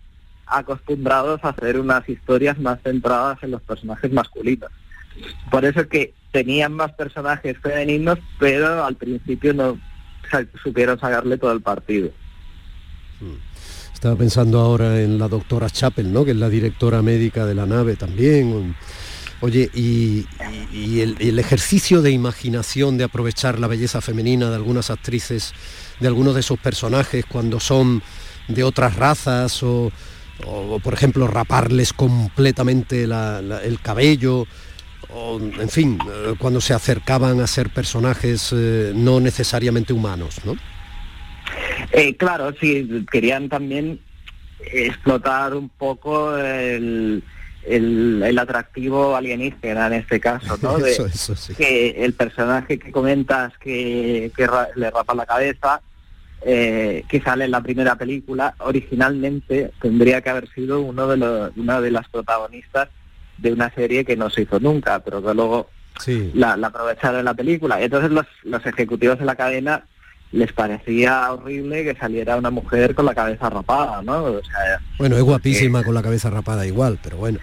acostumbrados 0.48 1.40
a 1.44 1.50
hacer 1.50 1.80
unas 1.80 2.08
historias 2.10 2.60
más 2.60 2.82
centradas 2.82 3.42
en 3.42 3.52
los 3.52 3.62
personajes 3.62 4.12
masculinos. 4.12 4.72
Por 5.50 5.66
eso 5.66 5.88
que 5.88 6.14
tenían 6.32 6.74
más 6.74 6.92
personajes 6.94 7.58
femeninos, 7.60 8.20
pero 8.40 8.84
al 8.84 8.96
principio 8.96 9.54
no 9.54 9.80
supieron 10.64 11.00
sacarle 11.00 11.38
todo 11.38 11.52
el 11.52 11.62
partido. 11.62 12.10
Hmm. 13.20 13.51
Estaba 14.02 14.16
pensando 14.16 14.60
ahora 14.60 15.00
en 15.00 15.20
la 15.20 15.28
doctora 15.28 15.70
Chappell, 15.70 16.12
¿no? 16.12 16.26
que 16.26 16.32
es 16.32 16.38
la 16.38 16.50
directora 16.50 17.04
médica 17.04 17.46
de 17.46 17.54
la 17.54 17.68
nave 17.68 17.96
también. 17.96 18.76
Oye, 19.42 19.70
y, 19.76 20.26
el, 21.00 21.38
ejercicio 21.38 22.02
de 22.02 22.10
imaginación, 22.10 22.98
de 22.98 23.04
aprovechar 23.04 23.60
la 23.60 23.68
belleza 23.68 24.02
femenina 24.02 24.50
de 24.50 24.56
algunas 24.56 24.90
actrices, 24.90 25.54
de 26.00 26.08
algunos 26.08 26.34
de 26.34 26.40
esos 26.40 26.58
personajes 26.58 27.26
cuando 27.28 27.60
son 27.60 28.02
de 28.48 28.64
otras 28.64 28.96
razas 28.96 29.62
o, 29.62 29.92
por 30.84 30.96
ejemplo, 30.96 31.28
raparles 31.28 31.94
completamente 31.94 33.04
el 33.04 33.80
cabello 33.84 34.48
en 35.60 35.70
fin, 35.70 36.00
eh, 36.10 36.34
cuando 36.40 36.60
se 36.62 36.74
acercaban 36.74 37.40
a 37.42 37.46
ser 37.48 37.70
personajes 37.70 38.50
eh, 38.52 38.94
no 38.96 39.20
necesariamente 39.20 39.94
humanos, 39.94 40.38
¿no? 40.44 40.56
Eh, 41.92 42.16
claro, 42.16 42.54
sí, 42.60 43.06
querían 43.12 43.50
también 43.50 44.00
explotar 44.60 45.54
un 45.56 45.70
poco 45.70 46.38
el, 46.38 47.24
atractivo 48.40 49.16
alienígena 49.16 49.88
en 49.88 49.94
este 49.94 50.20
caso, 50.20 50.58
¿no? 50.62 50.78
eso, 50.86 51.06
eso, 51.06 51.36
sí. 51.36 51.54
Que 51.56 52.04
el 52.04 52.14
personaje 52.14 52.80
que 52.80 52.92
comentas 52.92 53.58
que, 53.58 54.32
le 54.76 54.92
rapa 54.92 55.14
la 55.14 55.26
cabeza, 55.26 55.82
que 56.44 57.22
sale 57.24 57.46
en 57.46 57.52
la 57.52 57.62
primera 57.62 57.96
película, 57.96 58.56
originalmente 58.60 59.72
tendría 59.82 60.22
que 60.22 60.30
haber 60.30 60.50
sido 60.50 60.82
uno 60.82 61.08
de 61.08 61.18
los, 61.18 61.58
una 61.58 61.82
de 61.82 61.92
las 61.92 62.08
protagonistas 62.10 62.90
de 63.38 63.54
una 63.54 63.70
serie 63.74 64.06
que 64.06 64.16
no 64.16 64.30
se 64.30 64.44
hizo 64.44 64.60
nunca, 64.60 65.00
pero 65.00 65.22
que 65.24 65.34
luego 65.34 65.70
la, 66.34 66.54
aprovecharon 66.54 67.20
en 67.20 67.26
la 67.26 67.34
película. 67.34 67.82
Entonces 67.82 68.12
los, 68.12 68.26
los 68.44 68.66
ejecutivos 68.66 69.20
de 69.20 69.26
la 69.26 69.36
cadena 69.36 69.86
les 70.32 70.54
parecía 70.54 71.32
horrible 71.32 71.84
que 71.84 71.96
saliera 71.96 72.38
una 72.38 72.50
mujer 72.50 72.96
con 72.96 73.06
la 73.06 73.14
cabeza 73.14 73.50
rapada, 73.50 74.02
¿no? 74.02 74.40
bueno, 74.98 75.18
es 75.18 75.24
guapísima 75.24 75.84
con 75.84 75.94
la 75.94 76.02
cabeza 76.02 76.30
rapada 76.30 76.66
igual, 76.66 77.00
pero 77.04 77.18
bueno. 77.18 77.40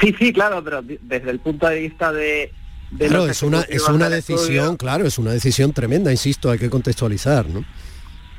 Sí, 0.00 0.14
sí, 0.18 0.32
claro, 0.32 0.64
pero 0.64 0.82
desde 0.82 1.30
el 1.30 1.38
punto 1.40 1.68
de 1.68 1.80
vista 1.80 2.12
de... 2.12 2.52
claro, 2.98 3.26
es 3.26 3.42
una, 3.42 3.60
es 3.62 3.88
una 3.88 4.08
decisión, 4.08 4.76
claro, 4.76 5.06
es 5.06 5.18
una 5.18 5.32
decisión 5.32 5.72
tremenda, 5.72 6.10
insisto, 6.10 6.50
hay 6.50 6.58
que 6.58 6.70
contextualizar, 6.70 7.48
¿no? 7.48 7.64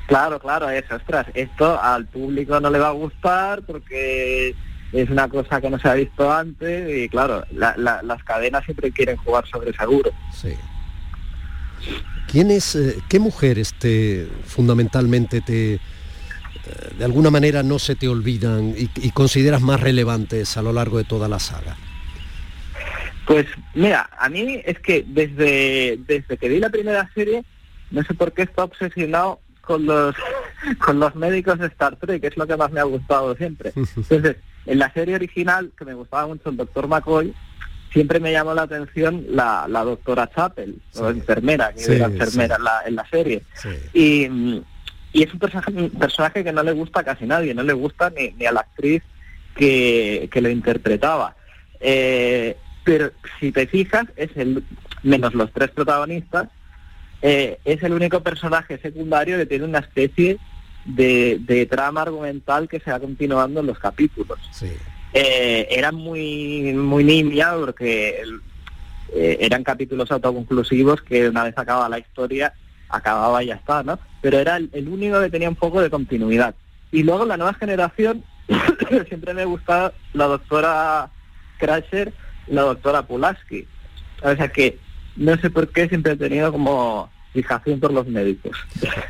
Claro, 0.08 0.38
claro, 0.38 0.70
eso, 0.70 0.96
ostras, 0.96 1.26
esto 1.34 1.80
al 1.80 2.06
público 2.06 2.58
no 2.60 2.70
le 2.70 2.78
va 2.78 2.88
a 2.88 2.92
gustar 2.92 3.62
porque 3.62 4.54
es 4.92 5.10
una 5.10 5.28
cosa 5.28 5.60
que 5.60 5.68
no 5.68 5.78
se 5.78 5.88
ha 5.88 5.94
visto 5.94 6.32
antes 6.32 6.96
y 6.96 7.08
claro, 7.08 7.44
las 7.52 8.24
cadenas 8.24 8.64
siempre 8.64 8.90
quieren 8.90 9.16
jugar 9.18 9.46
sobre 9.46 9.72
seguro. 9.74 10.10
Sí. 10.34 10.54
¿Quién 12.30 12.50
eh, 12.50 12.60
qué 13.08 13.18
mujeres 13.18 13.74
te 13.78 14.28
fundamentalmente 14.44 15.40
te 15.40 15.74
eh, 15.74 15.80
de 16.98 17.04
alguna 17.04 17.30
manera 17.30 17.62
no 17.62 17.78
se 17.78 17.94
te 17.94 18.08
olvidan 18.08 18.74
y, 18.76 19.10
consideras 19.10 19.62
más 19.62 19.80
relevantes 19.80 20.56
a 20.56 20.62
lo 20.62 20.72
largo 20.72 20.98
de 20.98 21.04
toda 21.04 21.28
la 21.28 21.38
saga? 21.38 21.76
Pues 23.26 23.46
mira, 23.74 24.08
a 24.18 24.28
mí 24.28 24.60
es 24.64 24.78
que 24.80 25.04
desde, 25.06 25.98
desde 26.06 26.36
que 26.36 26.48
vi 26.48 26.58
la 26.58 26.70
primera 26.70 27.10
serie, 27.14 27.44
no 27.90 28.02
sé 28.02 28.14
por 28.14 28.32
qué 28.32 28.42
está 28.42 28.64
obsesionado 28.64 29.40
con 29.62 29.86
los 29.86 30.14
con 30.84 31.00
los 31.00 31.14
médicos 31.14 31.58
de 31.58 31.66
Star 31.66 31.96
Trek, 31.96 32.20
que 32.20 32.28
es 32.28 32.36
lo 32.36 32.46
que 32.46 32.56
más 32.56 32.70
me 32.70 32.80
ha 32.80 32.84
gustado 32.84 33.34
siempre. 33.36 33.72
Entonces, 33.96 34.36
en 34.66 34.78
la 34.78 34.92
serie 34.92 35.14
original, 35.14 35.72
que 35.78 35.84
me 35.84 35.94
gustaba 35.94 36.26
mucho 36.26 36.50
el 36.50 36.56
doctor 36.56 36.88
McCoy, 36.88 37.34
siempre 37.92 38.20
me 38.20 38.32
llamó 38.32 38.54
la 38.54 38.62
atención 38.62 39.24
la, 39.30 39.66
doctora 39.68 40.30
Chappell, 40.34 40.80
la 40.94 41.10
enfermera, 41.10 41.72
que 41.72 41.96
era 41.96 42.06
enfermera 42.06 42.58
en, 42.86 42.94
la, 42.96 43.06
serie. 43.08 43.42
Y, 43.92 44.24
es 45.12 45.32
un 45.32 45.38
personaje, 45.38 46.44
que 46.44 46.52
no 46.52 46.62
le 46.62 46.72
gusta 46.72 47.00
a 47.00 47.04
casi 47.04 47.26
nadie, 47.26 47.54
no 47.54 47.62
le 47.62 47.72
gusta 47.72 48.10
ni, 48.10 48.46
a 48.46 48.52
la 48.52 48.60
actriz 48.60 49.02
que, 49.54 50.28
lo 50.34 50.48
interpretaba. 50.48 51.36
Eh, 51.80 52.56
pero 52.84 53.10
si 53.40 53.52
te 53.52 53.66
fijas, 53.66 54.06
es 54.16 54.30
el 54.36 54.64
menos 55.02 55.34
los 55.34 55.52
tres 55.52 55.70
protagonistas, 55.70 56.48
eh, 57.22 57.58
es 57.64 57.82
el 57.82 57.92
único 57.92 58.22
personaje 58.22 58.78
secundario 58.78 59.36
que 59.38 59.46
tiene 59.46 59.64
una 59.64 59.80
especie 59.80 60.38
de, 60.84 61.66
trama 61.70 62.02
argumental 62.02 62.68
que 62.68 62.80
se 62.80 62.90
va 62.90 63.00
continuando 63.00 63.60
en 63.60 63.66
los 63.66 63.78
capítulos. 63.78 64.38
Eh, 65.12 65.66
era 65.70 65.92
muy, 65.92 66.72
muy 66.74 67.04
niña 67.04 67.54
porque 67.54 68.22
eh, 69.14 69.38
eran 69.40 69.64
capítulos 69.64 70.10
autoconclusivos 70.10 71.02
que 71.02 71.28
una 71.28 71.44
vez 71.44 71.56
acababa 71.56 71.88
la 71.88 71.98
historia, 71.98 72.52
acababa 72.88 73.42
y 73.42 73.46
ya 73.46 73.54
está, 73.54 73.82
¿no? 73.82 73.98
Pero 74.20 74.38
era 74.38 74.56
el, 74.56 74.88
único 74.88 75.20
que 75.20 75.30
tenía 75.30 75.48
un 75.48 75.56
poco 75.56 75.80
de 75.80 75.90
continuidad. 75.90 76.54
Y 76.92 77.02
luego 77.02 77.24
la 77.24 77.36
nueva 77.36 77.54
generación, 77.54 78.24
siempre 79.08 79.34
me 79.34 79.44
gustaba 79.44 79.92
la 80.12 80.26
doctora 80.26 81.10
Crasher, 81.58 82.12
la 82.46 82.62
doctora 82.62 83.02
Pulaski. 83.02 83.66
O 84.22 84.34
sea 84.34 84.48
que 84.48 84.78
no 85.16 85.36
sé 85.36 85.50
por 85.50 85.68
qué 85.68 85.88
siempre 85.88 86.12
he 86.12 86.16
tenido 86.16 86.52
como 86.52 87.10
fijación 87.32 87.78
por 87.80 87.92
los 87.92 88.06
médicos. 88.06 88.56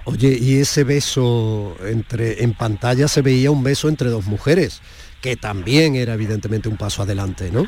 Oye, 0.05 0.37
y 0.41 0.61
ese 0.61 0.85
beso 0.85 1.77
entre 1.85 2.43
en 2.43 2.55
pantalla 2.55 3.09
se 3.09 3.23
veía 3.23 3.51
un 3.51 3.63
beso 3.63 3.89
entre 3.89 4.11
dos 4.11 4.27
mujeres, 4.27 4.83
que 5.21 5.37
también 5.37 5.97
era 5.97 6.15
evidentemente 6.15 6.69
un 6.69 6.77
paso 6.77 7.03
adelante, 7.03 7.51
¿no? 7.53 7.67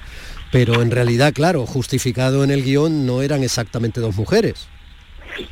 Pero 0.52 0.82
en 0.82 0.90
realidad, 0.90 1.32
claro, 1.32 1.66
justificado 1.66 2.42
en 2.44 2.50
el 2.50 2.64
guion 2.64 3.06
no 3.06 3.22
eran 3.22 3.42
exactamente 3.42 4.00
dos 4.00 4.16
mujeres. 4.16 4.68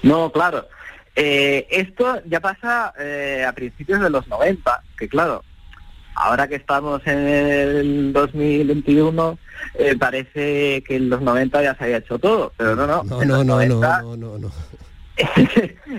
No, 0.02 0.32
claro. 0.32 0.68
Eh, 1.14 1.66
esto 1.70 2.20
ya 2.26 2.40
pasa 2.40 2.92
eh, 2.98 3.44
a 3.46 3.52
principios 3.52 4.00
de 4.00 4.10
los 4.10 4.26
90, 4.28 4.82
que 4.96 5.08
claro, 5.08 5.42
ahora 6.14 6.46
que 6.46 6.56
estamos 6.56 7.02
en 7.06 7.18
el 7.18 8.12
2021, 8.12 9.38
eh, 9.74 9.96
parece 9.98 10.82
que 10.86 10.96
en 10.96 11.10
los 11.10 11.20
90 11.20 11.62
ya 11.62 11.74
se 11.74 11.84
había 11.84 11.96
hecho 11.98 12.18
todo, 12.18 12.52
pero 12.56 12.76
no, 12.76 12.86
no. 12.86 13.02
No, 13.02 13.24
no, 13.24 13.44
no, 13.44 13.64
no, 13.66 14.16
no, 14.16 14.38
no. 14.38 14.52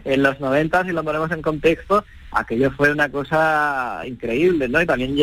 en 0.06 0.24
los 0.24 0.40
90, 0.40 0.86
si 0.86 0.92
lo 0.92 1.04
ponemos 1.04 1.32
en 1.32 1.42
contexto, 1.42 2.06
aquello 2.32 2.72
fue 2.72 2.92
una 2.92 3.10
cosa 3.10 4.02
increíble, 4.06 4.70
¿no? 4.70 4.82
Y 4.82 4.86
también 4.86 5.18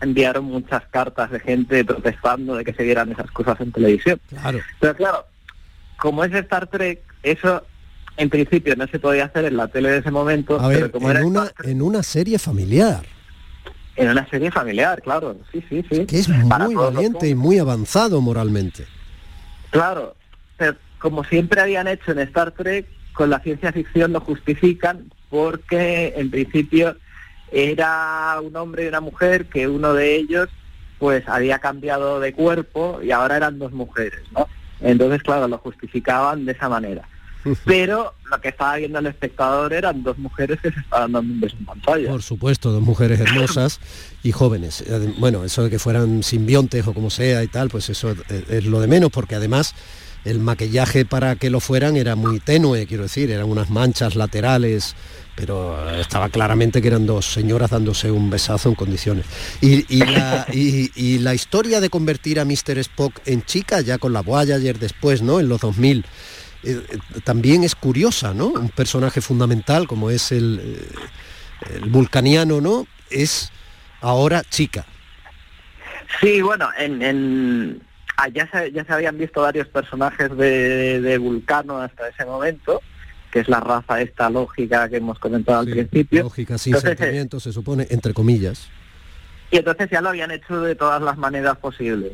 enviaron 0.00 0.44
muchas 0.44 0.82
cartas 0.90 1.30
de 1.30 1.40
gente 1.40 1.84
protestando 1.84 2.56
de 2.56 2.64
que 2.64 2.74
se 2.74 2.82
vieran 2.82 3.12
esas 3.12 3.30
cosas 3.30 3.60
en 3.60 3.72
televisión. 3.72 4.20
Claro. 4.28 4.60
Pero 4.80 4.94
claro, 4.96 5.26
como 5.98 6.24
es 6.24 6.32
Star 6.32 6.66
Trek, 6.66 7.02
eso 7.22 7.64
en 8.16 8.30
principio 8.30 8.76
no 8.76 8.86
se 8.86 8.98
podía 8.98 9.26
hacer 9.26 9.44
en 9.46 9.56
la 9.56 9.68
tele 9.68 9.90
de 9.90 9.98
ese 9.98 10.10
momento. 10.10 10.58
pero 10.68 10.90
como 10.90 11.10
en, 11.10 11.24
una, 11.24 11.50
en 11.64 11.82
una 11.82 12.02
serie 12.02 12.38
familiar. 12.38 13.04
En 13.96 14.10
una 14.10 14.28
serie 14.28 14.50
familiar, 14.50 15.00
claro, 15.00 15.36
sí, 15.52 15.64
sí, 15.70 15.84
sí. 15.90 16.04
que 16.04 16.18
es 16.18 16.28
muy 16.28 16.74
valiente 16.74 17.28
y 17.28 17.34
muy 17.34 17.58
avanzado 17.58 18.20
moralmente. 18.20 18.86
Claro, 19.70 20.14
pero 20.58 20.76
como 20.98 21.24
siempre 21.24 21.62
habían 21.62 21.88
hecho 21.88 22.12
en 22.12 22.18
Star 22.20 22.52
Trek, 22.52 22.86
con 23.12 23.30
la 23.30 23.40
ciencia 23.40 23.72
ficción 23.72 24.12
lo 24.12 24.20
justifican 24.20 25.10
porque 25.30 26.12
en 26.16 26.30
principio 26.30 26.96
era 27.52 28.40
un 28.42 28.56
hombre 28.56 28.84
y 28.84 28.88
una 28.88 29.00
mujer 29.00 29.46
que 29.46 29.68
uno 29.68 29.94
de 29.94 30.16
ellos 30.16 30.48
pues 30.98 31.28
había 31.28 31.58
cambiado 31.58 32.20
de 32.20 32.32
cuerpo 32.32 33.00
y 33.02 33.10
ahora 33.10 33.36
eran 33.36 33.58
dos 33.58 33.72
mujeres, 33.72 34.20
¿no? 34.32 34.48
Entonces, 34.80 35.22
claro, 35.22 35.46
lo 35.48 35.58
justificaban 35.58 36.44
de 36.44 36.52
esa 36.52 36.68
manera. 36.68 37.08
Pero 37.64 38.14
lo 38.28 38.40
que 38.40 38.48
estaba 38.48 38.74
viendo 38.76 38.98
el 38.98 39.06
espectador 39.06 39.72
eran 39.72 40.02
dos 40.02 40.18
mujeres 40.18 40.60
que 40.60 40.72
se 40.72 40.80
estaban 40.80 41.12
dando 41.12 41.32
un 41.32 41.40
beso 41.40 41.56
en 41.56 41.64
pantalla. 41.64 42.10
Por 42.10 42.22
supuesto, 42.22 42.72
dos 42.72 42.82
mujeres 42.82 43.20
hermosas 43.20 43.78
y 44.24 44.32
jóvenes. 44.32 44.84
Bueno, 45.18 45.44
eso 45.44 45.62
de 45.62 45.70
que 45.70 45.78
fueran 45.78 46.24
simbiontes 46.24 46.84
o 46.88 46.92
como 46.92 47.08
sea 47.08 47.44
y 47.44 47.46
tal, 47.46 47.68
pues 47.68 47.88
eso 47.88 48.16
es 48.28 48.64
lo 48.64 48.80
de 48.80 48.88
menos, 48.88 49.10
porque 49.12 49.36
además 49.36 49.74
el 50.24 50.40
maquillaje 50.40 51.04
para 51.04 51.36
que 51.36 51.50
lo 51.50 51.60
fueran 51.60 51.96
era 51.96 52.16
muy 52.16 52.40
tenue, 52.40 52.84
quiero 52.86 53.04
decir, 53.04 53.30
eran 53.30 53.48
unas 53.48 53.70
manchas 53.70 54.16
laterales, 54.16 54.96
pero 55.36 55.90
estaba 56.00 56.28
claramente 56.28 56.82
que 56.82 56.88
eran 56.88 57.06
dos 57.06 57.32
señoras 57.32 57.70
dándose 57.70 58.10
un 58.10 58.30
besazo 58.30 58.68
en 58.68 58.74
condiciones. 58.74 59.26
Y, 59.60 59.84
la, 61.18 61.34
historia 61.34 61.80
de 61.80 61.90
convertir 61.90 62.40
a 62.40 62.44
Mr. 62.44 62.78
Spock 62.78 63.20
en 63.26 63.44
chica, 63.44 63.80
ya 63.82 63.98
con 63.98 64.12
la 64.12 64.22
Voyager 64.22 64.78
después, 64.78 65.22
¿no? 65.22 65.38
En 65.38 65.48
los 65.48 65.60
2000, 65.60 66.04
eh, 66.64 66.80
también 67.24 67.62
es 67.62 67.74
curiosa, 67.74 68.32
¿no? 68.32 68.48
Un 68.48 68.70
personaje 68.70 69.20
fundamental 69.20 69.86
como 69.86 70.10
es 70.10 70.32
el, 70.32 70.60
eh, 71.68 71.80
vulcaniano, 71.86 72.60
¿no? 72.60 72.86
Es 73.10 73.52
ahora 74.00 74.42
chica. 74.48 74.86
Sí, 76.20 76.40
bueno, 76.40 76.70
en, 76.78 77.82
Ah, 78.18 78.28
ya, 78.28 78.48
se, 78.50 78.72
ya 78.72 78.82
se 78.84 78.92
habían 78.94 79.18
visto 79.18 79.42
varios 79.42 79.68
personajes 79.68 80.34
de, 80.36 81.18
Vulcano 81.18 81.78
hasta 81.78 82.08
ese 82.08 82.24
momento, 82.24 82.80
que 83.36 83.40
es 83.40 83.48
la 83.50 83.60
raza 83.60 84.00
esta 84.00 84.30
lógica 84.30 84.88
que 84.88 84.96
hemos 84.96 85.18
comentado 85.18 85.58
al 85.58 85.66
principio. 85.66 86.22
Lógica, 86.22 86.56
sin 86.56 86.74
sentimientos, 86.74 87.42
se 87.42 87.52
supone, 87.52 87.86
entre 87.90 88.14
comillas. 88.14 88.66
Y 89.50 89.58
entonces 89.58 89.90
ya 89.90 90.00
lo 90.00 90.08
habían 90.08 90.30
hecho 90.30 90.62
de 90.62 90.74
todas 90.74 91.02
las 91.02 91.18
maneras 91.18 91.58
posibles. 91.58 92.12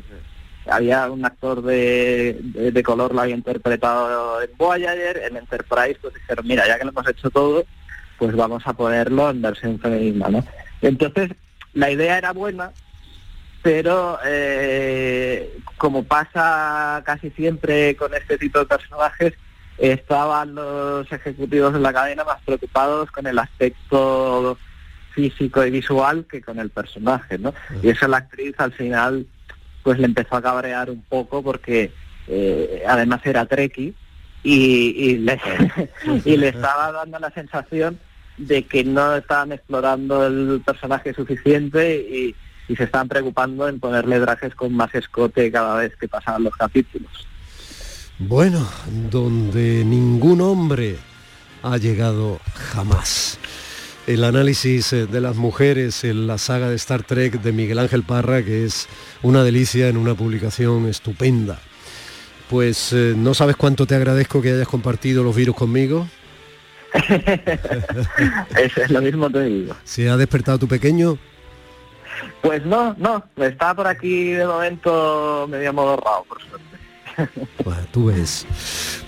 Había 0.69 1.09
un 1.09 1.23
actor 1.23 1.61
de, 1.61 2.37
de, 2.41 2.83
color, 2.83 3.15
lo 3.15 3.21
había 3.21 3.35
interpretado 3.35 4.41
en 4.41 4.49
Voyager, 4.57 5.21
en 5.23 5.37
Enterprise, 5.37 5.97
pues 6.01 6.13
dijeron, 6.13 6.45
mira, 6.45 6.67
ya 6.67 6.77
que 6.77 6.83
lo 6.83 6.89
hemos 6.89 7.07
hecho 7.07 7.29
todo, 7.29 7.63
pues 8.19 8.35
vamos 8.35 8.63
a 8.65 8.73
ponerlo 8.73 9.29
en 9.29 9.41
versión 9.41 9.79
femenina, 9.79 10.27
¿no? 10.27 10.43
Entonces, 10.81 11.29
la 11.73 11.89
idea 11.89 12.17
era 12.17 12.33
buena, 12.33 12.73
pero 13.61 14.19
eh, 14.25 15.57
como 15.77 16.03
pasa 16.03 17.01
casi 17.05 17.29
siempre 17.29 17.95
con 17.95 18.13
este 18.13 18.37
tipo 18.37 18.59
de 18.59 18.65
personajes, 18.65 19.33
estaban 19.77 20.55
los 20.55 21.11
ejecutivos 21.11 21.73
de 21.73 21.79
la 21.79 21.93
cadena 21.93 22.23
más 22.23 22.41
preocupados 22.45 23.11
con 23.11 23.27
el 23.27 23.39
aspecto 23.39 24.57
físico 25.13 25.65
y 25.65 25.71
visual 25.71 26.25
que 26.29 26.41
con 26.41 26.59
el 26.59 26.69
personaje, 26.69 27.37
¿no? 27.37 27.53
Y 27.81 27.89
eso 27.89 28.07
la 28.07 28.17
actriz 28.17 28.55
al 28.57 28.73
final 28.73 29.25
pues 29.83 29.99
le 29.99 30.05
empezó 30.05 30.35
a 30.37 30.41
cabrear 30.41 30.89
un 30.89 31.01
poco 31.01 31.43
porque 31.43 31.91
eh, 32.27 32.83
además 32.87 33.21
era 33.25 33.45
treki 33.45 33.93
y, 34.43 35.17
le, 35.17 35.39
y 36.25 36.37
le 36.37 36.49
estaba 36.49 36.91
dando 36.91 37.19
la 37.19 37.31
sensación 37.31 37.99
de 38.37 38.63
que 38.63 38.83
no 38.83 39.15
estaban 39.15 39.51
explorando 39.51 40.25
el 40.25 40.61
personaje 40.65 41.13
suficiente 41.13 41.95
y, 41.97 42.35
y 42.67 42.75
se 42.75 42.85
están 42.85 43.07
preocupando 43.07 43.67
en 43.67 43.79
ponerle 43.79 44.19
trajes 44.19 44.55
con 44.55 44.73
más 44.73 44.93
escote 44.95 45.51
cada 45.51 45.75
vez 45.75 45.95
que 45.95 46.07
pasan 46.07 46.43
los 46.43 46.55
capítulos. 46.55 47.27
Bueno, 48.27 48.65
donde 49.11 49.83
ningún 49.83 50.39
hombre 50.39 50.95
ha 51.61 51.77
llegado 51.77 52.39
jamás. 52.55 53.37
El 54.07 54.23
análisis 54.23 54.93
eh, 54.93 55.07
de 55.07 55.19
las 55.19 55.35
mujeres 55.35 56.05
en 56.05 56.25
la 56.25 56.37
saga 56.37 56.69
de 56.69 56.75
Star 56.75 57.03
Trek 57.03 57.41
de 57.41 57.51
Miguel 57.51 57.79
Ángel 57.79 58.03
Parra, 58.03 58.41
que 58.41 58.63
es 58.63 58.87
una 59.23 59.43
delicia 59.43 59.89
en 59.89 59.97
una 59.97 60.15
publicación 60.15 60.87
estupenda. 60.87 61.59
Pues 62.49 62.93
eh, 62.93 63.13
no 63.15 63.33
sabes 63.33 63.57
cuánto 63.57 63.85
te 63.85 63.95
agradezco 63.95 64.41
que 64.41 64.53
hayas 64.53 64.69
compartido 64.69 65.21
los 65.21 65.35
virus 65.35 65.57
conmigo. 65.57 66.07
es 68.57 68.89
lo 68.89 69.01
mismo 69.01 69.29
te 69.29 69.43
digo. 69.43 69.75
¿Se 69.83 70.09
ha 70.09 70.15
despertado 70.15 70.59
tu 70.59 70.67
pequeño? 70.69 71.17
Pues 72.41 72.65
no, 72.65 72.95
no, 72.97 73.21
está 73.35 73.75
por 73.75 73.85
aquí 73.87 74.31
de 74.31 74.45
momento 74.45 75.45
medio 75.49 75.71
amodorrado, 75.71 76.23
por 76.23 76.41
suerte. 76.41 76.72
Bueno, 77.63 77.81
tú 77.91 78.05
ves. 78.05 78.45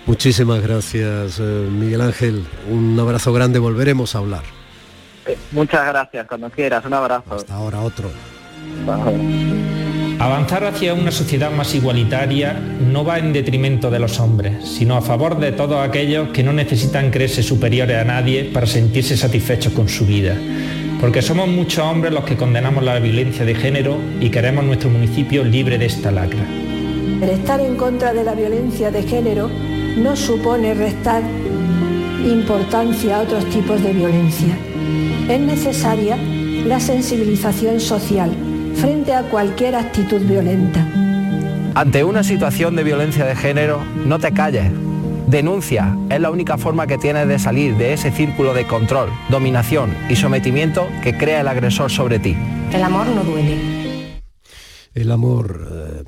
Muchísimas 0.05 0.61
gracias, 0.61 1.39
eh, 1.39 1.67
Miguel 1.69 2.01
Ángel. 2.01 2.45
Un 2.69 2.99
abrazo 2.99 3.33
grande, 3.33 3.59
volveremos 3.59 4.15
a 4.15 4.19
hablar. 4.19 4.43
Eh, 5.25 5.37
muchas 5.51 5.85
gracias, 5.87 6.27
cuando 6.27 6.49
quieras, 6.49 6.85
un 6.85 6.93
abrazo. 6.93 7.35
Hasta 7.35 7.53
ahora 7.53 7.81
otro. 7.81 8.09
Avanzar 10.19 10.63
hacia 10.65 10.93
una 10.93 11.11
sociedad 11.11 11.51
más 11.51 11.75
igualitaria 11.75 12.53
no 12.53 13.03
va 13.03 13.19
en 13.19 13.33
detrimento 13.33 13.91
de 13.91 13.99
los 13.99 14.19
hombres, 14.19 14.67
sino 14.67 14.95
a 14.95 15.01
favor 15.01 15.39
de 15.39 15.51
todos 15.51 15.85
aquellos 15.85 16.29
que 16.29 16.43
no 16.43 16.53
necesitan 16.53 17.11
creerse 17.11 17.43
superiores 17.43 17.97
a 17.97 18.05
nadie 18.05 18.45
para 18.53 18.65
sentirse 18.65 19.17
satisfechos 19.17 19.73
con 19.73 19.89
su 19.89 20.05
vida 20.05 20.37
porque 20.99 21.21
somos 21.21 21.47
muchos 21.47 21.83
hombres 21.83 22.13
los 22.13 22.23
que 22.23 22.37
condenamos 22.37 22.83
la 22.83 22.99
violencia 22.99 23.45
de 23.45 23.55
género 23.55 23.97
y 24.19 24.29
queremos 24.29 24.63
nuestro 24.63 24.89
municipio 24.89 25.43
libre 25.43 25.77
de 25.77 25.85
esta 25.85 26.11
lacra. 26.11 26.45
El 27.21 27.29
estar 27.29 27.59
en 27.59 27.75
contra 27.75 28.13
de 28.13 28.23
la 28.23 28.33
violencia 28.33 28.91
de 28.91 29.03
género 29.03 29.49
no 29.97 30.15
supone 30.15 30.73
restar 30.73 31.23
importancia 32.25 33.17
a 33.17 33.21
otros 33.21 33.45
tipos 33.49 33.81
de 33.81 33.93
violencia. 33.93 34.57
Es 35.29 35.39
necesaria 35.39 36.17
la 36.17 36.79
sensibilización 36.79 37.79
social 37.79 38.31
frente 38.75 39.13
a 39.13 39.23
cualquier 39.23 39.75
actitud 39.75 40.21
violenta. 40.21 40.85
Ante 41.75 42.03
una 42.03 42.23
situación 42.23 42.75
de 42.75 42.83
violencia 42.83 43.25
de 43.25 43.35
género, 43.35 43.83
no 44.05 44.19
te 44.19 44.31
calles 44.31 44.71
Denuncia 45.27 45.97
es 46.11 46.21
la 46.21 46.29
única 46.29 46.57
forma 46.57 46.85
que 46.85 46.99
tienes 46.99 47.27
de 47.27 47.39
salir 47.39 47.75
de 47.77 47.93
ese 47.93 48.11
círculo 48.11 48.53
de 48.53 48.67
control, 48.67 49.09
dominación 49.29 49.91
y 50.07 50.15
sometimiento 50.15 50.87
que 51.01 51.17
crea 51.17 51.41
el 51.41 51.47
agresor 51.47 51.89
sobre 51.89 52.19
ti. 52.19 52.37
El 52.71 52.83
amor 52.83 53.07
no 53.07 53.23
duele. 53.23 54.21
El 54.93 55.11
amor 55.11 55.67
eh, 55.71 56.03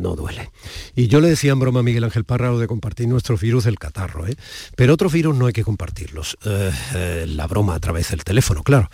no 0.00 0.16
duele. 0.16 0.50
Y 0.94 1.08
yo 1.08 1.20
le 1.20 1.28
decía 1.28 1.52
en 1.52 1.60
broma 1.60 1.80
a 1.80 1.82
Miguel 1.82 2.04
Ángel 2.04 2.24
Parra 2.24 2.50
de 2.56 2.66
compartir 2.66 3.08
nuestros 3.08 3.40
virus 3.40 3.64
del 3.64 3.78
catarro, 3.78 4.26
¿eh? 4.26 4.36
pero 4.76 4.94
otros 4.94 5.12
virus 5.12 5.36
no 5.36 5.46
hay 5.46 5.52
que 5.52 5.64
compartirlos. 5.64 6.38
Eh, 6.44 7.26
la 7.28 7.46
broma 7.46 7.74
a 7.74 7.80
través 7.80 8.10
del 8.10 8.24
teléfono, 8.24 8.62
claro. 8.62 8.90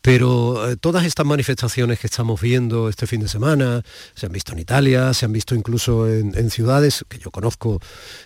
Pero 0.00 0.70
eh, 0.70 0.76
todas 0.76 1.04
estas 1.04 1.26
manifestaciones 1.26 1.98
que 1.98 2.06
estamos 2.06 2.40
viendo 2.40 2.88
este 2.88 3.06
fin 3.06 3.20
de 3.20 3.28
semana, 3.28 3.82
se 4.14 4.26
han 4.26 4.32
visto 4.32 4.52
en 4.52 4.60
Italia, 4.60 5.12
se 5.14 5.26
han 5.26 5.32
visto 5.32 5.54
incluso 5.54 6.08
en, 6.08 6.48
ciudades 6.50 7.04
que 7.08 7.18
yo 7.18 7.30
conozco 7.30 7.78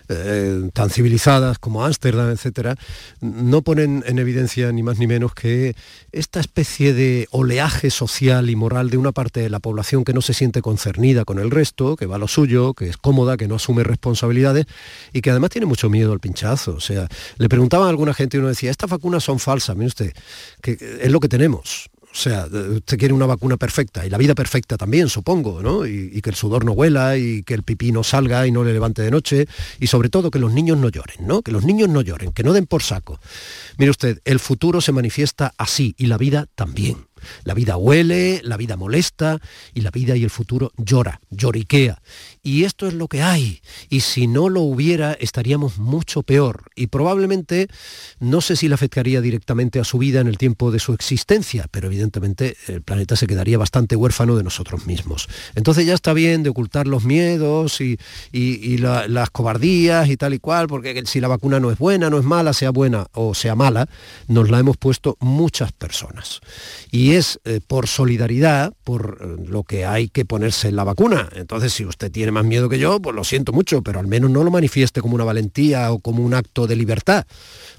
eh, 0.07 0.69
tan 0.73 0.89
civilizadas 0.89 1.59
como 1.59 1.83
Ámsterdam, 1.83 2.29
etcétera, 2.29 2.75
no 3.19 3.61
ponen 3.61 4.03
en 4.07 4.17
evidencia 4.17 4.71
ni 4.71 4.81
más 4.81 4.97
ni 4.97 5.07
menos 5.07 5.33
que 5.33 5.75
esta 6.11 6.39
especie 6.39 6.93
de 6.93 7.27
oleaje 7.31 7.89
social 7.89 8.49
y 8.49 8.55
moral 8.55 8.89
de 8.89 8.97
una 8.97 9.11
parte 9.11 9.41
de 9.41 9.49
la 9.49 9.59
población 9.59 10.05
que 10.05 10.13
no 10.13 10.21
se 10.21 10.33
siente 10.33 10.61
concernida 10.61 11.25
con 11.25 11.39
el 11.39 11.51
resto, 11.51 11.95
que 11.95 12.05
va 12.05 12.15
a 12.15 12.19
lo 12.19 12.27
suyo, 12.27 12.73
que 12.73 12.87
es 12.89 12.97
cómoda, 12.97 13.35
que 13.35 13.47
no 13.47 13.55
asume 13.55 13.83
responsabilidades 13.83 14.65
y 15.11 15.21
que 15.21 15.31
además 15.31 15.49
tiene 15.49 15.65
mucho 15.65 15.89
miedo 15.89 16.13
al 16.13 16.19
pinchazo. 16.19 16.75
O 16.75 16.79
sea, 16.79 17.07
le 17.37 17.49
preguntaban 17.49 17.87
a 17.87 17.89
alguna 17.89 18.13
gente 18.13 18.37
y 18.37 18.39
uno 18.39 18.49
decía, 18.49 18.71
estas 18.71 18.89
vacunas 18.89 19.23
son 19.23 19.39
falsas, 19.39 19.75
mire 19.75 19.87
usted, 19.87 20.13
que 20.61 20.77
es 21.01 21.11
lo 21.11 21.19
que 21.19 21.27
tenemos. 21.27 21.62
O 22.13 22.15
sea, 22.15 22.45
usted 22.45 22.99
quiere 22.99 23.11
una 23.11 23.25
vacuna 23.25 23.57
perfecta 23.57 24.05
y 24.05 24.09
la 24.11 24.19
vida 24.19 24.35
perfecta 24.35 24.77
también, 24.77 25.09
supongo, 25.09 25.63
¿no? 25.63 25.87
Y, 25.87 26.21
que 26.21 26.29
el 26.29 26.35
sudor 26.35 26.63
no 26.63 26.73
huela 26.73 27.17
y 27.17 27.41
que 27.41 27.55
el 27.55 27.63
pipí 27.63 27.91
no 27.91 28.03
salga 28.03 28.45
y 28.45 28.51
no 28.51 28.63
le 28.63 28.71
levante 28.71 29.01
de 29.01 29.09
noche 29.09 29.47
y 29.79 29.87
sobre 29.87 30.09
todo 30.09 30.29
que 30.29 30.37
los 30.37 30.53
niños 30.53 30.77
no 30.77 30.89
lloren, 30.89 31.25
¿no? 31.25 31.41
Que 31.41 31.51
los 31.51 31.65
niños 31.65 31.89
no 31.89 32.01
lloren, 32.01 32.31
que 32.31 32.43
no 32.43 32.53
den 32.53 32.67
por 32.67 32.83
saco. 32.83 33.19
Mire 33.79 33.89
usted, 33.89 34.21
el 34.25 34.39
futuro 34.39 34.79
se 34.79 34.91
manifiesta 34.91 35.55
así 35.57 35.95
y 35.97 36.05
la 36.05 36.19
vida 36.19 36.45
también. 36.53 37.07
La 37.45 37.55
vida 37.55 37.77
huele, 37.77 38.41
la 38.43 38.57
vida 38.57 38.77
molesta 38.77 39.39
y 39.73 39.81
la 39.81 39.89
vida 39.89 40.15
y 40.15 40.23
el 40.23 40.29
futuro 40.29 40.71
llora, 40.77 41.19
lloriquea. 41.31 41.99
Y 42.45 42.65
esto 42.65 42.87
es 42.87 42.93
lo 42.93 43.07
que 43.07 43.21
hay. 43.21 43.61
Y 43.89 44.01
si 44.01 44.27
no 44.27 44.49
lo 44.49 44.59
hubiera, 44.59 45.13
estaríamos 45.13 45.77
mucho 45.77 46.23
peor. 46.23 46.65
Y 46.75 46.87
probablemente, 46.87 47.69
no 48.19 48.41
sé 48.41 48.57
si 48.57 48.67
le 48.67 48.73
afectaría 48.73 49.21
directamente 49.21 49.79
a 49.79 49.85
su 49.85 49.97
vida 49.97 50.19
en 50.19 50.27
el 50.27 50.37
tiempo 50.37 50.69
de 50.69 50.79
su 50.79 50.91
existencia, 50.91 51.67
pero 51.71 51.87
evidentemente 51.87 52.57
el 52.67 52.81
planeta 52.81 53.15
se 53.15 53.27
quedaría 53.27 53.57
bastante 53.57 53.95
huérfano 53.95 54.35
de 54.35 54.43
nosotros 54.43 54.85
mismos. 54.85 55.29
Entonces 55.55 55.85
ya 55.85 55.93
está 55.93 56.11
bien 56.11 56.43
de 56.43 56.49
ocultar 56.49 56.85
los 56.85 57.05
miedos 57.05 57.79
y, 57.79 57.97
las 58.83 59.29
cobardías 59.29 60.09
y 60.09 60.17
tal 60.17 60.33
y 60.33 60.39
cual, 60.39 60.67
porque 60.67 61.01
si 61.05 61.21
la 61.21 61.29
vacuna 61.29 61.61
no 61.61 61.71
es 61.71 61.77
buena, 61.77 62.09
no 62.09 62.17
es 62.19 62.25
mala, 62.25 62.51
sea 62.51 62.71
buena 62.71 63.07
o 63.13 63.33
sea 63.33 63.55
mala, 63.55 63.87
nos 64.27 64.49
la 64.49 64.59
hemos 64.59 64.75
puesto 64.75 65.15
muchas 65.21 65.71
personas. 65.71 66.41
Y 66.91 67.13
es 67.13 67.39
eh, 67.45 67.61
por 67.65 67.87
solidaridad, 67.87 68.73
por 68.83 69.19
eh, 69.21 69.45
lo 69.47 69.63
que 69.63 69.85
hay 69.85 70.09
que 70.09 70.25
ponerse 70.25 70.67
en 70.67 70.75
la 70.75 70.83
vacuna. 70.83 71.29
Entonces, 71.35 71.71
si 71.71 71.85
usted 71.85 72.11
tiene 72.11 72.32
más 72.33 72.45
miedo 72.45 72.67
que 72.67 72.79
yo, 72.79 72.99
pues 72.99 73.15
lo 73.15 73.23
siento 73.23 73.53
mucho, 73.53 73.81
pero 73.81 73.99
al 73.99 74.07
menos 74.07 74.29
no 74.29 74.43
lo 74.43 74.51
manifieste 74.51 75.01
como 75.01 75.15
una 75.15 75.23
valentía 75.23 75.91
o 75.91 75.99
como 75.99 76.23
un 76.23 76.33
acto 76.33 76.67
de 76.67 76.75
libertad, 76.75 77.25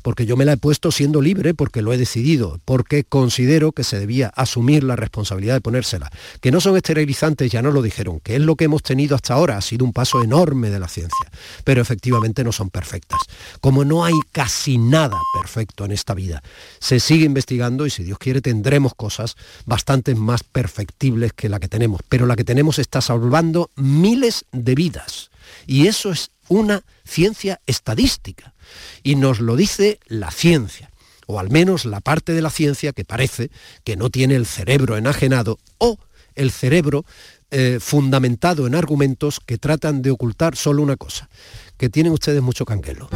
porque 0.03 0.27
yo 0.27 0.37
me 0.37 0.45
la 0.45 0.53
he 0.53 0.57
puesto 0.57 0.91
siendo 0.91 1.21
libre 1.21 1.53
porque 1.55 1.83
lo 1.83 1.93
he 1.93 1.99
decidido, 1.99 2.61
porque 2.65 3.05
considero 3.05 3.73
que 3.73 3.85
se 3.85 3.99
debía 3.99 4.29
asumir 4.29 4.85
la 4.85 4.97
responsabilidad 4.97 5.55
de 5.55 5.61
ponérsela. 5.61 6.11
Que 6.41 6.51
no 6.51 6.61
son 6.61 6.77
esterilizantes, 6.77 7.51
ya 7.51 7.63
no 7.63 7.71
lo 7.71 7.83
dijeron, 7.83 8.21
que 8.21 8.37
es 8.37 8.41
lo 8.41 8.57
que 8.57 8.65
hemos 8.65 8.83
tenido 8.83 9.15
hasta 9.15 9.35
ahora, 9.35 9.57
ha 9.57 9.63
sido 9.63 9.85
un 9.85 9.93
paso 9.93 10.23
enorme 10.23 10.71
de 10.71 10.81
la 10.81 10.89
ciencia, 10.89 11.31
pero 11.65 11.83
efectivamente 11.83 12.45
no 12.45 12.53
son 12.53 12.71
perfectas. 12.71 13.21
Como 13.61 13.85
no 13.85 14.05
hay 14.05 14.15
casi 14.33 14.79
nada 14.79 15.19
perfecto 15.39 15.85
en 15.85 15.93
esta 15.93 16.15
vida, 16.15 16.43
se 16.79 17.01
sigue 17.01 17.25
investigando 17.25 17.87
y 17.87 17.91
si 17.91 18.05
Dios 18.05 18.19
quiere 18.19 18.41
tendremos 18.41 18.95
cosas 18.95 19.37
bastante 19.67 20.15
más 20.15 20.43
perfectibles 20.45 21.33
que 21.33 21.49
la 21.49 21.59
que 21.59 21.69
tenemos, 21.69 22.01
pero 22.09 22.27
la 22.27 22.37
que 22.37 22.45
tenemos 22.45 22.79
está 22.79 23.01
salvando 23.01 23.71
miles 23.77 24.44
de 24.53 24.75
vidas. 24.75 25.31
Y 25.67 25.87
eso 25.87 26.11
es 26.11 26.31
una 26.49 26.83
ciencia 27.05 27.61
estadística. 27.67 28.55
Y 29.03 29.17
nos 29.17 29.41
lo 29.41 29.57
dice 29.57 29.99
la 30.07 30.31
ciencia, 30.31 30.91
o 31.27 31.39
al 31.39 31.51
menos 31.51 31.85
la 31.85 32.01
parte 32.01 32.33
de 32.33 32.43
la 32.43 32.51
ciencia 32.51 32.93
que 32.93 33.05
parece 33.05 33.51
que 33.85 33.97
no 33.97 34.11
tiene 34.11 34.35
el 34.35 34.47
cerebro 34.47 34.97
enajenado 34.97 35.59
o 35.79 35.99
el 36.35 36.51
cerebro 36.51 37.05
eh, 37.51 37.79
fundamentado 37.81 38.67
en 38.67 38.75
argumentos 38.75 39.39
que 39.39 39.59
tratan 39.59 40.03
de 40.03 40.11
ocultar 40.11 40.57
solo 40.57 40.83
una 40.83 40.97
cosa, 40.97 41.29
que 41.77 41.89
tienen 41.89 42.13
ustedes 42.13 42.43
mucho 42.43 42.65
canguelo. 42.65 43.09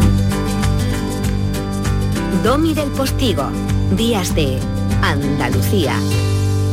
Domi 2.44 2.72
del 2.72 2.90
Postigo, 2.90 3.50
Días 3.96 4.34
de 4.34 4.58
Andalucía. 5.02 5.98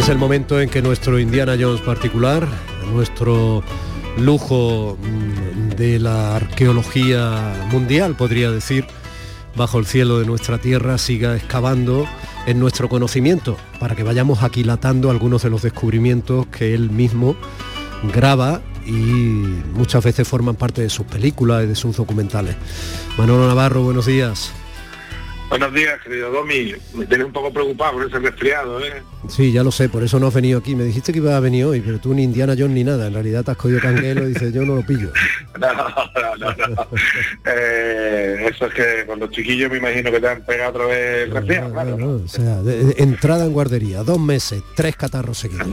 Es 0.00 0.08
el 0.08 0.16
momento 0.16 0.58
en 0.58 0.70
que 0.70 0.80
nuestro 0.80 1.18
Indiana 1.18 1.56
Jones 1.60 1.82
particular, 1.82 2.48
nuestro 2.90 3.62
lujo 4.16 4.96
mm, 4.98 5.76
de 5.76 5.98
la 5.98 6.36
arqueología 6.36 7.66
mundial, 7.70 8.16
podría 8.16 8.50
decir, 8.50 8.86
bajo 9.56 9.78
el 9.78 9.84
cielo 9.84 10.18
de 10.18 10.24
nuestra 10.24 10.56
tierra, 10.56 10.96
siga 10.96 11.36
excavando 11.36 12.06
en 12.46 12.58
nuestro 12.58 12.88
conocimiento, 12.88 13.58
para 13.78 13.94
que 13.94 14.02
vayamos 14.02 14.42
aquilatando 14.42 15.10
algunos 15.10 15.42
de 15.42 15.50
los 15.50 15.60
descubrimientos 15.60 16.46
que 16.46 16.72
él 16.72 16.90
mismo 16.90 17.36
graba 18.14 18.62
y 18.86 18.92
muchas 18.92 20.02
veces 20.02 20.26
forman 20.26 20.56
parte 20.56 20.80
de 20.80 20.88
sus 20.88 21.04
películas 21.04 21.64
y 21.64 21.66
de 21.66 21.74
sus 21.74 21.94
documentales. 21.94 22.56
Manolo 23.18 23.46
Navarro, 23.46 23.82
buenos 23.82 24.06
días. 24.06 24.50
Buenos 25.50 25.74
días, 25.74 26.00
querido 26.02 26.30
Domi. 26.30 26.72
Me 26.94 27.06
tienes 27.06 27.26
un 27.26 27.32
poco 27.32 27.52
preocupado 27.52 27.94
por 27.94 28.06
ese 28.06 28.20
resfriado, 28.20 28.80
¿eh? 28.84 29.02
Sí, 29.28 29.50
ya 29.50 29.64
lo 29.64 29.72
sé, 29.72 29.88
por 29.88 30.02
eso 30.04 30.20
no 30.20 30.28
has 30.28 30.34
venido 30.34 30.60
aquí. 30.60 30.76
Me 30.76 30.84
dijiste 30.84 31.12
que 31.12 31.18
iba 31.18 31.36
a 31.36 31.40
venir 31.40 31.64
hoy, 31.64 31.80
pero 31.80 31.98
tú 31.98 32.14
ni 32.14 32.22
Indiana 32.22 32.54
Jones 32.56 32.70
ni 32.74 32.84
nada. 32.84 33.08
En 33.08 33.14
realidad 33.14 33.42
te 33.44 33.50
has 33.50 33.56
cogido 33.56 33.80
canguelo 33.80 34.22
y 34.28 34.34
dices, 34.34 34.54
yo 34.54 34.64
no 34.64 34.76
lo 34.76 34.86
pillo. 34.86 35.10
No, 35.60 35.66
no, 35.74 36.36
no, 36.56 36.68
no. 36.68 36.86
Eh, 37.44 38.46
eso 38.50 38.64
es 38.66 38.72
que 38.72 39.02
cuando 39.04 39.26
chiquillos 39.26 39.70
me 39.70 39.76
imagino 39.76 40.10
que 40.10 40.18
te 40.20 40.28
han 40.28 40.42
pegado 40.42 40.70
otra 40.70 40.86
vez 40.86 41.24
el 41.26 41.30
resfriado, 41.32 41.72
claro. 41.72 41.98
No, 41.98 42.10
o 42.24 42.28
sea, 42.28 42.62
de- 42.62 42.84
de- 42.84 43.02
entrada 43.02 43.44
en 43.44 43.52
guardería, 43.52 44.02
dos 44.02 44.18
meses, 44.18 44.62
tres 44.74 44.96
catarros 44.96 45.36
seguidos. 45.36 45.66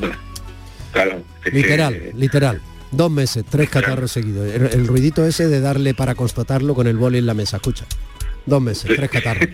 Claro. 0.91 1.21
que- 1.41 1.51
Literal, 1.51 2.11
literal. 2.15 2.61
Dos 2.91 3.09
meses, 3.11 3.45
tres 3.49 3.69
catarros 3.69 4.11
seguidos. 4.11 4.45
El, 4.53 4.65
el 4.65 4.88
ruidito 4.88 5.25
ese 5.25 5.47
de 5.47 5.61
darle 5.61 5.93
para 5.93 6.15
constatarlo 6.15 6.73
con 6.75 6.88
el 6.88 6.97
boli 6.97 7.19
en 7.19 7.25
la 7.28 7.34
mesa, 7.34 7.57
escucha. 7.57 7.86
Dos 8.47 8.61
meses, 8.61 8.85
tres 8.95 9.09
catarros. 9.11 9.43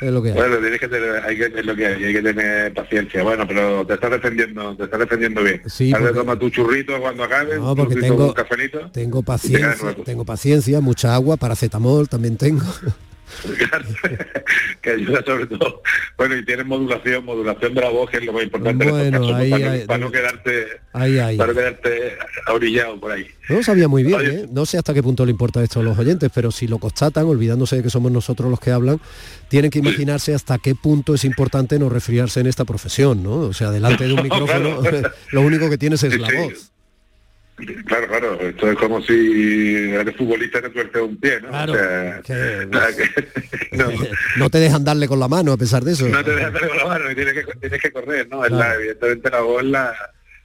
es 0.00 0.10
lo 0.12 0.22
que 0.22 0.28
hay. 0.30 0.34
Bueno, 0.34 0.56
tienes 0.58 0.80
que 0.80 0.88
tener, 0.88 1.24
hay 1.24 1.36
que, 1.36 1.44
es 1.46 1.64
lo 1.66 1.74
que 1.76 1.86
hay, 1.86 2.04
hay 2.04 2.12
que 2.12 2.22
tener 2.22 2.74
paciencia. 2.74 3.22
Bueno, 3.22 3.46
pero 3.46 3.86
te 3.86 3.94
estás 3.94 4.10
defendiendo, 4.10 4.76
te 4.76 4.84
estás 4.84 5.00
defendiendo 5.00 5.42
bien. 5.42 5.62
Sí, 5.66 5.92
Ahora 5.92 6.06
porque- 6.06 6.18
toma 6.20 6.38
tu 6.38 6.50
churrito 6.50 7.00
cuando 7.00 7.24
acabes, 7.24 7.58
No, 7.60 7.74
porque 7.76 7.96
tengo- 7.96 8.26
un 8.26 8.32
cafelito. 8.32 8.90
Tengo 8.90 9.20
te 9.20 9.26
paciencia, 9.26 9.76
nuevo. 9.82 10.02
tengo 10.02 10.24
paciencia, 10.24 10.80
mucha 10.80 11.14
agua, 11.14 11.36
paracetamol 11.36 12.08
también 12.08 12.36
tengo. 12.36 12.64
Que 14.82 14.90
ayuda 14.90 15.22
sobre 15.24 15.46
todo. 15.46 15.82
Bueno, 16.16 16.36
y 16.36 16.44
tienes 16.44 16.64
modulación, 16.66 17.24
modulación 17.24 17.74
de 17.74 17.80
la 17.80 17.90
voz, 17.90 18.08
que 18.10 18.18
es 18.18 18.24
lo 18.24 18.32
más 18.32 18.42
importante 18.44 18.84
en 18.84 18.88
estos 18.90 19.00
Bueno, 19.00 19.20
casos, 19.20 19.36
ahí 19.36 19.50
para, 19.50 19.64
no- 19.66 19.70
hay- 19.72 19.84
para 19.86 19.98
no 19.98 20.10
quedarte, 20.12 20.66
Ahí, 20.92 21.18
ahí. 21.18 21.36
para 21.36 21.52
no 21.52 21.58
quedarte 21.58 22.18
orillado 22.52 23.00
por 23.00 23.12
ahí. 23.12 23.26
No 23.48 23.56
lo 23.56 23.62
sabía 23.62 23.88
muy 23.88 24.02
bien, 24.04 24.20
¿eh? 24.24 24.46
no 24.50 24.66
sé 24.66 24.78
hasta 24.78 24.94
qué 24.94 25.02
punto 25.02 25.24
le 25.24 25.30
importa 25.32 25.62
esto 25.62 25.80
a 25.80 25.82
los 25.82 25.98
oyentes, 25.98 26.30
pero 26.34 26.50
si 26.50 26.66
lo 26.68 26.78
constatan, 26.78 27.24
olvidándose 27.26 27.76
de 27.76 27.82
que 27.82 27.90
somos 27.90 28.12
nosotros 28.12 28.50
los 28.50 28.60
que 28.60 28.70
hablan, 28.70 29.00
tienen 29.48 29.70
que 29.70 29.78
imaginarse 29.80 30.34
hasta 30.34 30.58
qué 30.58 30.74
punto 30.74 31.14
es 31.14 31.24
importante 31.24 31.78
no 31.78 31.88
resfriarse 31.88 32.40
en 32.40 32.46
esta 32.46 32.64
profesión, 32.64 33.22
¿no? 33.22 33.32
O 33.36 33.52
sea, 33.52 33.70
delante 33.70 34.06
de 34.06 34.12
un 34.14 34.22
micrófono, 34.24 34.80
lo 35.32 35.40
único 35.40 35.68
que 35.70 35.78
tienes 35.78 36.02
es 36.02 36.12
Sí, 36.12 36.18
la 36.18 36.28
sí. 36.28 36.36
voz. 36.36 36.72
Claro, 37.86 38.06
claro, 38.08 38.40
esto 38.40 38.70
es 38.70 38.78
como 38.78 39.02
si 39.02 39.90
eres 39.92 40.16
futbolista 40.16 40.58
y 40.58 40.62
te 40.62 40.70
tuerces 40.70 41.02
un 41.02 41.16
pie, 41.16 41.40
¿no? 41.40 41.48
Claro, 41.48 41.72
O 41.72 41.76
sea, 41.76 42.20
que- 42.24 42.66
nada, 42.70 42.88
que- 42.96 43.76
no, 43.76 43.86
No 44.36 44.50
te 44.50 44.58
dejan 44.58 44.84
darle 44.84 45.08
con 45.08 45.18
la 45.18 45.28
mano 45.28 45.52
a 45.52 45.56
pesar 45.56 45.82
de 45.82 45.92
eso. 45.92 46.08
no 46.08 46.22
te 46.24 46.34
dejas 46.34 46.52
darle 46.52 46.68
con 46.68 46.78
la 46.78 46.84
mano 46.86 47.10
y 47.10 47.14
tienes 47.14 47.34
que, 47.34 47.44
tienes 47.60 47.82
que 47.82 47.90
correr, 47.90 48.28
¿no? 48.28 48.44
Es 48.44 48.50
la- 48.52 48.58
Claro. 48.58 48.80
evidentemente 48.80 49.30
la 49.30 49.40
voz 49.40 49.62
es 49.64 49.68
la, 49.70 49.92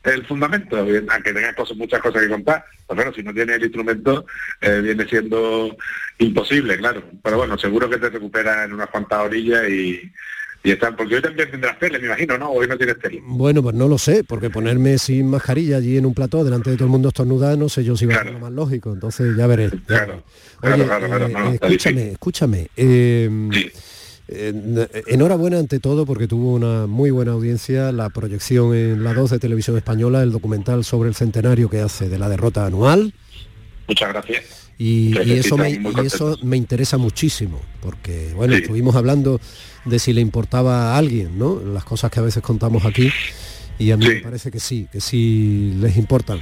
es 0.04 0.14
el 0.14 0.26
fundamento, 0.26 0.78
aunque 0.78 1.34
tengas 1.34 1.56
cosas, 1.56 1.78
muchas 1.78 2.02
cosas 2.02 2.22
que 2.24 2.30
contar, 2.30 2.66
pues 2.88 2.98
claro, 2.98 3.14
si 3.14 3.24
no 3.24 3.34
tienes 3.34 3.56
el 3.58 3.64
instrumento 3.64 4.26
eh, 4.62 4.82
viene 4.84 5.06
siendo 5.06 5.78
imposible, 6.18 6.78
claro. 6.78 7.04
Pero 7.24 7.38
bueno, 7.38 7.58
seguro 7.58 7.90
que 7.90 7.98
te 7.98 8.10
recuperas 8.10 8.66
en 8.66 8.74
unas 8.74 8.90
cuantas 8.90 9.20
orillas 9.20 9.68
y, 9.70 10.12
y 10.64 10.72
están, 10.72 10.96
porque 10.96 11.16
hoy 11.16 11.22
también 11.22 11.52
tendrás 11.52 11.78
tele, 11.78 12.00
me 12.00 12.08
imagino, 12.08 12.38
¿no? 12.38 12.52
Hoy 12.52 12.68
no 12.68 12.78
tienes 12.78 12.98
tele. 12.98 13.22
Bueno, 13.26 13.62
pues 13.62 13.76
no 13.76 13.88
lo 13.88 13.98
sé, 13.98 14.24
porque 14.24 14.50
ponerme 14.50 14.98
sin 14.98 15.30
mascarilla 15.30 15.78
allí 15.78 15.98
en 15.98 16.06
un 16.06 16.14
plató 16.14 16.44
delante 16.46 16.70
de 16.70 16.78
todo 16.78 16.86
el 16.86 16.92
mundo 16.92 17.10
estornudar, 17.10 17.58
no 17.58 17.68
sé 17.68 17.84
yo 17.84 17.98
si 17.98 18.06
va 18.06 18.16
a 18.16 18.24
ser 18.24 18.32
lo 18.32 18.40
más 18.40 18.52
lógico, 18.54 18.94
entonces 18.94 19.36
ya 19.36 19.46
veré. 19.46 19.66
Oye, 19.68 19.82
claro, 19.86 20.24
claro, 20.86 21.28
eh, 21.28 21.34
no, 21.34 21.52
escúchame, 21.52 22.12
escúchame. 22.12 22.68
eh, 22.78 23.30
eh, 24.30 25.04
enhorabuena 25.08 25.60
ante 25.60 25.82
todo 25.82 26.06
porque 26.06 26.28
tuvo 26.30 26.54
una 26.54 26.88
muy 26.88 27.12
buena 27.12 27.34
audiencia 27.34 27.92
la 27.92 28.10
proyección 28.10 28.74
en 28.74 29.04
la 29.04 29.14
2 29.14 29.32
de 29.32 29.40
Televisión 29.40 29.76
Española, 29.76 30.24
el 30.24 30.32
documental 30.32 30.86
sobre 30.86 31.10
el 31.10 31.16
centenario 31.16 31.70
que 31.70 31.82
hace 31.82 32.08
de 32.08 32.18
la 32.18 32.30
derrota 32.30 32.66
anual. 32.66 33.14
Muchas 33.88 34.10
gracias. 34.14 34.63
Y, 34.78 35.18
eso, 35.32 35.58
me, 35.58 35.70
y 35.72 35.82
eso 36.04 36.38
me 36.44 36.58
interesa 36.58 36.98
muchísimo, 36.98 37.62
porque 37.82 38.32
bueno, 38.36 38.56
Sí. 38.56 38.62
estuvimos 38.64 38.96
hablando 38.96 39.40
de 39.86 40.00
si 40.00 40.14
le 40.14 40.22
importaba 40.22 40.94
a 40.94 40.98
alguien, 40.98 41.38
¿no? 41.38 41.60
Las 41.64 41.84
cosas 41.84 42.10
que 42.12 42.20
a 42.20 42.24
veces 42.24 42.42
contamos 42.42 42.84
aquí, 42.86 43.12
y 43.80 43.92
a 43.92 43.98
mí 43.98 44.06
me 44.08 44.16
parece 44.22 44.52
que 44.52 44.60
sí, 44.60 44.88
que 44.92 45.00
sí 45.00 45.74
les 45.80 45.96
importan. 45.98 46.42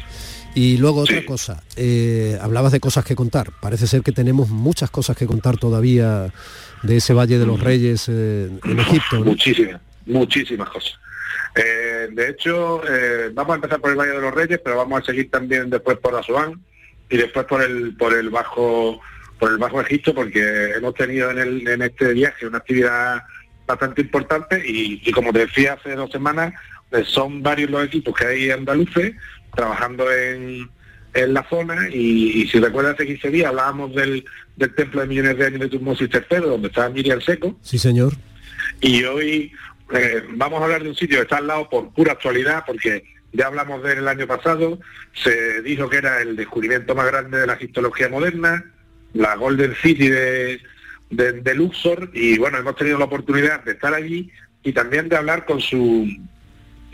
Y 0.53 0.77
luego 0.77 1.01
otra 1.01 1.23
cosa, 1.25 1.63
eh, 1.77 2.37
hablabas 2.41 2.71
de 2.73 2.79
cosas 2.81 3.05
que 3.05 3.15
contar. 3.15 3.51
Parece 3.61 3.87
ser 3.87 4.01
que 4.01 4.11
tenemos 4.11 4.49
muchas 4.49 4.89
cosas 4.89 5.15
que 5.15 5.25
contar 5.25 5.57
todavía 5.57 6.33
de 6.83 6.97
ese 6.97 7.13
Valle 7.13 7.37
de 7.39 7.45
los 7.45 7.59
Reyes 7.59 8.07
eh, 8.09 8.49
en 8.65 8.79
Egipto. 8.79 9.19
¿no? 9.19 9.25
Muchísimas, 9.25 9.79
muchísimas 10.05 10.69
cosas. 10.69 10.93
Eh, 11.55 12.07
de 12.11 12.29
hecho, 12.29 12.81
vamos 13.33 13.51
a 13.53 13.55
empezar 13.55 13.79
por 13.79 13.91
el 13.91 13.97
Valle 13.97 14.11
de 14.11 14.21
los 14.21 14.33
Reyes, 14.33 14.59
pero 14.63 14.77
vamos 14.77 15.01
a 15.01 15.05
seguir 15.05 15.29
también 15.31 15.69
después 15.69 15.97
por 15.99 16.15
Asuán 16.15 16.61
y 17.11 17.17
después 17.17 17.45
por 17.45 17.61
el 17.61 17.95
por 17.95 18.13
el 18.15 18.29
bajo 18.31 18.99
por 19.37 19.51
el 19.51 19.57
bajo 19.57 19.81
Egipto, 19.81 20.13
porque 20.13 20.71
hemos 20.75 20.93
tenido 20.95 21.29
en, 21.31 21.39
el, 21.39 21.67
en 21.67 21.81
este 21.81 22.13
viaje 22.13 22.45
una 22.47 22.59
actividad 22.59 23.23
bastante 23.67 24.01
importante 24.01 24.61
y, 24.65 25.01
y 25.03 25.11
como 25.11 25.31
te 25.33 25.39
decía 25.45 25.73
hace 25.73 25.95
dos 25.95 26.11
semanas, 26.11 26.53
eh, 26.91 27.03
son 27.05 27.41
varios 27.41 27.69
los 27.71 27.83
equipos 27.85 28.15
que 28.15 28.25
hay 28.25 28.51
andaluces 28.51 29.13
trabajando 29.55 30.11
en, 30.11 30.69
en 31.13 31.33
la 31.33 31.43
zona 31.49 31.87
y, 31.91 32.41
y 32.43 32.47
si 32.49 32.59
recuerdas 32.59 32.93
hace 32.95 33.07
15 33.07 33.29
días 33.31 33.49
hablábamos 33.49 33.93
del, 33.95 34.23
del 34.57 34.75
templo 34.75 35.01
de 35.01 35.07
millones 35.07 35.37
de 35.37 35.45
años 35.47 35.59
de 35.61 35.69
Tutmosis 35.69 36.09
III, 36.13 36.37
donde 36.41 36.67
está 36.67 36.87
Miriam 36.89 37.19
Seco, 37.21 37.57
Sí, 37.61 37.79
señor. 37.79 38.13
y 38.79 39.03
hoy 39.05 39.51
eh, 39.93 40.23
vamos 40.35 40.61
a 40.61 40.65
hablar 40.65 40.83
de 40.83 40.89
un 40.89 40.95
sitio 40.95 41.17
que 41.17 41.23
está 41.23 41.37
al 41.37 41.47
lado 41.47 41.67
por 41.69 41.91
pura 41.93 42.13
actualidad, 42.13 42.63
porque 42.67 43.03
ya 43.33 43.47
hablamos 43.47 43.83
de 43.83 43.93
él 43.93 43.99
el 43.99 44.07
año 44.07 44.27
pasado, 44.27 44.79
se 45.13 45.61
dijo 45.61 45.89
que 45.89 45.97
era 45.97 46.21
el 46.21 46.35
descubrimiento 46.35 46.95
más 46.95 47.07
grande 47.07 47.39
de 47.39 47.47
la 47.47 47.53
egiptología 47.53 48.09
moderna, 48.09 48.65
la 49.13 49.35
Golden 49.35 49.75
City 49.75 50.09
de, 50.09 50.61
de, 51.09 51.55
Luxor, 51.55 52.09
y 52.13 52.37
bueno, 52.37 52.57
hemos 52.57 52.75
tenido 52.75 52.97
la 52.97 53.05
oportunidad 53.05 53.63
de 53.63 53.73
estar 53.73 53.93
allí 53.93 54.31
y 54.63 54.73
también 54.73 55.09
de 55.09 55.17
hablar 55.17 55.45
con 55.45 55.59
su 55.59 56.07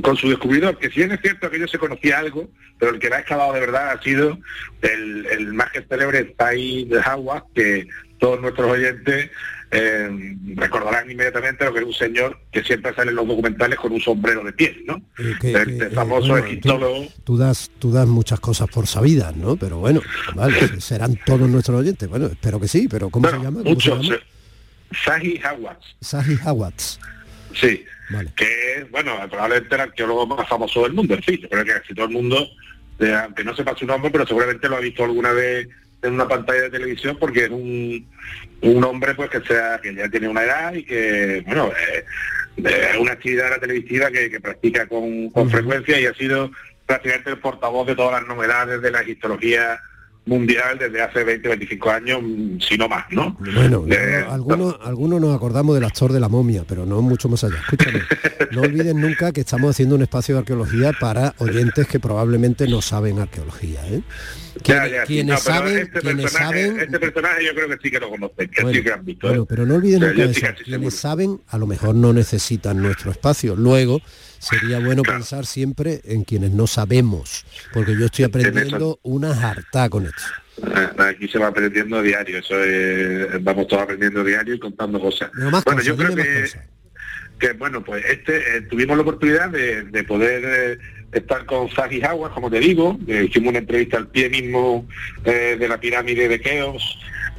con 0.04 0.16
su 0.16 0.30
descubridor, 0.30 0.78
que 0.78 0.90
si 0.90 1.00
bien 1.00 1.12
es 1.12 1.22
cierto 1.22 1.50
que 1.50 1.60
yo 1.60 1.68
se 1.68 1.80
conocía 1.80 2.20
algo, 2.20 2.52
pero 2.78 2.92
el 2.92 3.00
que 3.00 3.10
la 3.10 3.16
ha 3.16 3.20
excavado 3.22 3.54
de 3.54 3.62
verdad 3.62 3.90
ha 3.90 4.02
sido 4.04 4.38
el, 4.84 5.26
el 5.26 5.54
más 5.54 5.72
que 5.72 5.82
célebre 5.82 6.24
Tai 6.24 6.86
de 6.86 7.00
Howard, 7.00 7.46
que 7.56 7.88
todos 8.20 8.40
nuestros 8.40 8.70
oyentes 8.70 9.32
eh, 9.72 10.36
recordarán 10.56 11.10
inmediatamente 11.12 11.66
lo 11.66 11.74
que 11.74 11.80
es 11.82 11.86
un 11.86 11.94
señor 11.94 12.40
que 12.52 12.64
siempre 12.64 12.94
sale 12.96 13.10
en 13.10 13.16
los 13.18 13.28
documentales 13.28 13.78
con 13.78 13.92
un 13.92 14.00
sombrero 14.00 14.44
de 14.44 14.54
piel, 14.54 14.84
¿no? 14.88 15.02
que- 15.16 15.24
el, 15.32 15.40
que, 15.40 15.52
el 15.52 15.82
eh, 15.82 15.90
famoso 15.92 16.30
bueno, 16.30 16.46
egiptólogo. 16.48 17.08
Tú 17.24 17.38
das, 17.38 17.70
tú 17.80 17.92
das 17.92 18.08
muchas 18.08 18.40
cosas 18.40 18.70
por 18.70 18.88
sabidas, 18.88 19.36
¿no? 19.36 19.58
Pero 19.58 19.80
bueno, 19.80 20.02
vale, 20.36 20.80
serán 20.80 21.20
todos 21.26 21.50
nuestros 21.50 21.82
oyentes. 21.82 22.08
Bueno, 22.08 22.28
espero 22.28 22.60
que 22.60 22.68
sí, 22.68 22.88
pero 22.90 23.10
¿cómo 23.10 23.30
se 23.30 23.36
llama? 23.38 23.62
¿Cómo 23.64 23.64
se 23.64 23.70
Muchos. 23.72 24.04
llama? 24.08 24.16
eh, 24.16 24.20
Zahi 25.04 25.42
Howard, 25.44 25.80
Sahi 26.00 26.38
Hawatz. 26.46 26.98
sí, 27.54 27.84
que 28.38 28.74
es, 28.78 28.90
bueno, 28.92 29.16
probablemente 29.30 29.76
el 29.76 29.82
arqueólogo 29.82 30.28
más 30.28 30.48
famoso 30.48 30.84
del 30.84 30.94
mundo, 30.94 31.14
en 31.14 31.24
fin, 31.24 31.40
yo 31.42 31.50
creo 31.50 31.66
que 31.66 31.74
casi 31.74 31.94
todo 31.94 32.06
el 32.06 32.14
mundo, 32.14 32.48
eh, 33.00 33.14
aunque 33.14 33.44
no 33.44 33.54
sepa 33.54 33.76
su 33.78 33.86
nombre, 33.86 34.10
pero 34.12 34.26
seguramente 34.26 34.70
lo 34.70 34.78
ha 34.78 34.80
visto 34.80 35.04
alguna 35.04 35.34
vez 35.34 35.68
en 36.02 36.14
una 36.14 36.28
pantalla 36.28 36.64
de 36.64 36.70
televisión 36.70 37.18
porque 37.20 37.46
es 37.46 37.50
un, 37.50 38.08
un 38.62 38.84
hombre 38.84 39.16
pues 39.16 39.30
que 39.30 39.42
sea 39.42 39.80
que 39.82 39.94
ya 39.96 40.10
tiene 40.10 40.28
una 40.28 40.44
edad 40.44 40.74
y 40.74 40.84
que 40.84 41.44
bueno 41.46 41.72
eh, 41.72 42.06
es 42.58 42.98
una 42.98 43.14
actividad 43.14 43.60
televisiva 43.60 44.10
que, 44.12 44.30
que 44.30 44.40
practica 44.40 44.88
con, 44.88 45.30
con 45.30 45.50
frecuencia 45.50 46.00
y 46.00 46.06
ha 46.06 46.14
sido 46.14 46.52
prácticamente 46.86 47.32
el 47.32 47.40
portavoz 47.40 47.88
de 47.88 47.96
todas 47.96 48.22
las 48.22 48.28
novedades 48.28 48.82
de 48.82 48.92
la 48.92 49.04
histología 49.04 49.80
mundial 50.28 50.78
desde 50.78 51.02
hace 51.02 51.24
20 51.24 51.48
25 51.48 51.90
años 51.90 52.20
mm, 52.22 52.60
si 52.60 52.78
no 52.78 52.88
más 52.88 53.06
no 53.12 53.36
Bueno, 53.40 53.86
Eh, 53.90 54.24
no, 54.26 54.34
algunos, 54.34 54.78
algunos 54.84 55.22
nos 55.22 55.36
acordamos 55.36 55.76
del 55.76 55.86
actor 55.86 56.12
de 56.12 56.20
la 56.20 56.30
momia, 56.30 56.64
pero 56.68 56.86
no 56.86 57.02
mucho 57.02 57.30
más 57.30 57.44
allá. 57.44 57.58
Escúchame, 57.60 58.02
no 58.52 58.62
olviden 58.62 59.00
nunca 59.02 59.32
que 59.32 59.42
estamos 59.42 59.72
haciendo 59.72 59.96
un 59.96 60.02
espacio 60.02 60.36
de 60.36 60.40
arqueología 60.40 60.94
para 60.94 61.34
oyentes 61.40 61.88
que 61.88 62.00
probablemente 62.00 62.68
no 62.68 62.82
saben 62.82 63.20
arqueología. 63.20 63.80
¿eh? 63.88 64.02
Quienes, 64.62 64.92
ya, 64.92 65.06
sí. 65.06 65.14
quienes 65.14 65.36
No, 65.36 65.42
pero 65.46 65.58
saben, 65.58 65.78
este 65.78 66.00
quienes 66.00 66.32
saben, 66.32 66.80
este 66.80 67.00
personaje 67.00 67.46
yo 67.46 67.56
creo 67.56 67.70
que 67.70 67.78
sí 67.82 67.92
que 67.92 68.00
lo 68.00 68.10
conocen, 68.10 68.50
que 68.50 68.74
sí 68.74 68.84
que 68.84 68.92
han 68.92 69.06
visto. 69.06 69.28
bueno, 69.28 69.44
¿eh? 69.44 69.46
pero 69.48 69.66
no 69.66 69.76
olviden 69.76 70.02
nunca 70.02 70.24
eso. 70.24 70.34
sí 70.58 70.64
Quienes 70.64 70.96
saben, 70.96 71.42
a 71.48 71.58
lo 71.58 71.68
mejor 71.68 71.96
no 71.96 72.14
necesitan 72.14 72.82
nuestro 72.82 73.12
espacio. 73.12 73.56
Luego 73.56 74.02
sería 74.40 74.80
bueno 74.80 75.04
pensar 75.04 75.46
siempre 75.46 76.02
en 76.06 76.24
quienes 76.24 76.52
no 76.52 76.68
sabemos, 76.68 77.46
porque 77.74 77.96
yo 77.98 78.06
estoy 78.06 78.26
aprendiendo 78.26 79.00
una 79.04 79.32
harta 79.50 79.90
con 79.90 80.06
esto. 80.06 80.22
Ah, 80.74 80.92
Aquí 81.10 81.28
se 81.28 81.38
va 81.38 81.48
aprendiendo 81.48 82.02
diario, 82.02 82.40
eso 82.40 82.62
es- 82.64 83.44
vamos 83.44 83.68
todos 83.68 83.84
aprendiendo 83.84 84.24
diario 84.24 84.56
y 84.56 84.60
contando 84.60 85.00
cosas. 85.00 85.30
Más 85.34 85.64
bueno, 85.64 85.64
cosas, 85.64 85.86
yo 85.86 85.96
creo 85.98 86.16
que, 86.16 86.46
que, 87.40 87.54
bueno, 87.54 87.84
pues 87.84 88.04
este 88.06 88.58
eh, 88.58 88.62
tuvimos 88.64 88.98
la 88.98 89.04
oportunidad 89.04 89.50
de, 89.50 89.84
de 89.84 90.04
poder 90.04 90.44
eh, 90.46 90.78
estar 91.12 91.46
con 91.46 91.70
Zahi 91.70 92.02
Howard, 92.04 92.34
como 92.34 92.50
te 92.50 92.60
digo, 92.60 92.98
eh, 93.08 93.28
hicimos 93.30 93.50
una 93.52 93.60
entrevista 93.60 93.98
al 93.98 94.08
pie 94.08 94.30
mismo 94.30 94.88
eh, 95.26 95.56
de 95.60 95.68
la 95.68 95.80
pirámide 95.80 96.28
de 96.28 96.42
Keops, 96.42 96.84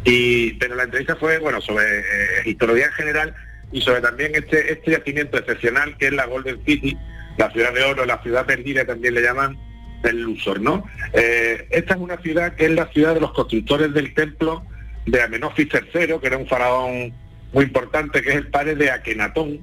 y, 0.04 0.52
pero 0.54 0.76
la 0.76 0.84
entrevista 0.84 1.16
fue, 1.16 1.38
bueno, 1.38 1.60
sobre 1.60 1.84
eh, 1.98 2.02
histología 2.46 2.86
en 2.86 2.92
general 2.92 3.34
y 3.72 3.80
sobre 3.80 4.00
también 4.00 4.34
este, 4.34 4.72
este 4.72 4.92
yacimiento 4.92 5.38
excepcional 5.38 5.96
que 5.98 6.06
es 6.06 6.12
la 6.12 6.26
Golden 6.26 6.64
City, 6.64 6.96
la 7.36 7.50
ciudad 7.50 7.72
de 7.72 7.84
oro, 7.84 8.04
la 8.06 8.22
ciudad 8.22 8.46
perdida 8.46 8.84
también 8.84 9.14
le 9.14 9.22
llaman 9.22 9.58
del 10.02 10.22
Luxor, 10.22 10.60
¿no? 10.60 10.84
Eh, 11.12 11.66
esta 11.70 11.94
es 11.94 12.00
una 12.00 12.16
ciudad 12.18 12.54
que 12.54 12.66
es 12.66 12.70
la 12.70 12.86
ciudad 12.88 13.14
de 13.14 13.20
los 13.20 13.32
constructores 13.32 13.92
del 13.92 14.14
templo 14.14 14.64
de 15.06 15.22
Amenofis 15.22 15.68
III, 15.72 16.18
que 16.20 16.26
era 16.26 16.36
un 16.36 16.46
faraón 16.46 17.12
muy 17.52 17.64
importante, 17.64 18.22
que 18.22 18.30
es 18.30 18.36
el 18.36 18.48
padre 18.48 18.74
de 18.76 18.90
Akenatón, 18.90 19.60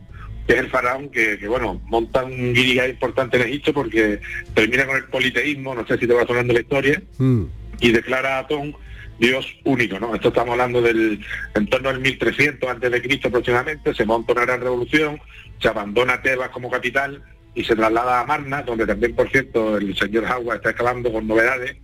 que 0.48 0.54
es 0.54 0.60
el 0.60 0.70
faraón 0.70 1.10
que, 1.10 1.38
que, 1.38 1.48
bueno, 1.48 1.82
monta 1.86 2.24
un 2.24 2.54
guirigay 2.54 2.92
importante 2.92 3.38
en 3.38 3.48
Egipto 3.48 3.74
porque 3.74 4.20
termina 4.54 4.86
con 4.86 4.98
el 4.98 5.06
politeísmo, 5.06 5.74
no 5.74 5.86
sé 5.88 5.98
si 5.98 6.08
te 6.08 6.14
vas 6.14 6.30
hablando 6.30 6.54
la 6.54 6.62
historia, 6.62 7.02
Mm. 7.18 7.44
y 7.80 7.92
declara 7.92 8.38
a 8.38 8.40
Atón 8.40 8.76
Dios 9.20 9.46
único, 9.64 10.00
¿no? 10.00 10.14
Esto 10.14 10.28
estamos 10.30 10.52
hablando 10.52 10.82
del 10.82 11.24
en 11.54 11.68
torno 11.68 11.90
al 11.90 12.00
1300 12.00 12.70
antes 12.70 12.92
de 12.92 13.02
Cristo 13.02 13.30
aproximadamente, 13.30 13.94
se 13.94 14.06
monta 14.06 14.34
una 14.34 14.46
gran 14.46 14.62
revolución, 14.62 15.20
se 15.62 15.68
abandona 15.68 16.22
Tebas 16.22 16.50
como 16.50 16.70
capital 16.70 17.24
y 17.54 17.64
se 17.64 17.76
traslada 17.76 18.20
a 18.20 18.26
Marna, 18.26 18.62
donde 18.64 18.86
también, 18.86 19.16
por 19.16 19.30
cierto, 19.32 19.78
el 19.78 19.96
señor 19.96 20.26
Howard 20.26 20.58
está 20.58 20.72
excavando 20.72 21.12
con 21.12 21.28
novedades. 21.28 21.78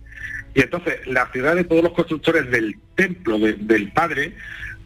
Y 0.54 0.60
entonces 0.60 1.06
la 1.06 1.26
ciudad 1.32 1.56
de 1.56 1.64
todos 1.64 1.82
los 1.82 1.92
constructores 1.92 2.50
del 2.50 2.76
templo 2.94 3.38
del 3.38 3.90
padre 3.92 4.34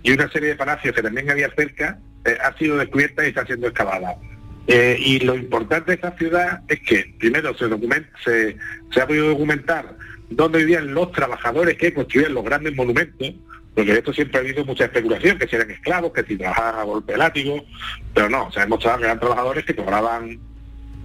y 0.04 0.12
una 0.12 0.30
serie 0.30 0.50
de 0.50 0.54
palacios 0.54 0.94
que 0.94 1.02
también 1.02 1.28
había 1.28 1.50
cerca 1.50 1.98
eh, 2.24 2.38
ha 2.40 2.56
sido 2.56 2.76
descubierta 2.76 3.24
y 3.24 3.30
está 3.30 3.44
siendo 3.44 3.66
excavada. 3.66 4.16
Eh, 4.68 4.96
y 5.00 5.20
lo 5.20 5.34
importante 5.34 5.90
de 5.90 5.94
esta 5.94 6.16
ciudad 6.16 6.60
es 6.68 6.80
que 6.80 7.12
primero 7.18 7.56
se, 7.56 7.66
documenta, 7.66 8.08
se, 8.24 8.56
se 8.92 9.00
ha 9.00 9.06
podido 9.06 9.28
documentar 9.28 9.96
dónde 10.30 10.58
vivían 10.58 10.92
los 10.92 11.12
trabajadores 11.12 11.76
que 11.76 11.94
construían 11.94 12.34
los 12.34 12.44
grandes 12.44 12.74
monumentos, 12.74 13.34
porque 13.74 13.92
de 13.92 13.98
esto 13.98 14.12
siempre 14.12 14.38
ha 14.38 14.40
habido 14.40 14.64
mucha 14.64 14.84
especulación, 14.84 15.38
que 15.38 15.46
si 15.46 15.56
eran 15.56 15.70
esclavos, 15.70 16.12
que 16.12 16.24
si 16.24 16.36
trabajaban 16.36 16.80
a 16.80 16.84
golpe 16.84 17.12
de 17.12 17.18
látigo, 17.18 17.64
pero 18.14 18.28
no, 18.30 18.50
se 18.50 18.60
ha 18.60 18.62
demostrado 18.62 18.98
que 18.98 19.04
eran 19.04 19.20
trabajadores 19.20 19.64
que 19.64 19.76
cobraban 19.76 20.38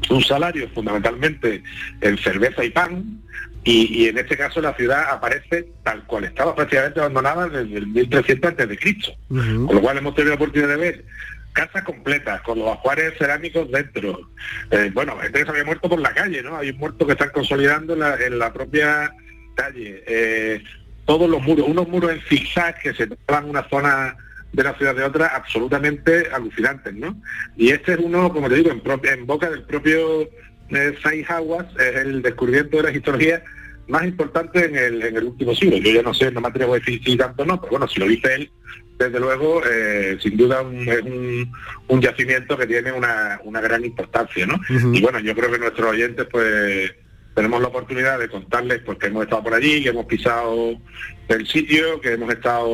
un 0.10 0.24
salario 0.24 0.68
fundamentalmente 0.70 1.64
en 2.02 2.18
cerveza 2.18 2.64
y 2.64 2.70
pan, 2.70 3.22
y, 3.64 4.08
en 4.08 4.18
este 4.18 4.36
caso 4.36 4.60
la 4.60 4.74
ciudad 4.74 5.04
aparece 5.12 5.68
tal 5.84 6.04
cual 6.08 6.24
estaba 6.24 6.56
prácticamente 6.56 7.00
abandonada 7.00 7.48
desde 7.48 7.78
el 7.78 7.88
1300 7.88 8.50
antes 8.50 8.70
de 8.70 8.78
Cristo, 8.78 9.12
con 9.28 9.76
lo 9.76 9.82
cual 9.82 10.00
hemos 10.00 10.16
tenido 10.16 10.32
la 10.32 10.36
oportunidad 10.36 10.70
de 10.70 10.78
ver 10.78 11.06
casas 11.54 11.84
completas, 11.84 12.42
con 12.42 12.60
los 12.60 12.70
ajuares 12.70 13.14
cerámicos 13.18 13.70
dentro. 13.72 14.30
Eh, 14.72 14.92
bueno, 14.94 15.18
gente 15.20 15.44
se 15.44 15.50
había 15.50 15.66
muerto 15.66 15.90
por 15.90 16.00
la 16.00 16.14
calle, 16.14 16.42
¿no? 16.42 16.58
Hay 16.58 16.70
un 16.70 16.78
muerto 16.78 17.06
que 17.06 17.14
están 17.14 17.30
consolidando 17.30 17.94
en 17.94 18.40
la, 18.40 18.54
propia 18.54 19.14
calle. 19.56 20.04
Eh, 20.08 20.64
todos 21.06 21.30
los 21.30 21.42
muros, 21.42 21.68
unos 21.68 21.88
muros 21.88 22.12
en 22.12 22.22
zigzag 22.22 22.80
que 22.80 22.94
se 22.94 23.08
toman 23.08 23.50
una 23.50 23.68
zona 23.70 24.16
de 24.54 24.64
la 24.64 24.74
ciudad 24.76 24.96
de 24.96 25.04
otra 25.04 25.28
absolutamente 25.28 26.28
alucinantes, 26.34 26.94
¿no? 26.94 27.16
Y 27.56 27.72
este 27.72 27.94
es 27.94 28.00
uno, 28.00 28.32
como 28.32 28.50
te 28.50 28.56
digo, 28.56 28.72
en, 28.72 28.82
en 29.04 29.26
boca 29.26 29.50
del 29.50 29.64
propio 29.64 30.30
eh, 30.72 30.96
es 31.04 31.96
el 31.96 32.22
descubrimiento 32.22 32.78
de 32.78 32.84
la 32.84 32.92
histología 32.92 33.44
más 33.92 34.06
importante 34.06 34.66
en 34.66 34.76
el, 34.76 35.04
en 35.04 35.18
el 35.18 35.26
último 35.26 35.54
siglo. 35.54 35.78
Yo 35.78 35.92
ya 35.92 36.02
no 36.02 36.14
sé, 36.14 36.32
no 36.32 36.42
me 36.42 36.48
atrevo 36.48 36.74
a 36.74 36.80
decir 36.80 37.02
si 37.04 37.18
tanto 37.18 37.46
no, 37.46 37.60
pero 37.60 37.72
bueno, 37.72 37.88
si 37.88 38.00
lo 38.00 38.08
dice 38.08 38.34
él, 38.34 38.52
desde 38.98 39.20
luego, 39.20 39.62
eh, 39.70 40.18
sin 40.22 40.38
duda 40.38 40.62
es 40.62 41.02
un, 41.02 42.02
yacimiento 42.02 42.58
que 42.58 42.68
tiene 42.68 42.92
una, 42.92 43.40
gran 43.62 43.84
importancia, 43.84 44.46
¿no? 44.46 44.60
Y 44.70 45.02
bueno, 45.02 45.20
yo 45.20 45.36
creo 45.36 45.52
que 45.52 45.60
nuestros 45.60 45.92
oyentes, 45.92 46.26
pues, 46.32 46.92
tenemos 47.36 47.62
la 47.62 47.68
oportunidad 47.68 48.20
de 48.20 48.30
contarles 48.30 48.80
porque 48.80 49.08
hemos 49.08 49.24
estado 49.24 49.44
por 49.44 49.54
allí, 49.54 49.84
que 49.84 49.90
hemos 49.90 50.06
pisado 50.06 50.74
el 51.28 51.48
sitio, 51.48 52.00
que 52.00 52.14
hemos 52.14 52.32
estado, 52.32 52.70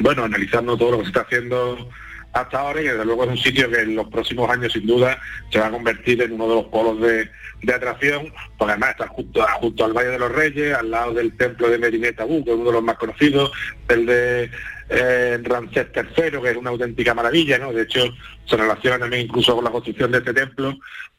bueno, 0.00 0.24
analizando 0.24 0.76
todo 0.76 0.92
lo 0.92 0.98
que 0.98 1.04
se 1.04 1.08
está 1.08 1.22
haciendo 1.22 1.88
hasta 2.34 2.58
ahora 2.58 2.82
y 2.82 2.84
desde 2.84 3.04
luego 3.04 3.24
es 3.24 3.30
un 3.30 3.38
sitio 3.38 3.70
que 3.70 3.80
en 3.80 3.94
los 3.94 4.08
próximos 4.08 4.50
años 4.50 4.72
sin 4.72 4.86
duda 4.86 5.18
se 5.50 5.60
va 5.60 5.68
a 5.68 5.70
convertir 5.70 6.20
en 6.20 6.32
uno 6.32 6.48
de 6.48 6.54
los 6.56 6.64
polos 6.66 7.00
de, 7.00 7.30
atracción, 7.72 8.30
porque 8.58 8.72
además 8.72 8.90
está 8.90 9.08
justo, 9.08 9.46
justo 9.60 9.84
al 9.86 9.94
Valle 9.94 10.10
de 10.10 10.18
los 10.18 10.30
Reyes, 10.30 10.74
al 10.74 10.90
lado 10.90 11.14
del 11.14 11.34
templo 11.34 11.70
de 11.70 11.78
Merineta 11.78 12.26
que 12.26 12.34
es 12.34 12.46
uno 12.46 12.64
de 12.64 12.72
los 12.72 12.82
más 12.82 12.98
conocidos, 12.98 13.52
el 13.88 14.04
de 14.04 14.50
eh, 14.90 15.38
Ramsés 15.42 15.86
III, 15.94 16.42
que 16.42 16.50
es 16.50 16.56
una 16.56 16.70
auténtica 16.70 17.14
maravilla, 17.14 17.56
¿no? 17.58 17.72
De 17.72 17.84
hecho, 17.84 18.04
se 18.44 18.56
relaciona 18.56 18.98
también 18.98 19.22
incluso 19.22 19.54
con 19.54 19.64
la 19.64 19.70
construcción 19.70 20.12
de 20.12 20.18
este 20.18 20.34
templo, 20.34 20.76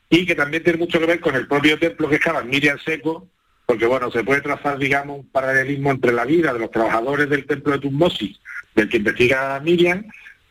y 0.09 0.25
que 0.25 0.35
también 0.35 0.63
tiene 0.63 0.77
mucho 0.77 0.99
que 0.99 1.07
ver 1.07 1.19
con 1.19 1.35
el 1.35 1.47
propio 1.47 1.79
templo 1.79 2.09
que 2.09 2.15
estaba 2.15 2.43
Miriam 2.43 2.77
Seco, 2.85 3.27
porque 3.65 3.87
bueno, 3.87 4.11
se 4.11 4.23
puede 4.23 4.41
trazar, 4.41 4.77
digamos, 4.77 5.19
un 5.19 5.29
paralelismo 5.31 5.89
entre 5.89 6.11
la 6.11 6.25
vida 6.25 6.53
de 6.53 6.59
los 6.59 6.69
trabajadores 6.69 7.27
del 7.27 7.47
templo 7.47 7.73
de 7.73 7.79
Tutmosis, 7.79 8.39
del 8.75 8.87
que 8.87 8.97
investiga 8.97 9.59
Miriam, 9.61 10.05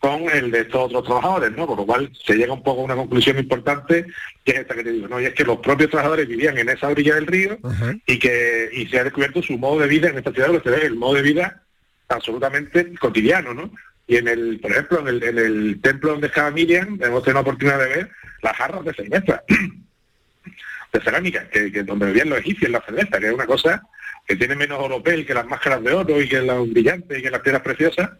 con 0.05 0.29
el 0.29 0.51
de 0.51 0.61
estos 0.61 0.83
otros 0.83 1.05
trabajadores, 1.05 1.53
¿no? 1.53 1.67
Por 1.67 1.79
lo 1.79 1.87
cual 1.87 2.11
se 2.27 2.35
llega 2.35 2.53
un 2.53 2.63
poco 2.63 2.83
a 2.83 2.85
una 2.85 2.95
conclusión 2.95 3.39
importante, 3.39 4.05
que 4.45 4.53
es 4.53 4.59
esta 4.59 4.75
que 4.75 4.85
te 4.85 4.93
digo, 4.93 5.09
¿no? 5.09 5.19
Y 5.19 5.25
es 5.25 5.33
que 5.33 5.45
los 5.45 5.61
propios 5.61 5.89
trabajadores 5.89 6.29
vivían 6.29 6.59
en 6.59 6.69
esa 6.69 6.89
orilla 6.89 7.15
del 7.15 7.27
río 7.27 7.59
y 8.05 8.19
que 8.19 8.69
y 8.71 8.87
se 8.89 8.99
ha 8.99 9.05
descubierto 9.05 9.43
su 9.43 9.57
modo 9.57 9.81
de 9.81 9.89
vida 9.89 10.11
en 10.11 10.19
esta 10.19 10.31
ciudad, 10.31 10.49
lo 10.49 10.63
que 10.63 10.69
se 10.69 10.77
ve 10.77 10.85
el 10.85 10.97
modo 10.97 11.15
de 11.15 11.23
vida 11.23 11.63
absolutamente 12.11 12.95
cotidiano, 12.99 13.55
¿no? 13.55 13.71
Y 14.07 14.17
en 14.17 14.29
el, 14.29 14.61
por 14.61 14.73
ejemplo, 14.73 15.01
en 15.01 15.09
el, 15.09 15.23
en 15.23 15.39
el 15.39 15.81
templo 15.81 16.11
donde 16.11 16.27
estaba 16.27 16.51
Miriam, 16.51 16.99
hemos 17.01 17.23
tenido 17.23 17.33
la 17.33 17.41
oportunidad 17.41 17.79
de 17.79 17.89
ver 17.89 18.11
las 18.43 18.57
jarras 18.59 18.85
de 18.85 18.93
cerveza, 18.93 19.43
de 20.93 21.01
cerámica, 21.01 21.49
que, 21.49 21.73
que 21.73 21.83
donde 21.83 22.05
bebían 22.05 22.29
los 22.29 22.41
egipcios 22.41 22.71
la 22.71 22.83
cerveza, 22.83 23.19
que 23.19 23.29
es 23.29 23.33
una 23.33 23.47
cosa 23.47 23.83
que 24.27 24.37
tiene 24.37 24.55
menos 24.55 24.81
oropel 24.81 25.25
que 25.25 25.33
las 25.33 25.47
máscaras 25.47 25.83
de 25.83 25.95
oro 25.95 26.21
y 26.21 26.29
que 26.29 26.43
los 26.43 26.71
brillantes 26.71 27.19
y 27.19 27.23
que 27.23 27.31
las 27.31 27.41
piedras 27.41 27.63
preciosas, 27.63 28.11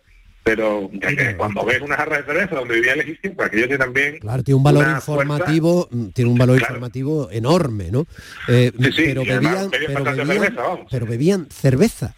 pero 0.45 0.91
cuando 1.39 1.65
ves 1.65 1.81
una 1.81 1.97
jarra 1.97 2.19
de 2.19 2.25
cerveza 2.25 2.57
donde 2.57 2.75
vivía 2.75 2.93
el 2.93 3.01
egipcio, 3.01 3.35
pues 3.35 3.49
aquello 3.49 3.67
tiene 3.67 3.79
también... 3.83 4.19
Claro, 4.19 4.43
tiene 4.45 4.57
un 4.57 4.63
valor 4.63 4.87
informativo, 4.87 5.89
mm, 5.91 6.09
tiene 6.09 6.31
un 6.31 6.39
valor 6.39 6.61
informativo 6.61 7.31
enorme, 7.31 7.91
¿no? 7.91 8.07
Eh, 8.49 8.71
pero, 8.79 9.25
bebían, 9.25 9.71
pero, 9.71 11.07
bebían, 11.07 11.49
cerveza, 11.51 12.15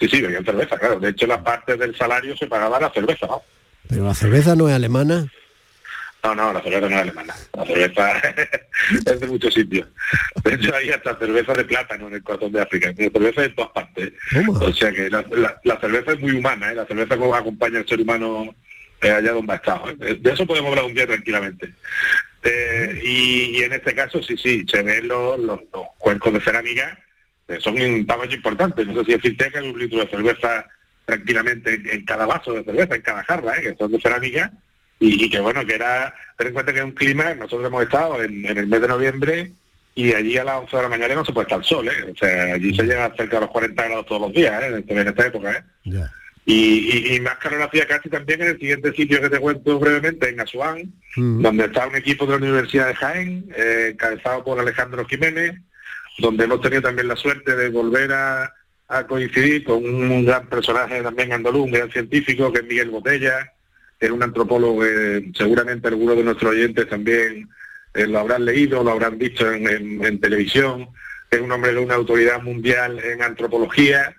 Sí, 0.00 0.08
sí, 0.08 0.22
bebían 0.22 0.44
cerveza, 0.44 0.78
claro. 0.78 0.98
De 0.98 1.10
hecho, 1.10 1.26
la 1.26 1.44
parte 1.44 1.76
del 1.76 1.94
salario 1.94 2.34
se 2.34 2.46
pagaba 2.46 2.80
la 2.80 2.90
cerveza, 2.90 3.26
¿no? 3.26 3.42
Pero 3.88 4.04
la 4.04 4.14
cerveza 4.14 4.56
no 4.56 4.66
es 4.68 4.74
alemana. 4.74 5.30
No, 6.24 6.34
no, 6.34 6.54
la 6.54 6.62
cerveza 6.62 6.88
no 6.88 6.96
es 6.96 7.02
alemana. 7.02 7.34
La 7.52 7.66
cerveza 7.66 8.12
es 9.06 9.20
de 9.20 9.26
muchos 9.26 9.52
sitios. 9.52 9.86
De 10.42 10.54
hecho, 10.54 10.74
hay 10.74 10.88
hasta 10.88 11.18
cerveza 11.18 11.52
de 11.52 11.64
plátano 11.64 12.08
en 12.08 12.14
el 12.14 12.22
corazón 12.22 12.50
de 12.50 12.62
África. 12.62 12.94
La 12.96 13.10
cerveza 13.10 13.42
de 13.42 13.48
todas 13.50 13.70
partes. 13.72 14.12
O 14.48 14.72
sea 14.72 14.90
que 14.90 15.10
la, 15.10 15.78
cerveza 15.80 16.12
es 16.12 16.20
muy 16.20 16.32
humana, 16.32 16.72
¿eh? 16.72 16.76
La 16.76 16.86
cerveza 16.86 17.18
como 17.18 17.34
acompaña 17.34 17.78
al 17.78 17.86
ser 17.86 18.00
humano 18.00 18.54
eh, 19.02 19.10
allá 19.10 19.32
donde 19.32 19.52
ha 19.52 19.56
estado. 19.56 19.90
¿eh? 19.90 20.16
De 20.18 20.32
eso 20.32 20.46
podemos 20.46 20.70
hablar 20.70 20.86
un 20.86 20.94
día 20.94 21.06
tranquilamente. 21.06 21.74
Eh, 22.42 23.00
y, 23.04 23.62
en 23.62 23.74
este 23.74 23.94
caso, 23.94 24.22
sí, 24.22 24.38
sí, 24.38 24.64
se 24.66 24.82
ven 24.82 25.06
los, 25.06 25.38
los, 25.38 25.60
cuencos 25.98 26.32
de 26.32 26.40
cerámica, 26.40 26.98
son 27.58 27.78
un 27.78 28.06
tamaño 28.06 28.34
importante. 28.34 28.86
No 28.86 28.94
sé 29.00 29.04
si 29.04 29.12
decirte 29.12 29.50
que 29.50 29.58
hay 29.58 29.68
un 29.68 29.78
litro 29.78 30.00
de 30.00 30.08
cerveza 30.08 30.66
tranquilamente 31.04 31.82
en, 31.84 32.02
cada 32.06 32.24
vaso 32.24 32.54
de 32.54 32.64
cerveza, 32.64 32.94
en 32.94 33.02
cada 33.02 33.22
jarra, 33.24 33.60
que 33.60 33.74
son 33.76 33.92
de 33.92 34.00
cerámica 34.00 34.50
y, 35.06 35.30
que 35.30 35.40
bueno, 35.40 35.64
que 35.66 35.74
era, 35.74 36.14
ten 36.36 36.48
en 36.48 36.54
cuenta 36.54 36.72
que 36.72 36.78
es 36.78 36.84
un 36.84 36.92
clima, 36.92 37.34
nosotros 37.34 37.66
hemos 37.66 37.82
estado 37.82 38.22
en, 38.22 38.44
el 38.46 38.66
mes 38.66 38.80
de 38.80 38.88
noviembre 38.88 39.52
y 39.94 40.12
allí 40.12 40.36
a 40.38 40.44
las 40.44 40.56
11 40.62 40.76
de 40.76 40.82
la 40.82 40.88
mañana 40.88 41.14
no 41.14 41.24
se 41.24 41.32
puede 41.32 41.44
estar 41.44 41.58
el 41.58 41.64
sol, 41.64 41.88
¿eh? 41.88 42.12
o 42.12 42.16
sea, 42.16 42.54
allí 42.54 42.74
se 42.74 42.82
llega 42.82 43.14
cerca 43.16 43.36
de 43.36 43.40
los 43.42 43.50
40 43.50 43.84
grados 43.84 44.06
todos 44.06 44.22
los 44.22 44.32
días, 44.32 44.62
¿eh? 44.62 44.84
en, 44.86 45.08
esta 45.08 45.26
época. 45.26 45.64
¿eh? 45.84 46.04
Y, 46.46 47.18
más 47.20 47.38
calor 47.38 47.62
hacía 47.62 47.86
casi 47.86 48.10
también 48.10 48.42
en 48.42 48.48
el 48.48 48.58
siguiente 48.58 48.92
sitio 48.92 49.20
que 49.20 49.30
te 49.30 49.38
cuento 49.38 49.78
brevemente, 49.78 50.28
en 50.28 50.40
Asuán, 50.40 50.92
mm. 51.16 51.42
donde 51.42 51.64
está 51.64 51.86
un 51.86 51.96
equipo 51.96 52.26
de 52.26 52.32
la 52.32 52.38
Universidad 52.38 52.88
de 52.88 52.94
Jaén, 52.94 53.46
eh, 53.56 53.90
encabezado 53.92 54.44
por 54.44 54.60
Alejandro 54.60 55.06
Jiménez, 55.06 55.54
donde 56.18 56.44
hemos 56.44 56.60
tenido 56.60 56.82
también 56.82 57.08
la 57.08 57.16
suerte 57.16 57.56
de 57.56 57.70
volver 57.70 58.12
a, 58.12 58.52
coincidir 59.08 59.64
con 59.64 59.84
un 59.84 60.24
gran 60.24 60.46
personaje 60.46 61.02
también 61.02 61.32
andaluz, 61.32 61.64
un 61.64 61.72
gran 61.72 61.90
científico, 61.90 62.52
que 62.52 62.60
es 62.60 62.64
Miguel 62.64 62.90
Botella, 62.90 63.52
es 64.00 64.10
un 64.10 64.22
antropólogo 64.22 64.80
que 64.80 65.30
seguramente 65.34 65.88
algunos 65.88 66.16
de 66.16 66.24
nuestros 66.24 66.52
oyentes 66.52 66.88
también 66.88 67.48
eh, 67.94 68.06
lo 68.06 68.18
habrán 68.18 68.44
leído, 68.44 68.82
lo 68.82 68.90
habrán 68.90 69.18
visto 69.18 69.50
en, 69.50 70.20
televisión, 70.20 70.88
es 71.30 71.40
un 71.40 71.52
hombre 71.52 71.72
de 71.72 71.80
una 71.80 71.94
autoridad 71.94 72.42
mundial 72.42 72.98
en 72.98 73.22
antropología 73.22 74.14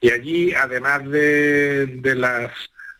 y 0.00 0.10
allí, 0.10 0.54
además 0.54 1.08
de, 1.10 2.00
las 2.14 2.52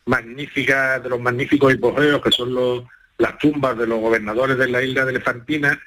magníficas, 0.07 1.03
de 1.03 1.09
los 1.09 1.21
magníficos 1.21 1.73
hipogeos 1.73 2.21
que 2.23 2.33
son 2.33 2.89
las 3.19 3.39
tumbas 3.39 3.79
de 3.79 3.87
los 3.87 4.01
gobernadores 4.01 4.59
de 4.59 4.69
la 4.69 4.83
isla 4.83 5.05
de 5.05 5.13
Elefantina, 5.13 5.81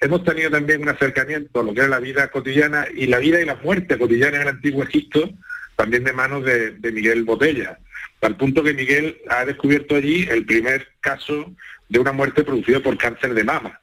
hemos 0.00 0.22
tenido 0.24 0.50
también 0.50 0.82
un 0.82 0.88
acercamiento 0.88 1.60
a 1.60 1.64
lo 1.64 1.74
que 1.74 1.80
es 1.80 1.88
la 1.88 1.98
vida 1.98 2.28
cotidiana 2.28 2.86
y 2.94 3.06
la 3.06 3.18
vida 3.18 3.40
y 3.40 3.44
la 3.44 3.56
muerte 3.56 3.98
cotidiana 3.98 4.36
en 4.36 4.42
el 4.42 4.48
antiguo 4.48 4.84
Egipto, 4.84 5.28
también 5.74 6.04
de 6.04 6.12
manos 6.12 6.44
de 6.44 6.92
Miguel 6.92 7.24
Botella 7.24 7.78
al 8.22 8.36
punto 8.36 8.62
que 8.62 8.72
Miguel 8.72 9.20
ha 9.28 9.44
descubierto 9.44 9.96
allí 9.96 10.26
el 10.30 10.46
primer 10.46 10.88
caso 11.00 11.54
de 11.88 11.98
una 11.98 12.12
muerte 12.12 12.44
producida 12.44 12.80
por 12.80 12.96
cáncer 12.96 13.34
de 13.34 13.44
mama. 13.44 13.80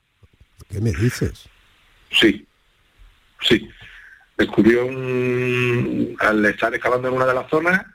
¿Qué 0.69 0.79
me 0.79 0.91
dices? 0.91 1.47
Sí, 2.11 2.47
sí. 3.41 3.69
Descubrió 4.37 4.85
un, 4.85 6.15
al 6.19 6.45
estar 6.45 6.73
excavando 6.73 7.09
en 7.09 7.15
una 7.15 7.25
de 7.25 7.33
las 7.33 7.49
zonas, 7.49 7.85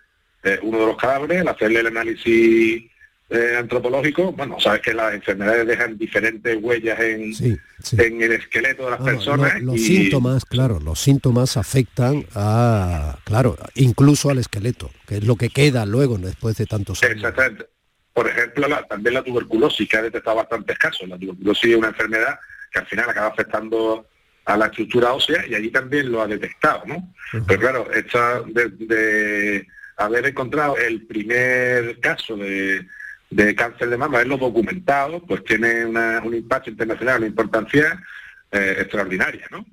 eh, 0.43 0.59
uno 0.63 0.81
de 0.81 0.87
los 0.87 0.97
cadáveres, 0.97 1.41
al 1.41 1.49
hacerle 1.49 1.81
el 1.81 1.87
análisis 1.87 2.85
eh, 3.31 3.57
antropológico, 3.59 4.33
bueno, 4.33 4.61
sabes 4.61 4.83
que 4.83 4.93
las 4.93 5.15
enfermedades 5.15 5.67
dejan 5.67 5.97
diferentes 5.97 6.59
huellas 6.61 7.01
en, 7.01 7.33
en 7.99 8.23
el 8.23 8.33
esqueleto 8.33 8.85
de 8.85 8.91
las 8.91 9.01
personas. 9.01 9.63
los 9.63 9.81
síntomas, 9.81 10.45
claro, 10.45 10.79
los 10.79 11.01
síntomas 11.01 11.57
afectan 11.57 12.27
a, 12.35 13.19
claro, 13.25 13.57
incluso 13.77 14.29
al 14.29 14.39
esqueleto, 14.39 14.91
que 15.07 15.17
es 15.17 15.25
lo 15.25 15.37
que 15.37 15.49
queda 15.49 15.87
luego 15.87 16.19
después 16.19 16.57
de 16.57 16.67
tantos 16.67 17.03
años. 17.03 17.17
Exactamente. 17.17 17.67
Por 18.13 18.29
ejemplo, 18.29 18.69
también 18.89 19.15
la 19.15 19.25
tuberculosis, 19.25 19.89
que 19.89 19.97
ha 19.97 20.03
detectado 20.03 20.37
bastante 20.37 20.73
escaso. 20.75 21.07
La 21.07 21.19
tuberculosis 21.19 21.71
es 21.71 21.77
una 21.77 21.89
enfermedad 21.89 22.39
que 22.71 22.79
al 22.79 22.87
final 22.87 23.11
acaba 23.11 23.29
afectando 23.29 24.07
a 24.45 24.57
la 24.57 24.67
estructura 24.67 25.15
ósea 25.15 25.45
y 25.49 25.55
allí 25.55 25.71
también 25.71 26.13
lo 26.13 26.23
ha 26.23 26.27
detectado, 26.29 26.83
¿no? 26.87 27.13
Pero 27.47 27.61
claro, 27.61 27.91
está 27.91 28.43
de 28.43 29.67
haber 29.97 30.27
encontrado 30.27 30.77
el 30.77 31.07
primer 31.07 31.99
caso 32.01 32.37
de 32.37 32.87
de 33.35 33.55
cáncer 33.55 33.89
de 33.89 33.97
mama, 33.97 34.19
verlo 34.19 34.37
documentado, 34.37 35.21
pues 35.27 35.43
tiene 35.45 35.87
un 35.87 36.35
impacto 36.35 36.71
internacional, 36.71 37.19
una 37.19 37.27
importancia 37.27 38.01
eh, 38.53 38.77
extraordinaria, 38.79 39.47
¿no? 39.51 39.67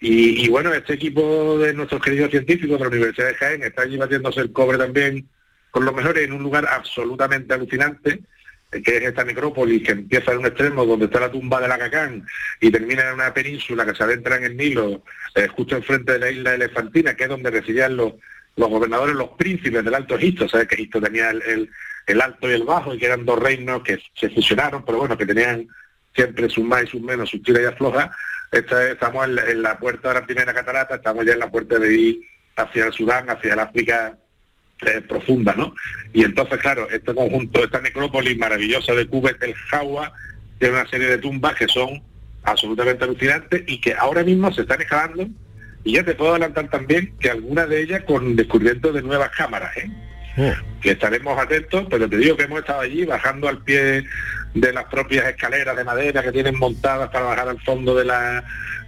Y, 0.00 0.44
y, 0.44 0.48
bueno, 0.48 0.72
este 0.72 0.94
equipo 0.94 1.58
de 1.58 1.74
nuestros 1.74 2.00
queridos 2.00 2.30
científicos 2.30 2.78
de 2.78 2.84
la 2.84 2.90
Universidad 2.90 3.26
de 3.26 3.34
Jaén 3.34 3.64
está 3.64 3.82
allí 3.82 3.96
batiéndose 3.96 4.40
el 4.40 4.52
cobre 4.52 4.78
también 4.78 5.28
con 5.72 5.84
los 5.84 5.92
mejores 5.92 6.24
en 6.24 6.32
un 6.32 6.44
lugar 6.44 6.68
absolutamente 6.70 7.52
alucinante, 7.52 8.20
que 8.70 8.96
es 8.98 9.02
esta 9.02 9.24
necrópolis 9.24 9.82
que 9.82 9.92
empieza 9.92 10.30
en 10.30 10.38
un 10.38 10.46
extremo 10.46 10.86
donde 10.86 11.06
está 11.06 11.18
la 11.18 11.32
tumba 11.32 11.60
de 11.60 11.66
la 11.66 11.78
Cacán 11.78 12.24
y 12.60 12.70
termina 12.70 13.08
en 13.08 13.14
una 13.14 13.34
península 13.34 13.84
que 13.84 13.96
se 13.96 14.04
adentra 14.04 14.36
en 14.36 14.44
el 14.44 14.56
Nilo, 14.56 15.02
eh, 15.34 15.48
justo 15.48 15.74
enfrente 15.74 16.12
de 16.12 16.18
la 16.20 16.30
isla 16.30 16.54
elefantina, 16.54 17.14
que 17.14 17.24
es 17.24 17.28
donde 17.28 17.50
residían 17.50 17.96
los, 17.96 18.12
los 18.54 18.68
gobernadores, 18.68 19.16
los 19.16 19.30
príncipes 19.30 19.84
del 19.84 19.94
Alto 19.94 20.16
Egipto, 20.16 20.48
sabes 20.48 20.68
que 20.68 20.76
Egipto 20.76 21.00
tenía 21.00 21.30
el, 21.30 21.68
Alto 22.20 22.48
y 22.50 22.54
el 22.54 22.64
Bajo 22.64 22.94
y 22.94 22.98
que 22.98 23.06
eran 23.06 23.24
dos 23.24 23.38
reinos 23.38 23.82
que 23.82 23.98
se 24.14 24.30
fusionaron, 24.30 24.84
pero 24.84 24.98
bueno, 24.98 25.16
que 25.16 25.26
tenían 25.26 25.68
siempre 26.14 26.48
sus 26.48 26.64
más 26.64 26.84
y 26.84 26.86
sus 26.86 27.00
menos, 27.00 27.30
sus 27.30 27.42
tiras 27.42 27.62
y 27.62 27.66
aflojas. 27.66 28.10
estamos 28.50 29.26
en 29.26 29.62
la, 29.62 29.78
puerta 29.78 30.08
de 30.08 30.14
la 30.14 30.26
primera 30.26 30.54
catarata, 30.54 30.96
estamos 30.96 31.24
ya 31.24 31.34
en 31.34 31.38
la 31.38 31.50
puerta 31.50 31.78
de 31.78 31.94
ir 31.94 32.20
hacia 32.56 32.86
el 32.86 32.92
Sudán, 32.92 33.28
hacia 33.30 33.52
el 33.52 33.60
África 33.60 34.18
eh, 34.86 35.00
profunda, 35.02 35.54
¿no? 35.54 35.74
Y 36.12 36.24
entonces, 36.24 36.58
claro, 36.58 36.88
este 36.90 37.14
conjunto, 37.14 37.62
esta 37.62 37.80
necrópolis 37.80 38.36
maravillosa 38.38 38.94
de 38.94 39.06
Cubet 39.06 39.42
el 39.42 39.54
Jawa, 39.54 40.12
tiene 40.58 40.74
una 40.74 40.88
serie 40.88 41.08
de 41.08 41.18
tumbas 41.18 41.54
que 41.54 41.68
son 41.68 42.02
absolutamente 42.44 43.04
alucinantes 43.04 43.62
y 43.66 43.80
que 43.80 43.94
ahora 43.94 44.24
mismo 44.24 44.52
se 44.52 44.62
están 44.62 44.80
excavando 44.80 45.28
y 45.84 45.94
ya 45.94 46.04
te 46.04 46.14
puedo 46.14 46.32
adelantar 46.32 46.68
también 46.68 47.14
que 47.18 47.30
algunas 47.30 47.68
de 47.68 47.82
ellas 47.82 48.02
con 48.04 48.34
descubrimiento 48.34 48.92
de 48.92 49.02
nuevas 49.02 49.30
cámaras, 49.30 49.76
¿eh? 49.76 49.90
Oh. 50.38 50.54
que 50.80 50.92
estaremos 50.92 51.36
atentos, 51.38 51.86
pero 51.90 52.08
te 52.08 52.16
digo 52.16 52.36
que 52.36 52.44
hemos 52.44 52.60
estado 52.60 52.80
allí 52.80 53.04
bajando 53.04 53.48
al 53.48 53.58
pie 53.58 54.04
de 54.54 54.72
las 54.72 54.84
propias 54.84 55.26
escaleras 55.26 55.76
de 55.76 55.84
madera 55.84 56.22
que 56.22 56.30
tienen 56.30 56.56
montadas 56.56 57.10
para 57.10 57.24
bajar 57.24 57.48
al 57.48 57.60
fondo 57.62 57.94
de 57.96 58.04
la 58.04 58.44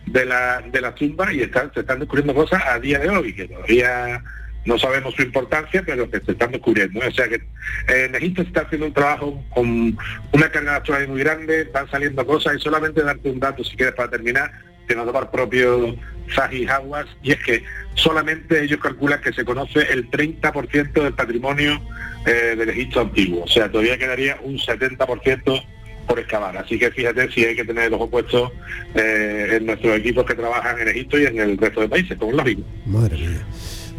de 0.06 0.24
la, 0.24 0.62
de 0.62 0.80
la 0.80 0.94
tumba 0.94 1.32
y 1.32 1.42
están, 1.42 1.72
se 1.74 1.80
están 1.80 1.98
descubriendo 1.98 2.34
cosas 2.34 2.62
a 2.66 2.78
día 2.78 2.98
de 2.98 3.08
hoy 3.08 3.34
que 3.34 3.48
todavía 3.48 4.22
no 4.64 4.78
sabemos 4.78 5.14
su 5.14 5.22
importancia, 5.22 5.82
pero 5.84 6.10
que 6.10 6.20
se 6.20 6.32
están 6.32 6.52
descubriendo. 6.52 7.00
O 7.00 7.10
sea 7.10 7.28
que 7.28 7.36
eh, 7.36 8.04
en 8.06 8.14
Egipto 8.14 8.42
se 8.42 8.48
está 8.48 8.62
haciendo 8.62 8.86
un 8.86 8.92
trabajo 8.92 9.42
con 9.50 9.96
una 10.32 10.50
carga 10.50 10.72
natural 10.72 11.08
muy 11.08 11.20
grande, 11.20 11.68
van 11.72 11.90
saliendo 11.90 12.26
cosas 12.26 12.56
y 12.56 12.60
solamente 12.60 13.02
darte 13.02 13.30
un 13.30 13.40
dato 13.40 13.64
si 13.64 13.76
quieres 13.76 13.94
para 13.94 14.10
terminar, 14.10 14.52
el 14.92 15.28
propio 15.28 15.96
Zahi 16.34 16.66
Hawass, 16.66 17.06
y 17.22 17.32
es 17.32 17.38
que 17.42 17.64
solamente 17.94 18.62
ellos 18.62 18.80
calculan 18.80 19.20
que 19.20 19.32
se 19.32 19.44
conoce 19.44 19.80
el 19.92 20.10
30% 20.10 20.92
del 20.92 21.14
patrimonio 21.14 21.80
eh, 22.26 22.54
del 22.56 22.68
Egipto 22.70 23.00
antiguo. 23.00 23.44
O 23.44 23.48
sea, 23.48 23.70
todavía 23.70 23.98
quedaría 23.98 24.38
un 24.42 24.58
70% 24.58 25.64
por 26.06 26.18
excavar. 26.18 26.56
Así 26.56 26.78
que 26.78 26.90
fíjate 26.90 27.30
si 27.30 27.44
hay 27.44 27.56
que 27.56 27.64
tener 27.64 27.90
los 27.90 28.00
opuestos 28.00 28.50
eh, 28.94 29.48
en 29.52 29.66
nuestros 29.66 29.96
equipos 29.96 30.24
que 30.24 30.34
trabajan 30.34 30.78
en 30.80 30.88
Egipto 30.88 31.18
y 31.18 31.26
en 31.26 31.38
el 31.38 31.58
resto 31.58 31.80
de 31.80 31.88
países, 31.88 32.18
como 32.18 32.32
es 32.32 32.36
lógico. 32.36 32.62
Madre 32.86 33.16
mía. 33.16 33.46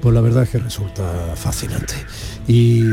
Pues 0.01 0.15
la 0.15 0.21
verdad 0.21 0.43
es 0.43 0.49
que 0.49 0.57
resulta 0.57 1.35
fascinante. 1.35 1.93
Y, 2.47 2.83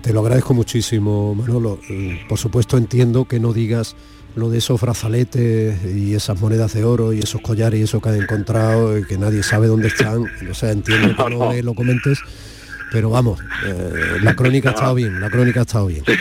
te 0.00 0.12
lo 0.12 0.20
agradezco 0.20 0.54
muchísimo, 0.54 1.34
Manolo. 1.34 1.80
Por 2.28 2.38
supuesto 2.38 2.78
entiendo 2.78 3.26
que 3.26 3.40
no 3.40 3.52
digas 3.52 3.96
lo 4.36 4.50
de 4.50 4.58
esos 4.58 4.80
brazaletes 4.80 5.84
y 5.84 6.14
esas 6.14 6.40
monedas 6.40 6.74
de 6.74 6.84
oro 6.84 7.12
y 7.12 7.20
esos 7.20 7.40
collares 7.40 7.80
y 7.80 7.82
eso 7.84 8.00
que 8.00 8.08
han 8.08 8.22
encontrado 8.22 8.98
y 8.98 9.04
que 9.04 9.16
nadie 9.18 9.42
sabe 9.42 9.66
dónde 9.66 9.88
están. 9.88 10.24
O 10.50 10.54
sea, 10.54 10.72
entiendo 10.72 11.14
que 11.16 11.30
no 11.30 11.52
lo 11.62 11.74
comentes, 11.74 12.18
pero 12.90 13.10
vamos, 13.10 13.40
eh, 13.66 14.18
la 14.22 14.34
crónica 14.36 14.70
ha 14.70 14.72
estado 14.72 14.94
bien, 14.94 15.20
la 15.20 15.30
crónica 15.30 15.60
ha 15.60 15.62
estado 15.62 15.86
bien. 15.86 16.04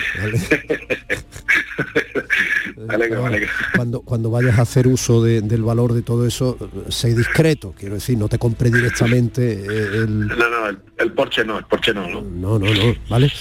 Cuando, 3.76 4.02
cuando 4.02 4.30
vayas 4.30 4.60
a 4.60 4.64
hacer 4.64 4.88
uso 4.88 5.24
del 5.24 5.64
valor 5.64 5.94
de 5.94 6.02
todo 6.02 6.28
eso, 6.28 6.58
sé 6.90 7.16
discreto, 7.16 7.74
quiero 7.78 7.96
decir, 7.96 8.18
no 8.18 8.28
te 8.28 8.38
compre 8.38 8.70
directamente 8.70 9.54
eh, 9.54 9.90
el... 9.96 10.28
No, 10.28 10.36
no, 10.36 10.78
el, 10.98 11.12
Porsche 11.14 11.46
no, 11.46 11.58
el 11.58 11.66
Porsche 11.66 11.94
no, 11.94 12.08
¿no? 12.08 12.22
No, 12.22 12.60
no, 12.60 12.74
no, 12.74 12.96
¿vale? 13.10 13.32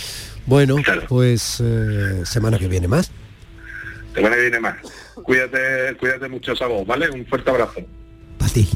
Bueno, 0.46 0.76
pues 1.08 1.62
eh, 1.62 2.22
semana 2.24 2.58
que 2.58 2.68
viene 2.68 2.88
más. 2.88 3.10
Semana 4.14 4.36
que 4.36 4.42
viene 4.42 4.60
más. 4.60 4.76
Cuídate, 5.22 5.96
cuídate 5.98 6.28
mucho, 6.28 6.54
Sabo, 6.54 6.84
¿vale? 6.84 7.10
Un 7.10 7.24
fuerte 7.26 7.50
abrazo. 7.50 7.80
Para 8.38 8.52
ti. 8.52 8.68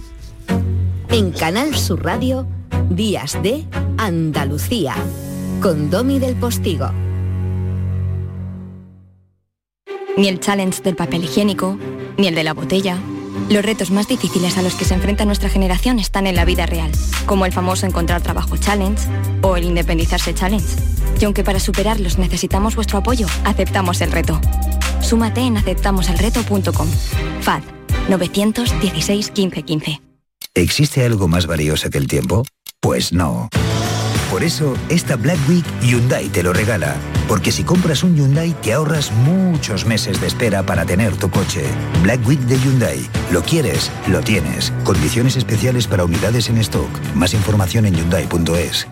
En 1.11 1.31
Canal 1.33 1.75
Sur 1.75 2.05
Radio, 2.05 2.47
Días 2.91 3.41
de 3.43 3.65
Andalucía, 3.99 4.95
con 5.61 5.91
Domi 5.91 6.19
del 6.19 6.37
Postigo. 6.37 6.91
Ni 10.17 10.29
el 10.29 10.41
challenge 10.41 10.83
del 10.83 10.97
papel 10.97 11.25
higiénico, 11.25 11.79
ni 12.17 12.29
el 12.29 12.35
de 12.35 12.45
la 12.45 12.55
botella. 12.55 12.99
Los 13.51 13.65
retos 13.65 13.91
más 13.91 14.09
difíciles 14.09 14.57
a 14.57 14.63
los 14.63 14.75
que 14.75 14.87
se 14.87 14.95
enfrenta 14.95 15.27
nuestra 15.27 15.51
generación 15.51 15.99
están 15.99 16.27
en 16.27 16.37
la 16.37 16.47
vida 16.47 16.65
real, 16.65 16.91
como 17.27 17.45
el 17.45 17.53
famoso 17.53 17.87
encontrar 17.87 18.23
trabajo 18.23 18.57
challenge 18.57 19.07
o 19.43 19.57
el 19.57 19.65
independizarse 19.65 20.35
challenge. 20.35 20.67
Y 21.21 21.27
aunque 21.27 21.45
para 21.45 21.61
superarlos 21.61 22.19
necesitamos 22.19 22.75
vuestro 22.77 22.99
apoyo, 22.99 23.27
aceptamos 23.45 24.01
el 24.01 24.11
reto. 24.11 24.41
Súmate 25.07 25.41
en 25.41 25.57
aceptamoselreto.com. 25.57 26.89
FAD 27.41 27.63
916 28.09 29.33
1515. 29.37 30.03
¿Existe 30.55 31.05
algo 31.05 31.29
más 31.29 31.47
valioso 31.47 31.91
que 31.91 31.99
el 31.99 32.09
tiempo? 32.09 32.45
Pues 32.81 33.13
no. 33.13 33.49
Por 34.31 34.43
eso, 34.43 34.75
esta 34.89 35.15
Black 35.15 35.39
Week 35.49 35.65
Hyundai 35.81 36.29
te 36.29 36.43
lo 36.43 36.53
regala. 36.53 36.97
Porque 37.29 37.53
si 37.53 37.63
compras 37.63 38.03
un 38.03 38.17
Hyundai 38.17 38.53
te 38.63 38.73
ahorras 38.73 39.13
muchos 39.13 39.87
meses 39.87 40.21
de 40.21 40.27
espera 40.27 40.65
para 40.65 40.85
tener 40.85 41.17
tu 41.17 41.31
coche. 41.31 41.63
Black 42.03 42.27
Week 42.27 42.41
de 42.41 42.59
Hyundai. 42.59 43.09
Lo 43.31 43.43
quieres, 43.43 43.93
lo 44.09 44.21
tienes. 44.23 44.73
Condiciones 44.83 45.37
especiales 45.37 45.87
para 45.87 46.05
unidades 46.05 46.49
en 46.49 46.59
stock. 46.59 46.91
Más 47.15 47.33
información 47.33 47.87
en 47.87 47.95
hyundai.es. 47.95 48.89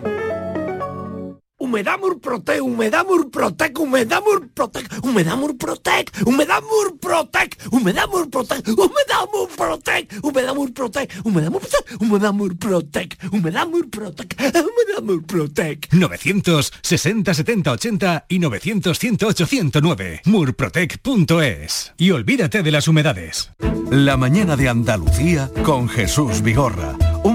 Humedad 1.75 1.99
Murprotec, 1.99 2.61
Humedad 2.61 3.05
Murprotec, 3.05 3.77
Humedad 3.77 4.23
Murprotec, 4.23 5.03
Humedad 5.03 5.35
Murprotec, 5.35 6.09
Humedad 6.25 6.61
Murprotec, 6.63 7.57
Humedad 7.69 8.07
Murprotec, 8.07 8.63
Humedad 8.79 9.27
Murprotec, 9.27 10.13
Humedad 10.23 10.55
Murprotec, 10.55 11.11
Humedad 11.25 11.51
Murprotec, 11.51 11.99
Humedad 11.99 12.31
Murprotec, 12.31 13.17
Humedad 13.29 13.67
Murprotec, 13.67 14.35
Humedad 14.39 15.03
Murprotec. 15.03 15.89
960 15.91 17.33
70 17.33 17.71
80 17.73 18.25
y 18.29 18.39
900 18.39 18.97
108 18.97 19.45
109. 19.45 20.21
Murprotec.es. 20.23 21.93
Y 21.97 22.11
olvídate 22.11 22.63
de 22.63 22.71
las 22.71 22.87
humedades. 22.87 23.51
La 23.91 24.15
mañana 24.15 24.55
de 24.55 24.69
Andalucía 24.69 25.51
con 25.65 25.89
Jesús 25.89 26.41
Vigorra 26.41 26.95
un 27.25 27.34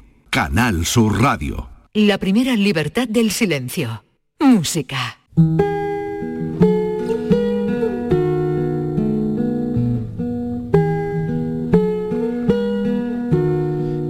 Canal 0.33 0.85
Sur 0.85 1.21
Radio. 1.21 1.67
La 1.93 2.17
primera 2.17 2.55
libertad 2.55 3.05
del 3.05 3.31
silencio. 3.31 4.05
Música. 4.39 5.17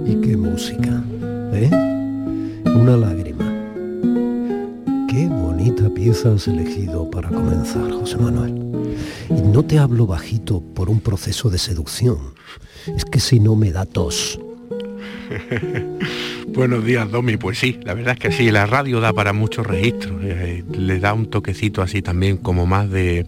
¿Y 0.06 0.14
qué 0.20 0.36
música? 0.36 1.02
¿Eh? 1.54 1.68
Una 2.66 2.96
lágrima. 2.96 3.52
Qué 5.08 5.26
bonita 5.26 5.92
pieza 5.92 6.34
has 6.34 6.46
elegido 6.46 7.10
para 7.10 7.30
comenzar, 7.30 7.90
José 7.90 8.18
Manuel. 8.18 8.94
Y 9.28 9.42
no 9.42 9.64
te 9.64 9.80
hablo 9.80 10.06
bajito 10.06 10.60
por 10.60 10.88
un 10.88 11.00
proceso 11.00 11.50
de 11.50 11.58
seducción. 11.58 12.34
Es 12.96 13.04
que 13.04 13.18
si 13.18 13.40
no 13.40 13.56
me 13.56 13.72
da 13.72 13.86
tos. 13.86 14.38
Buenos 16.48 16.84
días, 16.84 17.10
Domi. 17.10 17.36
Pues 17.36 17.58
sí, 17.58 17.78
la 17.84 17.94
verdad 17.94 18.14
es 18.14 18.20
que 18.20 18.32
sí, 18.32 18.50
la 18.50 18.66
radio 18.66 19.00
da 19.00 19.12
para 19.12 19.32
muchos 19.32 19.66
registros. 19.66 20.20
Eh, 20.22 20.64
le 20.72 20.98
da 20.98 21.12
un 21.14 21.30
toquecito 21.30 21.82
así 21.82 22.02
también 22.02 22.36
como 22.36 22.66
más 22.66 22.90
de, 22.90 23.26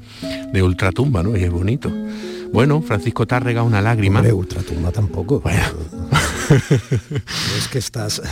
de 0.52 0.62
ultratumba, 0.62 1.22
¿no? 1.22 1.36
Y 1.36 1.44
es 1.44 1.50
bonito. 1.50 1.92
Bueno, 2.52 2.82
Francisco 2.82 3.26
Tárrega, 3.26 3.62
una 3.62 3.80
lágrima. 3.82 4.20
Hombre, 4.20 4.32
ultratumba 4.32 4.92
tampoco. 4.92 5.42
es 7.58 7.68
que 7.68 7.78
estás, 7.78 8.22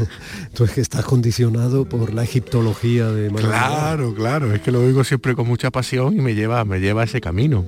tú 0.54 0.64
es 0.64 0.72
que 0.72 0.80
estás 0.80 1.04
condicionado 1.04 1.86
por 1.86 2.12
la 2.12 2.24
egiptología 2.24 3.08
de 3.08 3.30
Manuel 3.30 3.46
Claro, 3.46 4.14
claro, 4.14 4.52
es 4.52 4.60
que 4.60 4.72
lo 4.72 4.80
oigo 4.80 5.04
siempre 5.04 5.34
con 5.34 5.46
mucha 5.46 5.70
pasión 5.70 6.14
y 6.14 6.20
me 6.20 6.34
lleva, 6.34 6.64
me 6.64 6.80
lleva 6.80 7.02
a 7.02 7.04
ese 7.04 7.20
camino. 7.20 7.64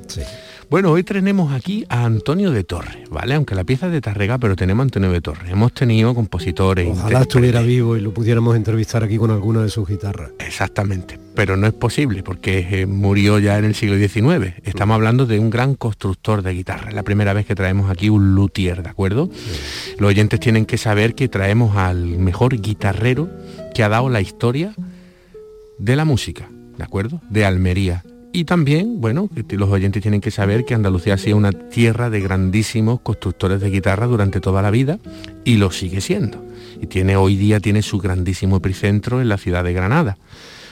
Bueno, 0.74 0.90
hoy 0.90 1.04
tenemos 1.04 1.52
aquí 1.52 1.86
a 1.88 2.04
Antonio 2.04 2.50
de 2.50 2.64
Torres, 2.64 3.08
¿vale? 3.08 3.34
Aunque 3.34 3.54
la 3.54 3.62
pieza 3.62 3.86
es 3.86 3.92
de 3.92 4.00
Tarrega, 4.00 4.38
pero 4.38 4.56
tenemos 4.56 4.82
a 4.82 4.86
Antonio 4.86 5.12
de 5.12 5.20
Torres. 5.20 5.48
Hemos 5.48 5.72
tenido 5.72 6.12
compositores. 6.16 6.88
Ojalá 6.90 7.20
estuviera 7.20 7.60
vivo 7.60 7.96
y 7.96 8.00
lo 8.00 8.12
pudiéramos 8.12 8.56
entrevistar 8.56 9.04
aquí 9.04 9.16
con 9.16 9.30
alguna 9.30 9.62
de 9.62 9.68
sus 9.68 9.88
guitarras. 9.88 10.32
Exactamente, 10.40 11.16
pero 11.36 11.56
no 11.56 11.68
es 11.68 11.74
posible 11.74 12.24
porque 12.24 12.66
eh, 12.68 12.86
murió 12.86 13.38
ya 13.38 13.56
en 13.56 13.66
el 13.66 13.76
siglo 13.76 13.96
XIX. 13.96 14.54
Estamos 14.64 14.96
hablando 14.96 15.26
de 15.26 15.38
un 15.38 15.48
gran 15.48 15.76
constructor 15.76 16.42
de 16.42 16.54
guitarra. 16.54 16.88
Es 16.88 16.94
la 16.96 17.04
primera 17.04 17.32
vez 17.34 17.46
que 17.46 17.54
traemos 17.54 17.88
aquí 17.88 18.08
un 18.08 18.34
luthier, 18.34 18.82
¿de 18.82 18.90
acuerdo? 18.90 19.30
Los 20.00 20.08
oyentes 20.08 20.40
tienen 20.40 20.66
que 20.66 20.76
saber 20.76 21.14
que 21.14 21.28
traemos 21.28 21.76
al 21.76 22.18
mejor 22.18 22.60
guitarrero 22.60 23.30
que 23.76 23.84
ha 23.84 23.88
dado 23.88 24.08
la 24.08 24.20
historia 24.20 24.74
de 25.78 25.94
la 25.94 26.04
música, 26.04 26.48
¿de 26.76 26.82
acuerdo? 26.82 27.20
De 27.30 27.44
Almería. 27.44 28.02
Y 28.36 28.46
también, 28.46 29.00
bueno, 29.00 29.30
los 29.50 29.68
oyentes 29.68 30.02
tienen 30.02 30.20
que 30.20 30.32
saber 30.32 30.64
que 30.64 30.74
Andalucía 30.74 31.14
ha 31.14 31.18
sido 31.18 31.36
una 31.36 31.52
tierra 31.52 32.10
de 32.10 32.20
grandísimos 32.20 32.98
constructores 33.00 33.60
de 33.60 33.70
guitarra 33.70 34.06
durante 34.08 34.40
toda 34.40 34.60
la 34.60 34.72
vida 34.72 34.98
y 35.44 35.56
lo 35.56 35.70
sigue 35.70 36.00
siendo. 36.00 36.44
Y 36.82 36.88
tiene 36.88 37.14
hoy 37.14 37.36
día 37.36 37.60
tiene 37.60 37.80
su 37.80 37.98
grandísimo 37.98 38.56
epicentro 38.56 39.20
en 39.20 39.28
la 39.28 39.38
ciudad 39.38 39.62
de 39.62 39.72
Granada. 39.72 40.18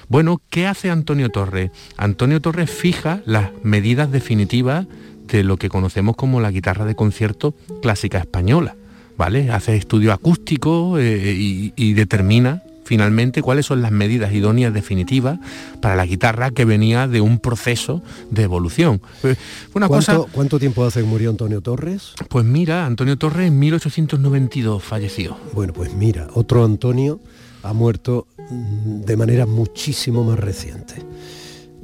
Bueno, 0.08 0.42
¿qué 0.50 0.66
hace 0.66 0.90
Antonio 0.90 1.28
Torres? 1.28 1.70
Antonio 1.96 2.40
Torres 2.40 2.68
fija 2.68 3.22
las 3.26 3.50
medidas 3.62 4.10
definitivas 4.10 4.88
de 5.28 5.44
lo 5.44 5.56
que 5.56 5.68
conocemos 5.68 6.16
como 6.16 6.40
la 6.40 6.50
guitarra 6.50 6.84
de 6.84 6.96
concierto 6.96 7.54
clásica 7.80 8.18
española. 8.18 8.74
¿Vale? 9.16 9.52
Hace 9.52 9.76
estudio 9.76 10.12
acústico 10.12 10.98
eh, 10.98 11.32
y 11.76 11.92
determina 11.92 12.64
finalmente 12.84 13.42
cuáles 13.42 13.66
son 13.66 13.82
las 13.82 13.92
medidas 13.92 14.32
idóneas 14.32 14.72
definitivas 14.72 15.38
para 15.80 15.96
la 15.96 16.06
guitarra 16.06 16.50
que 16.50 16.64
venía 16.64 17.08
de 17.08 17.20
un 17.20 17.38
proceso 17.38 18.02
de 18.30 18.42
evolución. 18.42 19.00
Pues, 19.20 19.38
Una 19.74 19.88
¿Cuánto, 19.88 20.16
cosa, 20.22 20.32
¿Cuánto 20.32 20.58
tiempo 20.58 20.84
hace 20.84 21.00
que 21.00 21.06
murió 21.06 21.30
Antonio 21.30 21.60
Torres? 21.60 22.14
pues 22.28 22.44
mira, 22.44 22.86
Antonio 22.86 23.16
Torres 23.16 23.48
en 23.48 23.58
1892 23.58 24.82
falleció. 24.82 25.36
Bueno, 25.54 25.72
pues 25.72 25.94
mira, 25.94 26.28
otro 26.34 26.64
Antonio 26.64 27.20
ha 27.62 27.72
muerto 27.72 28.26
de 28.50 29.16
manera 29.16 29.46
muchísimo 29.46 30.24
más 30.24 30.38
reciente. 30.38 30.94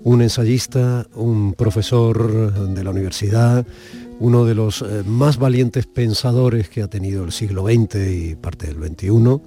Un 0.05 0.22
ensayista, 0.22 1.07
un 1.14 1.55
profesor 1.55 2.68
de 2.74 2.84
la 2.84 2.90
universidad, 2.90 3.66
uno 4.20 4.44
de 4.44 4.55
los 4.55 4.82
eh, 4.82 5.03
más 5.07 5.38
valientes 5.38 5.86
pensadores 5.86 6.68
que 6.68 6.82
ha 6.82 6.88
tenido 6.88 7.24
el 7.24 7.32
siglo 7.32 7.66
XX 7.66 7.96
y 8.11 8.34
parte 8.34 8.66
del 8.66 8.76
XXI. 8.76 9.40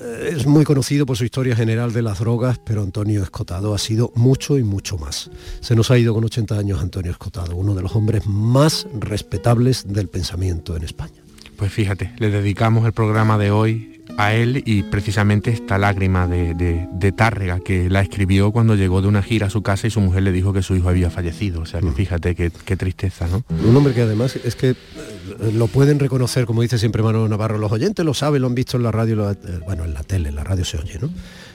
Eh, 0.00 0.34
Es 0.36 0.46
muy 0.46 0.64
conocido 0.64 1.06
por 1.06 1.16
su 1.16 1.24
historia 1.24 1.56
general 1.56 1.92
de 1.92 2.02
las 2.02 2.18
drogas, 2.18 2.58
pero 2.64 2.82
Antonio 2.82 3.22
Escotado 3.22 3.74
ha 3.74 3.78
sido 3.78 4.12
mucho 4.14 4.58
y 4.58 4.62
mucho 4.62 4.98
más. 4.98 5.30
Se 5.60 5.74
nos 5.74 5.90
ha 5.90 5.98
ido 5.98 6.14
con 6.14 6.24
80 6.24 6.58
años 6.58 6.80
Antonio 6.80 7.10
Escotado, 7.10 7.56
uno 7.56 7.74
de 7.74 7.82
los 7.82 7.94
hombres 7.96 8.26
más 8.26 8.86
respetables 8.98 9.84
del 9.86 10.08
pensamiento 10.08 10.76
en 10.76 10.84
España. 10.84 11.22
Pues 11.56 11.72
fíjate, 11.72 12.12
le 12.18 12.30
dedicamos 12.30 12.86
el 12.86 12.92
programa 12.92 13.38
de 13.38 13.50
hoy 13.50 13.91
a 14.18 14.34
él 14.34 14.62
y 14.66 14.82
precisamente 14.82 15.50
esta 15.50 15.78
lágrima 15.78 16.26
de, 16.26 16.54
de- 16.54 16.86
de 16.92 17.12
Tárrega 17.12 17.60
que 17.60 17.88
la 17.88 18.02
escribió 18.02 18.52
cuando 18.52 18.74
llegó 18.74 19.00
de 19.00 19.08
una 19.08 19.22
gira 19.22 19.46
a 19.46 19.50
su 19.50 19.62
casa 19.62 19.86
y 19.86 19.90
su 19.90 20.00
mujer 20.00 20.22
le 20.22 20.32
dijo 20.32 20.52
que 20.52 20.62
su 20.62 20.76
hijo 20.76 20.88
había 20.88 21.08
fallecido. 21.10 21.62
O 21.62 21.66
sea 21.66 21.80
que 21.80 21.90
fíjate 21.92 22.34
qué, 22.34 22.50
qué 22.64 22.76
tristeza, 22.76 23.26
¿no? 23.28 23.42
Un 23.66 23.74
hombre 23.76 23.94
que 23.94 24.02
además 24.02 24.36
es 24.36 24.54
que 24.54 24.70
eh, 24.70 24.76
lo 25.54 25.66
pueden 25.66 25.98
reconocer, 25.98 26.44
como 26.46 26.62
dice 26.62 26.78
siempre 26.78 27.02
Manuel 27.02 27.30
Navarro, 27.30 27.56
los 27.58 27.72
oyentes 27.72 28.04
lo 28.04 28.12
saben, 28.14 28.42
lo 28.42 28.48
han 28.48 28.54
visto 28.54 28.76
en 28.76 28.82
la 28.82 28.92
radio, 28.92 29.16
lo- 29.16 29.30
eh, 29.30 29.36
bueno, 29.64 29.84
en 29.84 29.94
la 29.94 30.02
tele, 30.02 30.28
en 30.28 30.34
la 30.36 30.44
radio 30.44 30.64
se 30.64 30.76
oye, 30.78 30.98
¿no? 31.00 31.08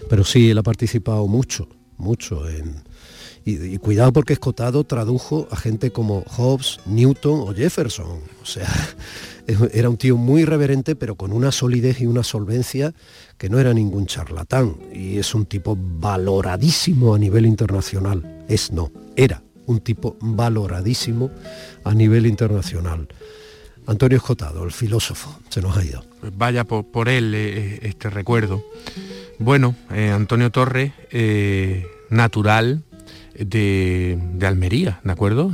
Pero 0.10 0.24
sí, 0.24 0.50
él 0.50 0.58
ha 0.58 0.64
participado 0.64 1.28
mucho, 1.28 1.68
mucho 1.98 2.50
en... 2.50 2.84
Y, 3.46 3.64
y 3.76 3.78
cuidado 3.78 4.12
porque 4.12 4.34
Escotado 4.34 4.84
tradujo 4.84 5.48
a 5.52 5.56
gente 5.56 5.92
como 5.92 6.22
Hobbes, 6.24 6.80
Newton 6.86 7.40
o 7.42 7.54
Jefferson. 7.54 8.20
O 8.42 8.46
sea, 8.46 8.68
era 9.48 9.90
un 9.90 9.98
tío 9.98 10.18
muy 10.18 10.46
reverente, 10.46 10.96
pero 10.96 11.16
con 11.16 11.32
una 11.32 11.52
solidez 11.52 12.02
y 12.02 12.06
una 12.06 12.24
solvencia 12.24 12.94
que 13.38 13.50
no 13.50 13.60
era 13.60 13.74
ningún 13.74 14.06
charlatán. 14.06 14.76
Y 14.94 15.18
es 15.18 15.34
un 15.34 15.46
tipo 15.46 15.78
valoradísimo 15.80 17.16
a 17.16 17.18
nivel 17.18 17.46
internacional. 17.46 18.46
Es 18.48 18.72
no, 18.72 18.92
era 19.16 19.42
un 19.66 19.80
tipo 19.82 20.18
valoradísimo 20.20 21.32
a 21.84 21.94
nivel 21.94 22.26
internacional. 22.26 23.08
Antonio 23.86 24.18
Escotado, 24.18 24.66
el 24.66 24.72
filósofo, 24.72 25.40
se 25.50 25.62
nos 25.62 25.78
ha 25.78 25.84
ido. 25.84 26.04
Vaya 26.34 26.66
por, 26.66 26.86
por 26.86 27.08
él 27.08 27.34
eh, 27.34 27.80
este 27.84 28.10
recuerdo. 28.10 28.64
Bueno, 29.40 29.76
eh, 29.92 30.10
Antonio 30.10 30.52
Torres, 30.52 30.92
eh, 31.12 31.86
natural 32.10 32.84
de, 33.34 34.20
de 34.34 34.48
Almería, 34.48 35.00
¿de 35.04 35.12
acuerdo? 35.12 35.52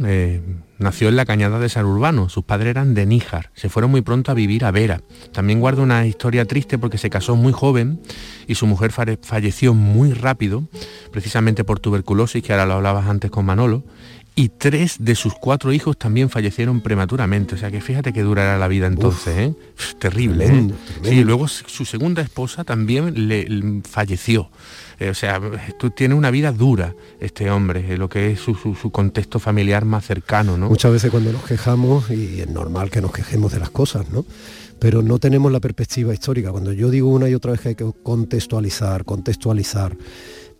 Nació 0.79 1.09
en 1.09 1.15
la 1.15 1.25
cañada 1.25 1.59
de 1.59 1.69
San 1.69 1.85
Urbano, 1.85 2.29
sus 2.29 2.43
padres 2.43 2.71
eran 2.71 2.95
de 2.95 3.05
Níjar, 3.05 3.51
se 3.53 3.69
fueron 3.69 3.91
muy 3.91 4.01
pronto 4.01 4.31
a 4.31 4.33
vivir 4.33 4.65
a 4.65 4.71
Vera. 4.71 5.01
También 5.31 5.59
guarda 5.59 5.83
una 5.83 6.05
historia 6.07 6.45
triste 6.45 6.79
porque 6.79 6.97
se 6.97 7.11
casó 7.11 7.35
muy 7.35 7.53
joven 7.53 8.01
y 8.47 8.55
su 8.55 8.65
mujer 8.65 8.91
falleció 8.91 9.73
muy 9.75 10.13
rápido, 10.13 10.63
precisamente 11.11 11.63
por 11.63 11.79
tuberculosis, 11.79 12.43
que 12.43 12.53
ahora 12.53 12.65
lo 12.65 12.73
hablabas 12.73 13.07
antes 13.07 13.29
con 13.29 13.45
Manolo, 13.45 13.83
y 14.35 14.49
tres 14.49 14.95
de 14.99 15.13
sus 15.15 15.33
cuatro 15.35 15.71
hijos 15.73 15.97
también 15.97 16.29
fallecieron 16.29 16.81
prematuramente. 16.81 17.55
O 17.55 17.57
sea 17.57 17.69
que 17.69 17.81
fíjate 17.81 18.13
que 18.13 18.23
durará 18.23 18.57
la 18.57 18.67
vida 18.67 18.87
entonces, 18.87 19.37
¿eh? 19.37 19.53
Terrible, 19.99 20.45
tremendo, 20.45 20.73
¿eh? 20.73 20.77
tremendo. 20.85 21.09
Sí, 21.09 21.23
luego 21.23 21.47
su 21.47 21.85
segunda 21.85 22.21
esposa 22.21 22.63
también 22.63 23.27
le, 23.27 23.47
le 23.47 23.81
falleció. 23.87 24.49
Eh, 24.99 25.09
o 25.09 25.13
sea, 25.13 25.39
tú 25.77 25.89
tiene 25.91 26.15
una 26.15 26.31
vida 26.31 26.51
dura 26.51 26.95
este 27.19 27.51
hombre, 27.51 27.93
eh, 27.93 27.97
lo 27.97 28.09
que 28.09 28.31
es 28.31 28.39
su, 28.39 28.55
su- 28.55 28.75
su 28.75 28.91
contexto 28.91 29.39
familiar 29.39 29.85
más 29.85 30.05
cercano, 30.05 30.57
¿no? 30.57 30.69
Muchas 30.69 30.91
veces 30.91 31.11
cuando 31.11 31.31
nos 31.31 31.43
quejamos, 31.43 32.09
y 32.09 32.41
es 32.41 32.49
normal 32.49 32.89
que 32.89 33.01
nos 33.01 33.11
quejemos 33.11 33.51
de 33.51 33.59
las 33.59 33.69
cosas, 33.69 34.09
¿no? 34.11 34.25
Pero 34.79 35.01
no 35.01 35.17
tenemos 35.19 35.51
la 35.51 35.59
perspectiva 35.59 36.13
histórica. 36.13 36.51
Cuando 36.51 36.73
yo 36.73 36.89
digo 36.89 37.07
una 37.09 37.29
y 37.29 37.35
otra 37.35 37.51
vez 37.51 37.61
que 37.61 37.69
hay 37.69 37.75
que 37.75 37.89
contextualizar, 38.03 39.05
contextualizar, 39.05 39.95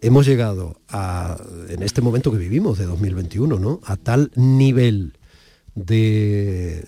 hemos 0.03 0.25
llegado 0.27 0.81
a, 0.89 1.37
en 1.69 1.81
este 1.81 2.01
momento 2.01 2.31
que 2.31 2.37
vivimos, 2.37 2.77
de 2.77 2.85
2021, 2.85 3.57
¿no? 3.57 3.79
A 3.83 3.95
tal 3.95 4.31
nivel 4.35 5.17
de, 5.75 6.85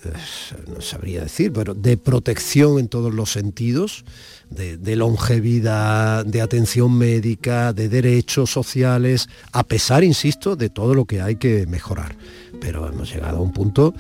no 0.68 0.82
sabría 0.82 1.24
decir, 1.24 1.52
pero 1.52 1.74
de 1.74 1.98
protección 1.98 2.78
en 2.78 2.88
todos 2.88 3.14
los 3.14 3.32
sentidos, 3.32 4.06
de, 4.50 4.78
de 4.78 4.96
longevidad, 4.96 6.26
de 6.26 6.42
atención 6.42 6.96
médica, 6.96 7.74
de 7.74 7.90
derechos 7.90 8.52
sociales, 8.52 9.28
a 9.54 9.64
pesar, 9.64 10.04
insisto, 10.04 10.56
de 10.56 10.70
todo 10.70 10.94
lo 10.94 11.06
que 11.06 11.22
hay 11.22 11.38
que 11.38 11.66
mejorar. 11.68 12.16
Pero 12.60 12.88
hemos 12.88 13.12
llegado 13.12 13.38
a 13.38 13.42
un 13.42 13.54
punto 13.54 13.96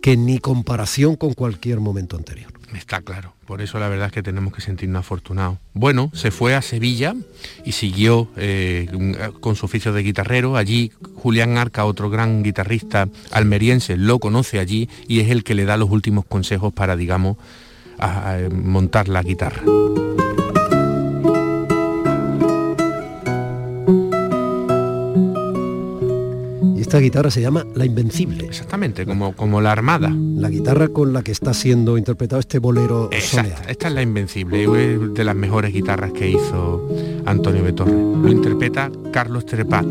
que 0.00 0.16
ni 0.16 0.38
comparación 0.38 1.16
con 1.16 1.34
cualquier 1.34 1.80
momento 1.80 2.16
anterior. 2.16 2.59
Está 2.74 3.00
claro. 3.02 3.34
Por 3.46 3.62
eso 3.62 3.78
la 3.78 3.88
verdad 3.88 4.06
es 4.06 4.12
que 4.12 4.22
tenemos 4.22 4.52
que 4.52 4.60
sentirnos 4.60 5.00
afortunados. 5.00 5.58
Bueno, 5.74 6.10
se 6.14 6.30
fue 6.30 6.54
a 6.54 6.62
Sevilla 6.62 7.14
y 7.64 7.72
siguió 7.72 8.28
eh, 8.36 8.88
con 9.40 9.56
su 9.56 9.66
oficio 9.66 9.92
de 9.92 10.02
guitarrero. 10.02 10.56
Allí 10.56 10.92
Julián 11.16 11.58
Arca, 11.58 11.84
otro 11.84 12.10
gran 12.10 12.42
guitarrista 12.42 13.08
almeriense, 13.32 13.96
lo 13.96 14.18
conoce 14.18 14.58
allí 14.58 14.88
y 15.08 15.20
es 15.20 15.30
el 15.30 15.44
que 15.44 15.54
le 15.54 15.64
da 15.64 15.76
los 15.76 15.90
últimos 15.90 16.24
consejos 16.24 16.72
para, 16.72 16.96
digamos, 16.96 17.36
a 17.98 18.38
montar 18.50 19.08
la 19.08 19.22
guitarra. 19.22 19.62
Esta 26.90 26.98
guitarra 26.98 27.30
se 27.30 27.40
llama 27.40 27.64
La 27.76 27.84
Invencible. 27.84 28.46
Exactamente, 28.46 29.06
como, 29.06 29.32
como 29.36 29.60
la 29.60 29.70
Armada. 29.70 30.12
La 30.12 30.50
guitarra 30.50 30.88
con 30.88 31.12
la 31.12 31.22
que 31.22 31.30
está 31.30 31.54
siendo 31.54 31.96
interpretado 31.96 32.40
este 32.40 32.58
bolero 32.58 33.08
soleado. 33.12 33.48
Exacto, 33.50 33.70
esta 33.70 33.86
es 33.86 33.94
la 33.94 34.02
Invencible, 34.02 34.64
es 34.64 35.14
de 35.14 35.22
las 35.22 35.36
mejores 35.36 35.72
guitarras 35.72 36.10
que 36.10 36.30
hizo 36.30 36.88
Antonio 37.26 37.62
Betorre. 37.62 37.92
Lo 37.92 38.28
interpreta 38.28 38.90
Carlos 39.12 39.46
Trepat. 39.46 39.86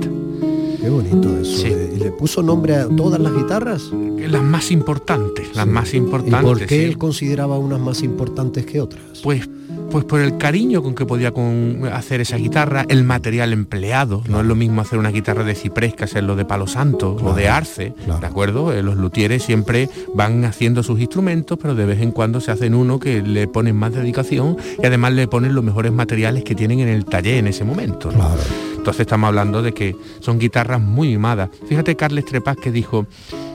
Qué 0.82 0.90
bonito 0.90 1.40
eso. 1.40 1.68
eh, 1.68 1.94
¿Y 1.96 2.00
le 2.00 2.12
puso 2.12 2.44
nombre 2.44 2.76
a 2.76 2.90
todas 2.90 3.22
las 3.22 3.34
guitarras? 3.34 3.92
Las 4.18 4.44
más 4.44 4.70
importantes, 4.70 5.56
las 5.56 5.68
más 5.68 5.94
¿Y 5.94 5.98
importantes. 5.98 6.42
por 6.42 6.60
qué 6.66 6.80
sí. 6.80 6.84
él 6.84 6.98
consideraba 6.98 7.58
unas 7.58 7.80
más 7.80 8.04
importantes 8.04 8.66
que 8.66 8.82
otras? 8.82 9.22
Pues, 9.24 9.48
pues 9.90 10.06
por 10.06 10.20
el 10.22 10.38
cariño 10.38 10.84
con 10.84 10.94
que 10.96 11.06
podía 11.06 11.32
con- 11.32 11.82
hacer 11.92 12.22
esa 12.22 12.38
guitarra, 12.38 12.86
el 12.90 13.04
material 13.04 13.54
empleado. 13.54 14.22
No 14.30 14.40
es 14.42 14.46
lo 14.46 14.56
mismo 14.56 14.82
hacer 14.82 15.00
una 15.00 15.10
guitarra 15.10 15.44
de 15.44 15.56
ciprés 15.56 15.94
que 15.96 16.04
hacerlo 16.04 16.36
de 16.36 16.46
palo 16.46 16.68
santo 16.68 17.16
o 17.22 17.34
de 17.34 17.48
arce, 17.50 17.94
¿de 18.20 18.26
acuerdo? 18.28 18.72
Eh, 18.74 18.84
los 18.84 18.96
luthieres 18.98 19.44
siempre 19.44 19.90
van 20.14 20.46
haciendo 20.46 20.84
sus 20.84 21.00
instrumentos, 21.00 21.58
pero 21.62 21.76
de 21.76 21.86
vez 21.86 22.02
en 22.02 22.12
cuando 22.12 22.40
se 22.42 22.52
hacen 22.52 22.74
uno 22.76 23.00
que 23.00 23.22
le 23.22 23.48
ponen 23.48 23.76
más 23.76 23.94
dedicación 23.94 24.58
y 24.82 24.86
además 24.86 25.14
le 25.14 25.28
ponen 25.28 25.56
los 25.56 25.64
mejores 25.64 25.92
materiales 25.92 26.44
que 26.44 26.56
tienen 26.56 26.80
en 26.80 26.88
el 26.90 27.06
taller 27.06 27.36
en 27.38 27.48
ese 27.48 27.64
momento. 27.64 28.12
¿no? 28.12 28.30
Entonces 28.78 29.02
estamos 29.02 29.28
hablando 29.28 29.62
de 29.62 29.74
que 29.74 29.96
son 30.20 30.40
guitarras 30.40 30.80
muy 30.82 31.08
mimadas. 31.10 31.50
Fíjate 31.68 31.96
Carles 31.96 32.26
Trepas 32.26 32.58
que 32.58 32.72
dijo, 32.72 33.08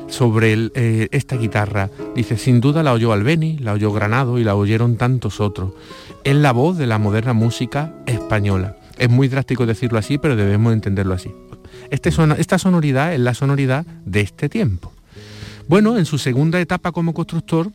sobre 0.09 0.53
el, 0.53 0.71
eh, 0.75 1.09
esta 1.13 1.37
guitarra. 1.37 1.91
Dice, 2.15 2.37
sin 2.37 2.61
duda 2.61 2.83
la 2.83 2.93
oyó 2.93 3.13
Albeni, 3.13 3.57
la 3.59 3.73
oyó 3.73 3.91
Granado 3.91 4.39
y 4.39 4.45
la 4.45 4.55
oyeron 4.55 4.97
tantos 4.97 5.41
otros. 5.41 5.73
Es 6.25 6.35
la 6.35 6.53
voz 6.53 6.79
de 6.79 6.87
la 6.87 6.99
moderna 6.99 7.35
música 7.35 7.93
española. 8.07 8.77
Es 8.97 9.11
muy 9.11 9.29
drástico 9.29 9.67
decirlo 9.67 9.99
así, 9.99 10.17
pero 10.17 10.37
debemos 10.37 10.73
entenderlo 10.73 11.15
así. 11.15 11.31
Este 11.91 12.11
esta 12.39 12.59
sonoridad 12.59 13.13
es 13.13 13.21
la 13.21 13.35
sonoridad 13.35 13.85
de 14.07 14.23
este 14.23 14.49
tiempo. 14.49 14.91
Bueno, 15.69 15.99
en 15.99 16.07
su 16.07 16.17
segunda 16.17 16.61
etapa 16.61 16.93
como 16.93 17.13
constructor 17.13 17.71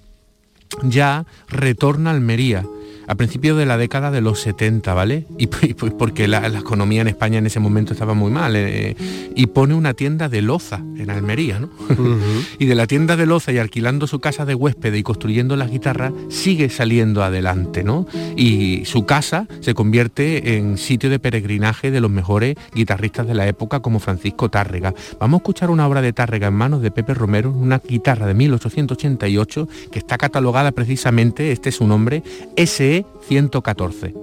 ya 0.83 1.25
retorna 1.47 2.09
a 2.09 2.13
Almería 2.13 2.65
a 3.09 3.15
principios 3.15 3.57
de 3.57 3.65
la 3.65 3.77
década 3.77 4.11
de 4.11 4.21
los 4.21 4.39
70, 4.39 4.93
¿vale? 4.93 5.25
Y 5.39 5.47
pues 5.47 5.93
porque 5.97 6.27
la, 6.27 6.45
economía 6.47 7.01
en 7.01 7.07
España 7.07 7.39
en 7.39 7.47
ese 7.47 7.59
momento 7.59 7.93
estaba 7.93 8.13
muy 8.13 8.31
mal. 8.31 8.55
Eh, 8.55 8.95
y 9.35 9.47
pone 9.47 9.73
una 9.73 9.95
tienda 9.95 10.29
de 10.29 10.43
loza 10.43 10.77
en 10.97 11.09
Almería, 11.09 11.59
¿no? 11.59 11.69
y 12.59 12.65
de 12.65 12.75
la 12.75 12.85
tienda 12.85 13.15
de 13.15 13.25
loza 13.25 13.51
y 13.51 13.57
alquilando 13.57 14.05
su 14.05 14.19
casa 14.19 14.45
de 14.45 14.53
huésped 14.53 14.93
y 14.93 15.01
construyendo 15.01 15.55
las 15.55 15.71
guitarras, 15.71 16.13
sigue 16.29 16.69
saliendo 16.69 17.23
adelante, 17.23 17.83
¿no? 17.83 18.05
Y 18.35 18.85
su 18.85 19.05
casa 19.05 19.47
se 19.61 19.73
convierte 19.73 20.57
en 20.57 20.77
sitio 20.77 21.09
de 21.09 21.17
peregrinaje 21.17 21.89
de 21.89 22.01
los 22.01 22.11
mejores 22.11 22.55
guitarristas 22.75 23.25
de 23.25 23.33
la 23.33 23.47
época 23.47 23.79
como 23.79 23.99
Francisco 23.99 24.49
Tárrega. 24.49 24.93
Vamos 25.19 25.39
a 25.39 25.41
escuchar 25.41 25.71
una 25.71 25.87
obra 25.87 26.01
de 26.01 26.13
Tárrega 26.13 26.47
en 26.47 26.53
manos 26.53 26.83
de 26.83 26.91
Pepe 26.91 27.15
Romero, 27.15 27.51
una 27.51 27.79
guitarra 27.79 28.27
de 28.27 28.35
1888 28.35 29.67
que 29.91 29.99
está 29.99 30.17
catalogada 30.19 30.71
precisamente, 30.73 31.51
este 31.51 31.69
es 31.69 31.75
su 31.75 31.87
nombre, 31.87 32.21
SE 32.55 32.98
114. 33.21 34.13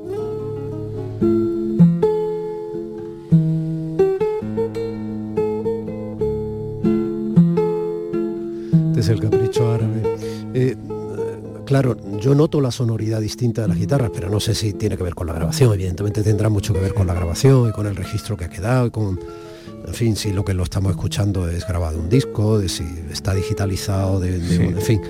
Este 8.88 9.00
es 9.00 9.08
el 9.08 9.20
capricho 9.20 9.72
árabe. 9.72 10.16
Eh, 10.54 10.76
claro, 11.66 11.96
yo 12.18 12.34
noto 12.34 12.60
la 12.60 12.70
sonoridad 12.70 13.20
distinta 13.20 13.62
de 13.62 13.68
las 13.68 13.78
guitarras, 13.78 14.10
pero 14.14 14.30
no 14.30 14.40
sé 14.40 14.54
si 14.54 14.72
tiene 14.72 14.96
que 14.96 15.02
ver 15.02 15.14
con 15.14 15.26
la 15.26 15.34
grabación. 15.34 15.72
Evidentemente 15.74 16.22
tendrá 16.22 16.48
mucho 16.48 16.72
que 16.72 16.80
ver 16.80 16.94
con 16.94 17.06
la 17.06 17.14
grabación 17.14 17.68
y 17.68 17.72
con 17.72 17.86
el 17.86 17.94
registro 17.94 18.36
que 18.36 18.46
ha 18.46 18.48
quedado, 18.48 18.90
con, 18.90 19.20
en 19.86 19.94
fin, 19.94 20.16
si 20.16 20.32
lo 20.32 20.44
que 20.44 20.54
lo 20.54 20.62
estamos 20.62 20.92
escuchando 20.92 21.48
es 21.48 21.66
grabado 21.66 21.98
un 21.98 22.08
disco, 22.08 22.58
de 22.58 22.68
si 22.68 22.84
está 23.10 23.34
digitalizado, 23.34 24.18
de, 24.20 24.36
en 24.36 24.80
fin 24.80 25.02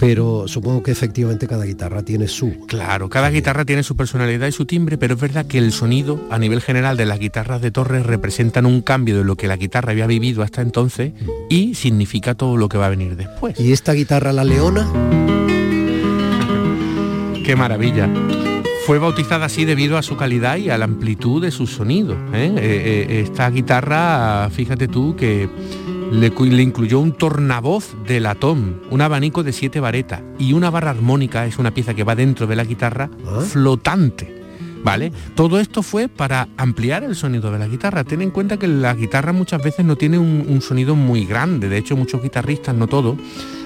pero 0.00 0.48
supongo 0.48 0.82
que 0.82 0.90
efectivamente 0.90 1.46
cada 1.46 1.66
guitarra 1.66 2.02
tiene 2.02 2.26
su... 2.26 2.64
Claro, 2.66 3.10
cada 3.10 3.28
guitarra 3.28 3.66
tiene 3.66 3.82
su 3.82 3.96
personalidad 3.96 4.48
y 4.48 4.52
su 4.52 4.64
timbre, 4.64 4.96
pero 4.96 5.12
es 5.12 5.20
verdad 5.20 5.44
que 5.44 5.58
el 5.58 5.72
sonido 5.72 6.18
a 6.30 6.38
nivel 6.38 6.62
general 6.62 6.96
de 6.96 7.04
las 7.04 7.18
guitarras 7.18 7.60
de 7.60 7.70
Torres 7.70 8.06
representan 8.06 8.64
un 8.64 8.80
cambio 8.80 9.18
de 9.18 9.24
lo 9.24 9.36
que 9.36 9.46
la 9.46 9.58
guitarra 9.58 9.92
había 9.92 10.06
vivido 10.06 10.42
hasta 10.42 10.62
entonces 10.62 11.12
y 11.50 11.74
significa 11.74 12.34
todo 12.34 12.56
lo 12.56 12.70
que 12.70 12.78
va 12.78 12.86
a 12.86 12.88
venir 12.88 13.14
después. 13.14 13.60
¿Y 13.60 13.72
esta 13.72 13.92
guitarra, 13.92 14.32
la 14.32 14.42
Leona? 14.42 14.90
¡Qué 17.44 17.54
maravilla! 17.54 18.08
Fue 18.86 18.98
bautizada 18.98 19.44
así 19.44 19.66
debido 19.66 19.98
a 19.98 20.02
su 20.02 20.16
calidad 20.16 20.56
y 20.56 20.70
a 20.70 20.78
la 20.78 20.86
amplitud 20.86 21.42
de 21.42 21.50
su 21.50 21.66
sonido. 21.66 22.14
¿eh? 22.32 22.54
Eh, 22.56 22.56
eh, 22.56 23.20
esta 23.20 23.50
guitarra, 23.50 24.48
fíjate 24.50 24.88
tú 24.88 25.14
que 25.14 25.50
le, 26.10 26.62
incluyó 26.62 26.98
un 26.98 27.12
tornavoz 27.12 27.94
de 28.06 28.20
latón, 28.20 28.82
un 28.90 29.00
abanico 29.00 29.42
de 29.42 29.52
siete 29.52 29.80
varetas 29.80 30.22
y 30.38 30.52
una 30.52 30.70
barra 30.70 30.90
armónica, 30.90 31.46
es 31.46 31.58
una 31.58 31.72
pieza 31.72 31.94
que 31.94 32.04
va 32.04 32.14
dentro 32.14 32.46
de 32.46 32.56
la 32.56 32.64
guitarra, 32.64 33.10
ah. 33.26 33.40
flotante. 33.40 34.39
¿Vale? 34.82 35.12
Todo 35.34 35.60
esto 35.60 35.82
fue 35.82 36.08
para 36.08 36.48
ampliar 36.56 37.04
el 37.04 37.14
sonido 37.14 37.50
de 37.52 37.58
la 37.58 37.68
guitarra. 37.68 38.04
Ten 38.04 38.22
en 38.22 38.30
cuenta 38.30 38.56
que 38.56 38.66
la 38.66 38.94
guitarra 38.94 39.32
muchas 39.32 39.62
veces 39.62 39.84
no 39.84 39.96
tiene 39.96 40.18
un, 40.18 40.60
sonido 40.62 40.94
muy 40.94 41.24
grande. 41.24 41.68
De 41.68 41.78
hecho, 41.78 41.96
muchos 41.96 42.22
guitarristas, 42.22 42.74
no 42.74 42.86
todos, 42.86 43.16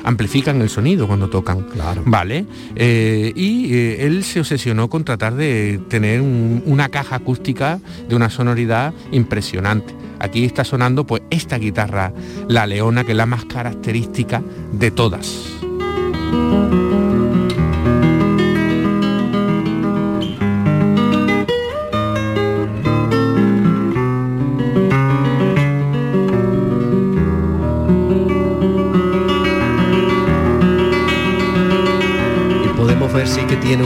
amplifican 0.05 0.61
el 0.63 0.69
sonido 0.69 1.07
cuando 1.07 1.29
tocan. 1.29 1.63
Claro. 1.63 2.03
¿Vale? 2.05 2.47
Eh, 2.75 3.33
y 3.35 3.75
eh, 3.75 4.07
él 4.07 4.25
se 4.25 4.41
obsesionó 4.41 4.89
con 4.89 5.05
tratar 5.05 5.35
de 5.35 5.81
tener 5.89 6.21
una 6.21 6.89
caja 6.89 7.17
acústica 7.17 7.81
de 8.09 8.17
una 8.17 8.31
sonoridad 8.31 8.93
impresionante. 9.13 9.95
Aquí 10.19 10.45
está 10.45 10.65
sonando 10.65 11.07
pues 11.07 11.23
esta 11.31 11.59
guitarra, 11.59 12.13
la 12.49 12.67
leona, 12.67 13.05
que 13.05 13.13
es 13.13 13.17
la 13.17 13.27
más 13.27 13.45
característica 13.45 14.43
de 14.73 14.91
todas. 14.91 15.55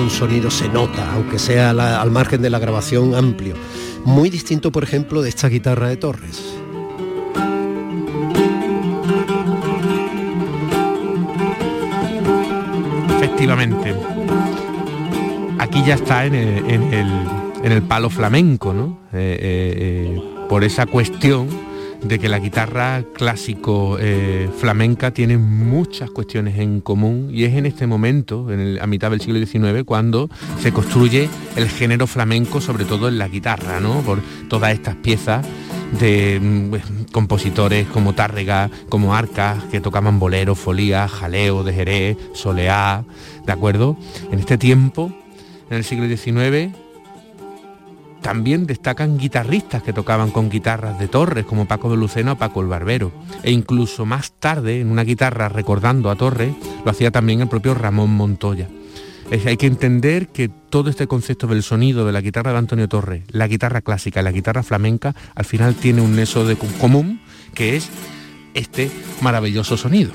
Un 0.09 0.15
sonido, 0.15 0.51
se 0.51 0.69
nota, 0.69 1.13
aunque 1.13 1.39
sea 1.39 1.71
al 1.71 2.11
margen 2.11 2.41
de 2.41 2.49
la 2.49 2.59
grabación 2.59 3.15
amplio 3.15 3.55
muy 4.05 4.31
distinto, 4.31 4.73
por 4.73 4.85
ejemplo, 4.85 5.21
de 5.21 5.29
esta 5.29 5.49
guitarra 5.49 5.89
de 5.89 5.97
Torres. 5.99 6.55
Efectivamente. 13.17 13.95
Aquí 15.59 15.83
ya 15.87 15.95
está 15.95 16.25
en 16.25 16.35
el, 16.35 17.83
palo 17.83 18.09
flamenco, 18.09 18.73
¿no? 18.73 18.99
Eh, 19.13 19.39
eh, 19.41 20.17
eh, 20.17 20.21
por 20.49 20.65
esa 20.65 20.87
cuestión 20.87 21.49
de 22.03 22.19
que 22.19 22.29
la 22.29 22.39
guitarra 22.39 23.03
clásico 23.15 23.97
eh, 24.01 24.49
flamenca 24.59 25.11
tiene 25.11 25.37
muchas 25.37 26.11
cuestiones 26.11 26.59
en 26.59 26.81
común 26.81 27.31
y 27.33 27.45
es 27.45 27.55
en 27.55 27.67
este 27.67 27.87
momento, 27.87 28.51
en 28.53 28.81
a 28.81 28.87
mitad 28.87 29.11
del 29.11 29.21
siglo 29.21 29.45
XIX, 29.45 29.85
cuando 29.85 30.31
se 30.61 30.73
construye 30.73 31.29
el 31.57 31.69
género 31.69 32.07
flamenco, 32.07 32.61
sobre 32.61 32.85
todo 32.85 33.09
en 33.09 33.19
la 33.19 33.29
guitarra, 33.29 33.81
¿no? 33.81 34.01
Por 34.03 34.21
todas 34.49 34.73
estas 34.73 34.97
piezas 34.97 35.47
de 35.99 36.39
mm, 36.41 37.11
compositores 37.13 37.87
como 37.89 38.15
Tárrega, 38.15 38.71
como 38.89 39.15
Arcas, 39.15 39.65
que 39.65 39.81
tocaban 39.81 40.19
bolero, 40.19 40.55
folía, 40.55 41.09
jaleo 41.09 41.65
de 41.65 41.73
Jerez, 41.73 42.17
soleá, 42.35 43.05
¿de 43.47 43.53
acuerdo? 43.53 43.97
En 44.31 44.39
este 44.39 44.59
tiempo, 44.59 45.13
en 45.71 45.77
el 45.77 45.85
siglo 45.85 46.07
XIX, 46.07 46.75
también 48.29 48.67
destacan 48.67 49.17
guitarristas 49.17 49.83
que 49.83 49.95
tocaban 49.95 50.31
con 50.31 50.51
guitarras 50.51 50.99
de 50.99 51.09
Torres, 51.09 51.47
como 51.47 51.67
Paco 51.67 51.91
de 51.91 51.97
Luceno 51.97 52.33
o 52.33 52.37
Paco 52.37 52.61
el 52.61 52.67
Barbero. 52.67 53.11
E 53.43 53.51
incluso 53.51 54.05
más 54.05 54.33
tarde, 54.33 54.83
en 54.83 54.91
una 54.91 55.03
guitarra 55.03 55.49
recordando 55.49 56.11
a 56.11 56.15
Torres, 56.15 56.53
lo 56.85 56.91
hacía 56.91 57.11
también 57.11 57.41
el 57.41 57.49
propio 57.49 57.73
Ramón 57.73 58.11
Montoya. 58.11 58.69
Hay 59.47 59.57
que 59.57 59.67
entender 59.67 60.29
que 60.29 60.51
todo 60.51 60.91
este 60.91 61.07
concepto 61.07 61.47
del 61.47 61.63
sonido 61.63 62.05
de 62.05 62.13
la 62.13 62.21
guitarra 62.21 62.53
de 62.53 62.59
Antonio 62.59 62.87
Torres, 62.87 63.23
la 63.31 63.49
guitarra 63.49 63.81
clásica 63.81 64.21
y 64.21 64.25
la 64.25 64.33
guitarra 64.33 64.63
flamenca, 64.63 65.15
al 65.35 65.47
final 65.47 65.75
tiene 65.75 66.03
un 66.03 66.15
neso 66.15 66.45
de 66.45 66.57
común, 66.57 67.23
que 67.55 67.77
es 67.77 67.89
este 68.53 68.91
maravilloso 69.23 69.79
sonido. 69.79 70.13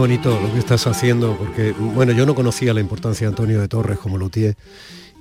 Bonito 0.00 0.40
lo 0.40 0.52
que 0.52 0.58
estás 0.58 0.86
haciendo, 0.86 1.36
porque 1.36 1.72
bueno, 1.72 2.12
yo 2.12 2.24
no 2.24 2.34
conocía 2.34 2.72
la 2.72 2.80
importancia 2.80 3.26
de 3.26 3.32
Antonio 3.32 3.60
de 3.60 3.68
Torres 3.68 3.98
como 3.98 4.16
luthier 4.16 4.56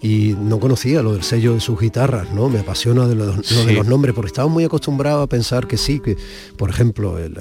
y 0.01 0.35
no 0.39 0.59
conocía 0.59 1.01
lo 1.01 1.13
del 1.13 1.23
sello 1.23 1.53
de 1.53 1.59
sus 1.59 1.79
guitarras, 1.79 2.31
¿no? 2.31 2.49
Me 2.49 2.59
apasiona 2.59 3.07
de, 3.07 3.15
lo, 3.15 3.35
de 3.35 3.73
los 3.73 3.87
nombres, 3.87 4.15
porque 4.15 4.27
estaba 4.27 4.47
muy 4.47 4.63
acostumbrado 4.63 5.21
a 5.21 5.27
pensar 5.27 5.67
que 5.67 5.77
sí, 5.77 5.99
que 5.99 6.17
por 6.57 6.69
ejemplo 6.69 7.17
el, 7.17 7.37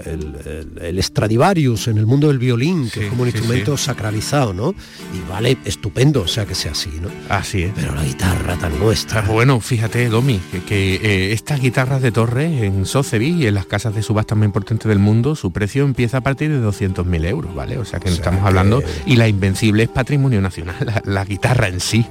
el, 0.80 1.02
Stradivarius 1.02 1.88
en 1.88 1.98
el 1.98 2.06
mundo 2.06 2.28
del 2.28 2.38
violín, 2.38 2.90
que 2.90 3.04
es 3.04 3.10
como 3.10 3.22
un 3.22 3.28
instrumento 3.28 3.76
sacralizado, 3.76 4.52
¿no? 4.52 4.74
Y 5.14 5.30
vale, 5.30 5.56
estupendo, 5.64 6.22
o 6.22 6.26
sea 6.26 6.46
que 6.46 6.54
sea 6.54 6.72
así, 6.72 6.90
¿no? 7.00 7.08
Así 7.28 7.62
es. 7.62 7.72
Pero 7.74 7.94
la 7.94 8.02
guitarra 8.02 8.56
tan 8.56 8.78
nuestra. 8.78 9.20
Ah, 9.20 9.30
bueno, 9.30 9.60
fíjate, 9.60 10.08
Domi, 10.08 10.40
que, 10.66 10.96
eh, 10.96 11.32
estas 11.32 11.60
guitarras 11.60 12.02
de 12.02 12.10
torre 12.10 12.66
en 12.66 12.86
Sotheby 12.86 13.42
y 13.42 13.46
en 13.46 13.54
las 13.54 13.66
casas 13.66 13.94
de 13.94 14.02
subasta 14.02 14.34
más 14.34 14.46
importantes 14.46 14.88
del 14.88 14.98
mundo, 14.98 15.36
su 15.36 15.52
precio 15.52 15.84
empieza 15.84 16.18
a 16.18 16.20
partir 16.22 16.50
de 16.50 16.60
200.000 16.60 17.26
euros, 17.26 17.54
¿vale? 17.54 17.78
O 17.78 17.84
sea 17.84 18.00
que 18.00 18.08
estamos 18.08 18.44
hablando, 18.44 18.82
y 19.06 19.16
la 19.16 19.28
Invencible 19.28 19.84
es 19.84 19.88
patrimonio 19.88 20.40
nacional, 20.40 21.02
la 21.04 21.24
guitarra 21.24 21.68
en 21.68 21.80
sí. 21.80 22.04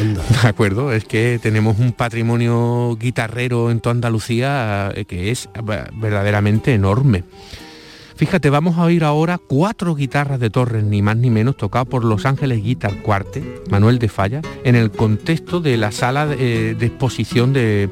¿De 0.42 0.48
acuerdo? 0.48 0.92
Es 0.92 1.04
que 1.04 1.38
tenemos 1.42 1.78
un 1.78 1.92
patrimonio 1.92 2.96
guitarrero 2.98 3.70
en 3.70 3.80
toda 3.80 3.94
Andalucía 3.94 4.92
eh, 4.94 5.04
que 5.04 5.30
es 5.30 5.48
verdaderamente 5.94 6.74
enorme. 6.74 7.24
Fíjate, 8.16 8.50
vamos 8.50 8.78
a 8.78 8.84
oír 8.84 9.04
ahora 9.04 9.38
cuatro 9.38 9.94
guitarras 9.94 10.38
de 10.38 10.50
Torres, 10.50 10.84
ni 10.84 11.02
más 11.02 11.16
ni 11.16 11.30
menos, 11.30 11.56
tocadas 11.56 11.88
por 11.88 12.04
Los 12.04 12.24
Ángeles 12.24 12.62
Guitar 12.62 13.02
Quartet, 13.02 13.68
Manuel 13.68 13.98
de 13.98 14.08
Falla, 14.08 14.42
en 14.64 14.76
el 14.76 14.90
contexto 14.90 15.60
de 15.60 15.76
la 15.76 15.90
sala 15.90 16.26
de, 16.26 16.36
eh, 16.70 16.74
de, 16.74 16.86
exposición 16.86 17.52
de 17.52 17.90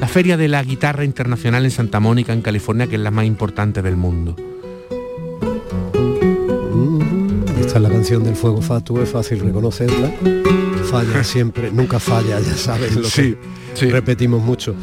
la 0.00 0.08
Feria 0.08 0.36
de 0.36 0.48
la 0.48 0.62
Guitarra 0.64 1.04
Internacional 1.04 1.64
en 1.64 1.70
Santa 1.70 2.00
Mónica, 2.00 2.32
en 2.32 2.42
California, 2.42 2.88
que 2.88 2.96
es 2.96 3.00
la 3.00 3.10
más 3.10 3.26
importante 3.26 3.82
del 3.82 3.96
mundo. 3.96 4.34
Esta 7.60 7.76
es 7.76 7.82
la 7.82 7.90
canción 7.90 8.24
del 8.24 8.34
fuego 8.34 8.62
fatuo, 8.62 9.02
es 9.02 9.10
fácil 9.10 9.40
reconocerla. 9.40 10.10
Falla 10.90 11.22
siempre, 11.24 11.70
nunca 11.70 11.98
falla, 11.98 12.40
ya 12.40 12.56
sabes 12.56 12.96
lo 12.96 13.08
que 13.08 13.36
repetimos 13.90 14.42
mucho. 14.42 14.74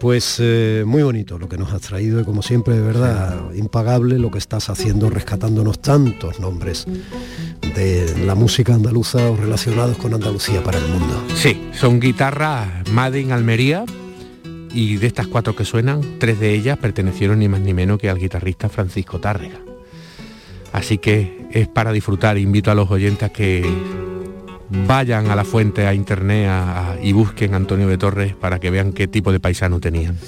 Pues 0.00 0.38
eh, 0.40 0.82
muy 0.84 1.02
bonito 1.04 1.38
lo 1.38 1.48
que 1.48 1.56
nos 1.56 1.72
has 1.72 1.82
traído 1.82 2.20
y 2.20 2.24
como 2.24 2.42
siempre, 2.42 2.74
de 2.74 2.80
verdad, 2.80 3.54
impagable 3.54 4.18
lo 4.18 4.32
que 4.32 4.38
estás 4.38 4.68
haciendo, 4.68 5.10
rescatándonos 5.10 5.80
tantos 5.80 6.40
nombres 6.40 6.86
de 7.76 8.24
la 8.26 8.34
música 8.34 8.74
andaluza 8.74 9.30
o 9.30 9.36
relacionados 9.36 9.96
con 9.98 10.12
Andalucía 10.12 10.62
para 10.62 10.78
el 10.78 10.88
mundo. 10.88 11.22
Sí, 11.36 11.68
son 11.72 12.00
guitarras 12.00 12.88
Made 12.90 13.20
in 13.20 13.30
Almería 13.30 13.84
y 14.74 14.96
de 14.96 15.06
estas 15.06 15.28
cuatro 15.28 15.54
que 15.54 15.64
suenan, 15.64 16.00
tres 16.18 16.40
de 16.40 16.52
ellas 16.52 16.78
pertenecieron 16.78 17.38
ni 17.38 17.48
más 17.48 17.60
ni 17.60 17.74
menos 17.74 17.98
que 17.98 18.10
al 18.10 18.18
guitarrista 18.18 18.68
Francisco 18.68 19.20
Tárrega. 19.20 19.60
Así 20.72 20.98
que 20.98 21.46
es 21.52 21.68
para 21.68 21.92
disfrutar, 21.92 22.38
invito 22.38 22.70
a 22.70 22.74
los 22.74 22.90
oyentes 22.90 23.22
a 23.24 23.32
que 23.32 23.62
vayan 24.86 25.30
a 25.30 25.36
la 25.36 25.44
fuente, 25.44 25.86
a 25.86 25.94
internet 25.94 26.50
y 27.02 27.12
busquen 27.12 27.54
Antonio 27.54 27.88
de 27.88 27.98
Torres 27.98 28.34
para 28.34 28.58
que 28.58 28.70
vean 28.70 28.92
qué 28.92 29.08
tipo 29.08 29.32
de 29.32 29.40
paisano 29.40 29.80
tenían. 29.80 30.18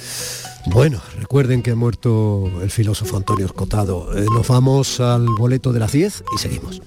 Bueno, 0.66 1.00
recuerden 1.18 1.62
que 1.62 1.72
ha 1.72 1.76
muerto 1.76 2.50
el 2.62 2.70
filósofo 2.70 3.16
Antonio 3.16 3.46
Escotado. 3.46 4.16
Eh, 4.16 4.24
nos 4.34 4.48
vamos 4.48 4.98
al 5.00 5.26
boleto 5.26 5.72
de 5.72 5.80
las 5.80 5.92
10 5.92 6.24
y 6.34 6.38
seguimos. 6.38 6.80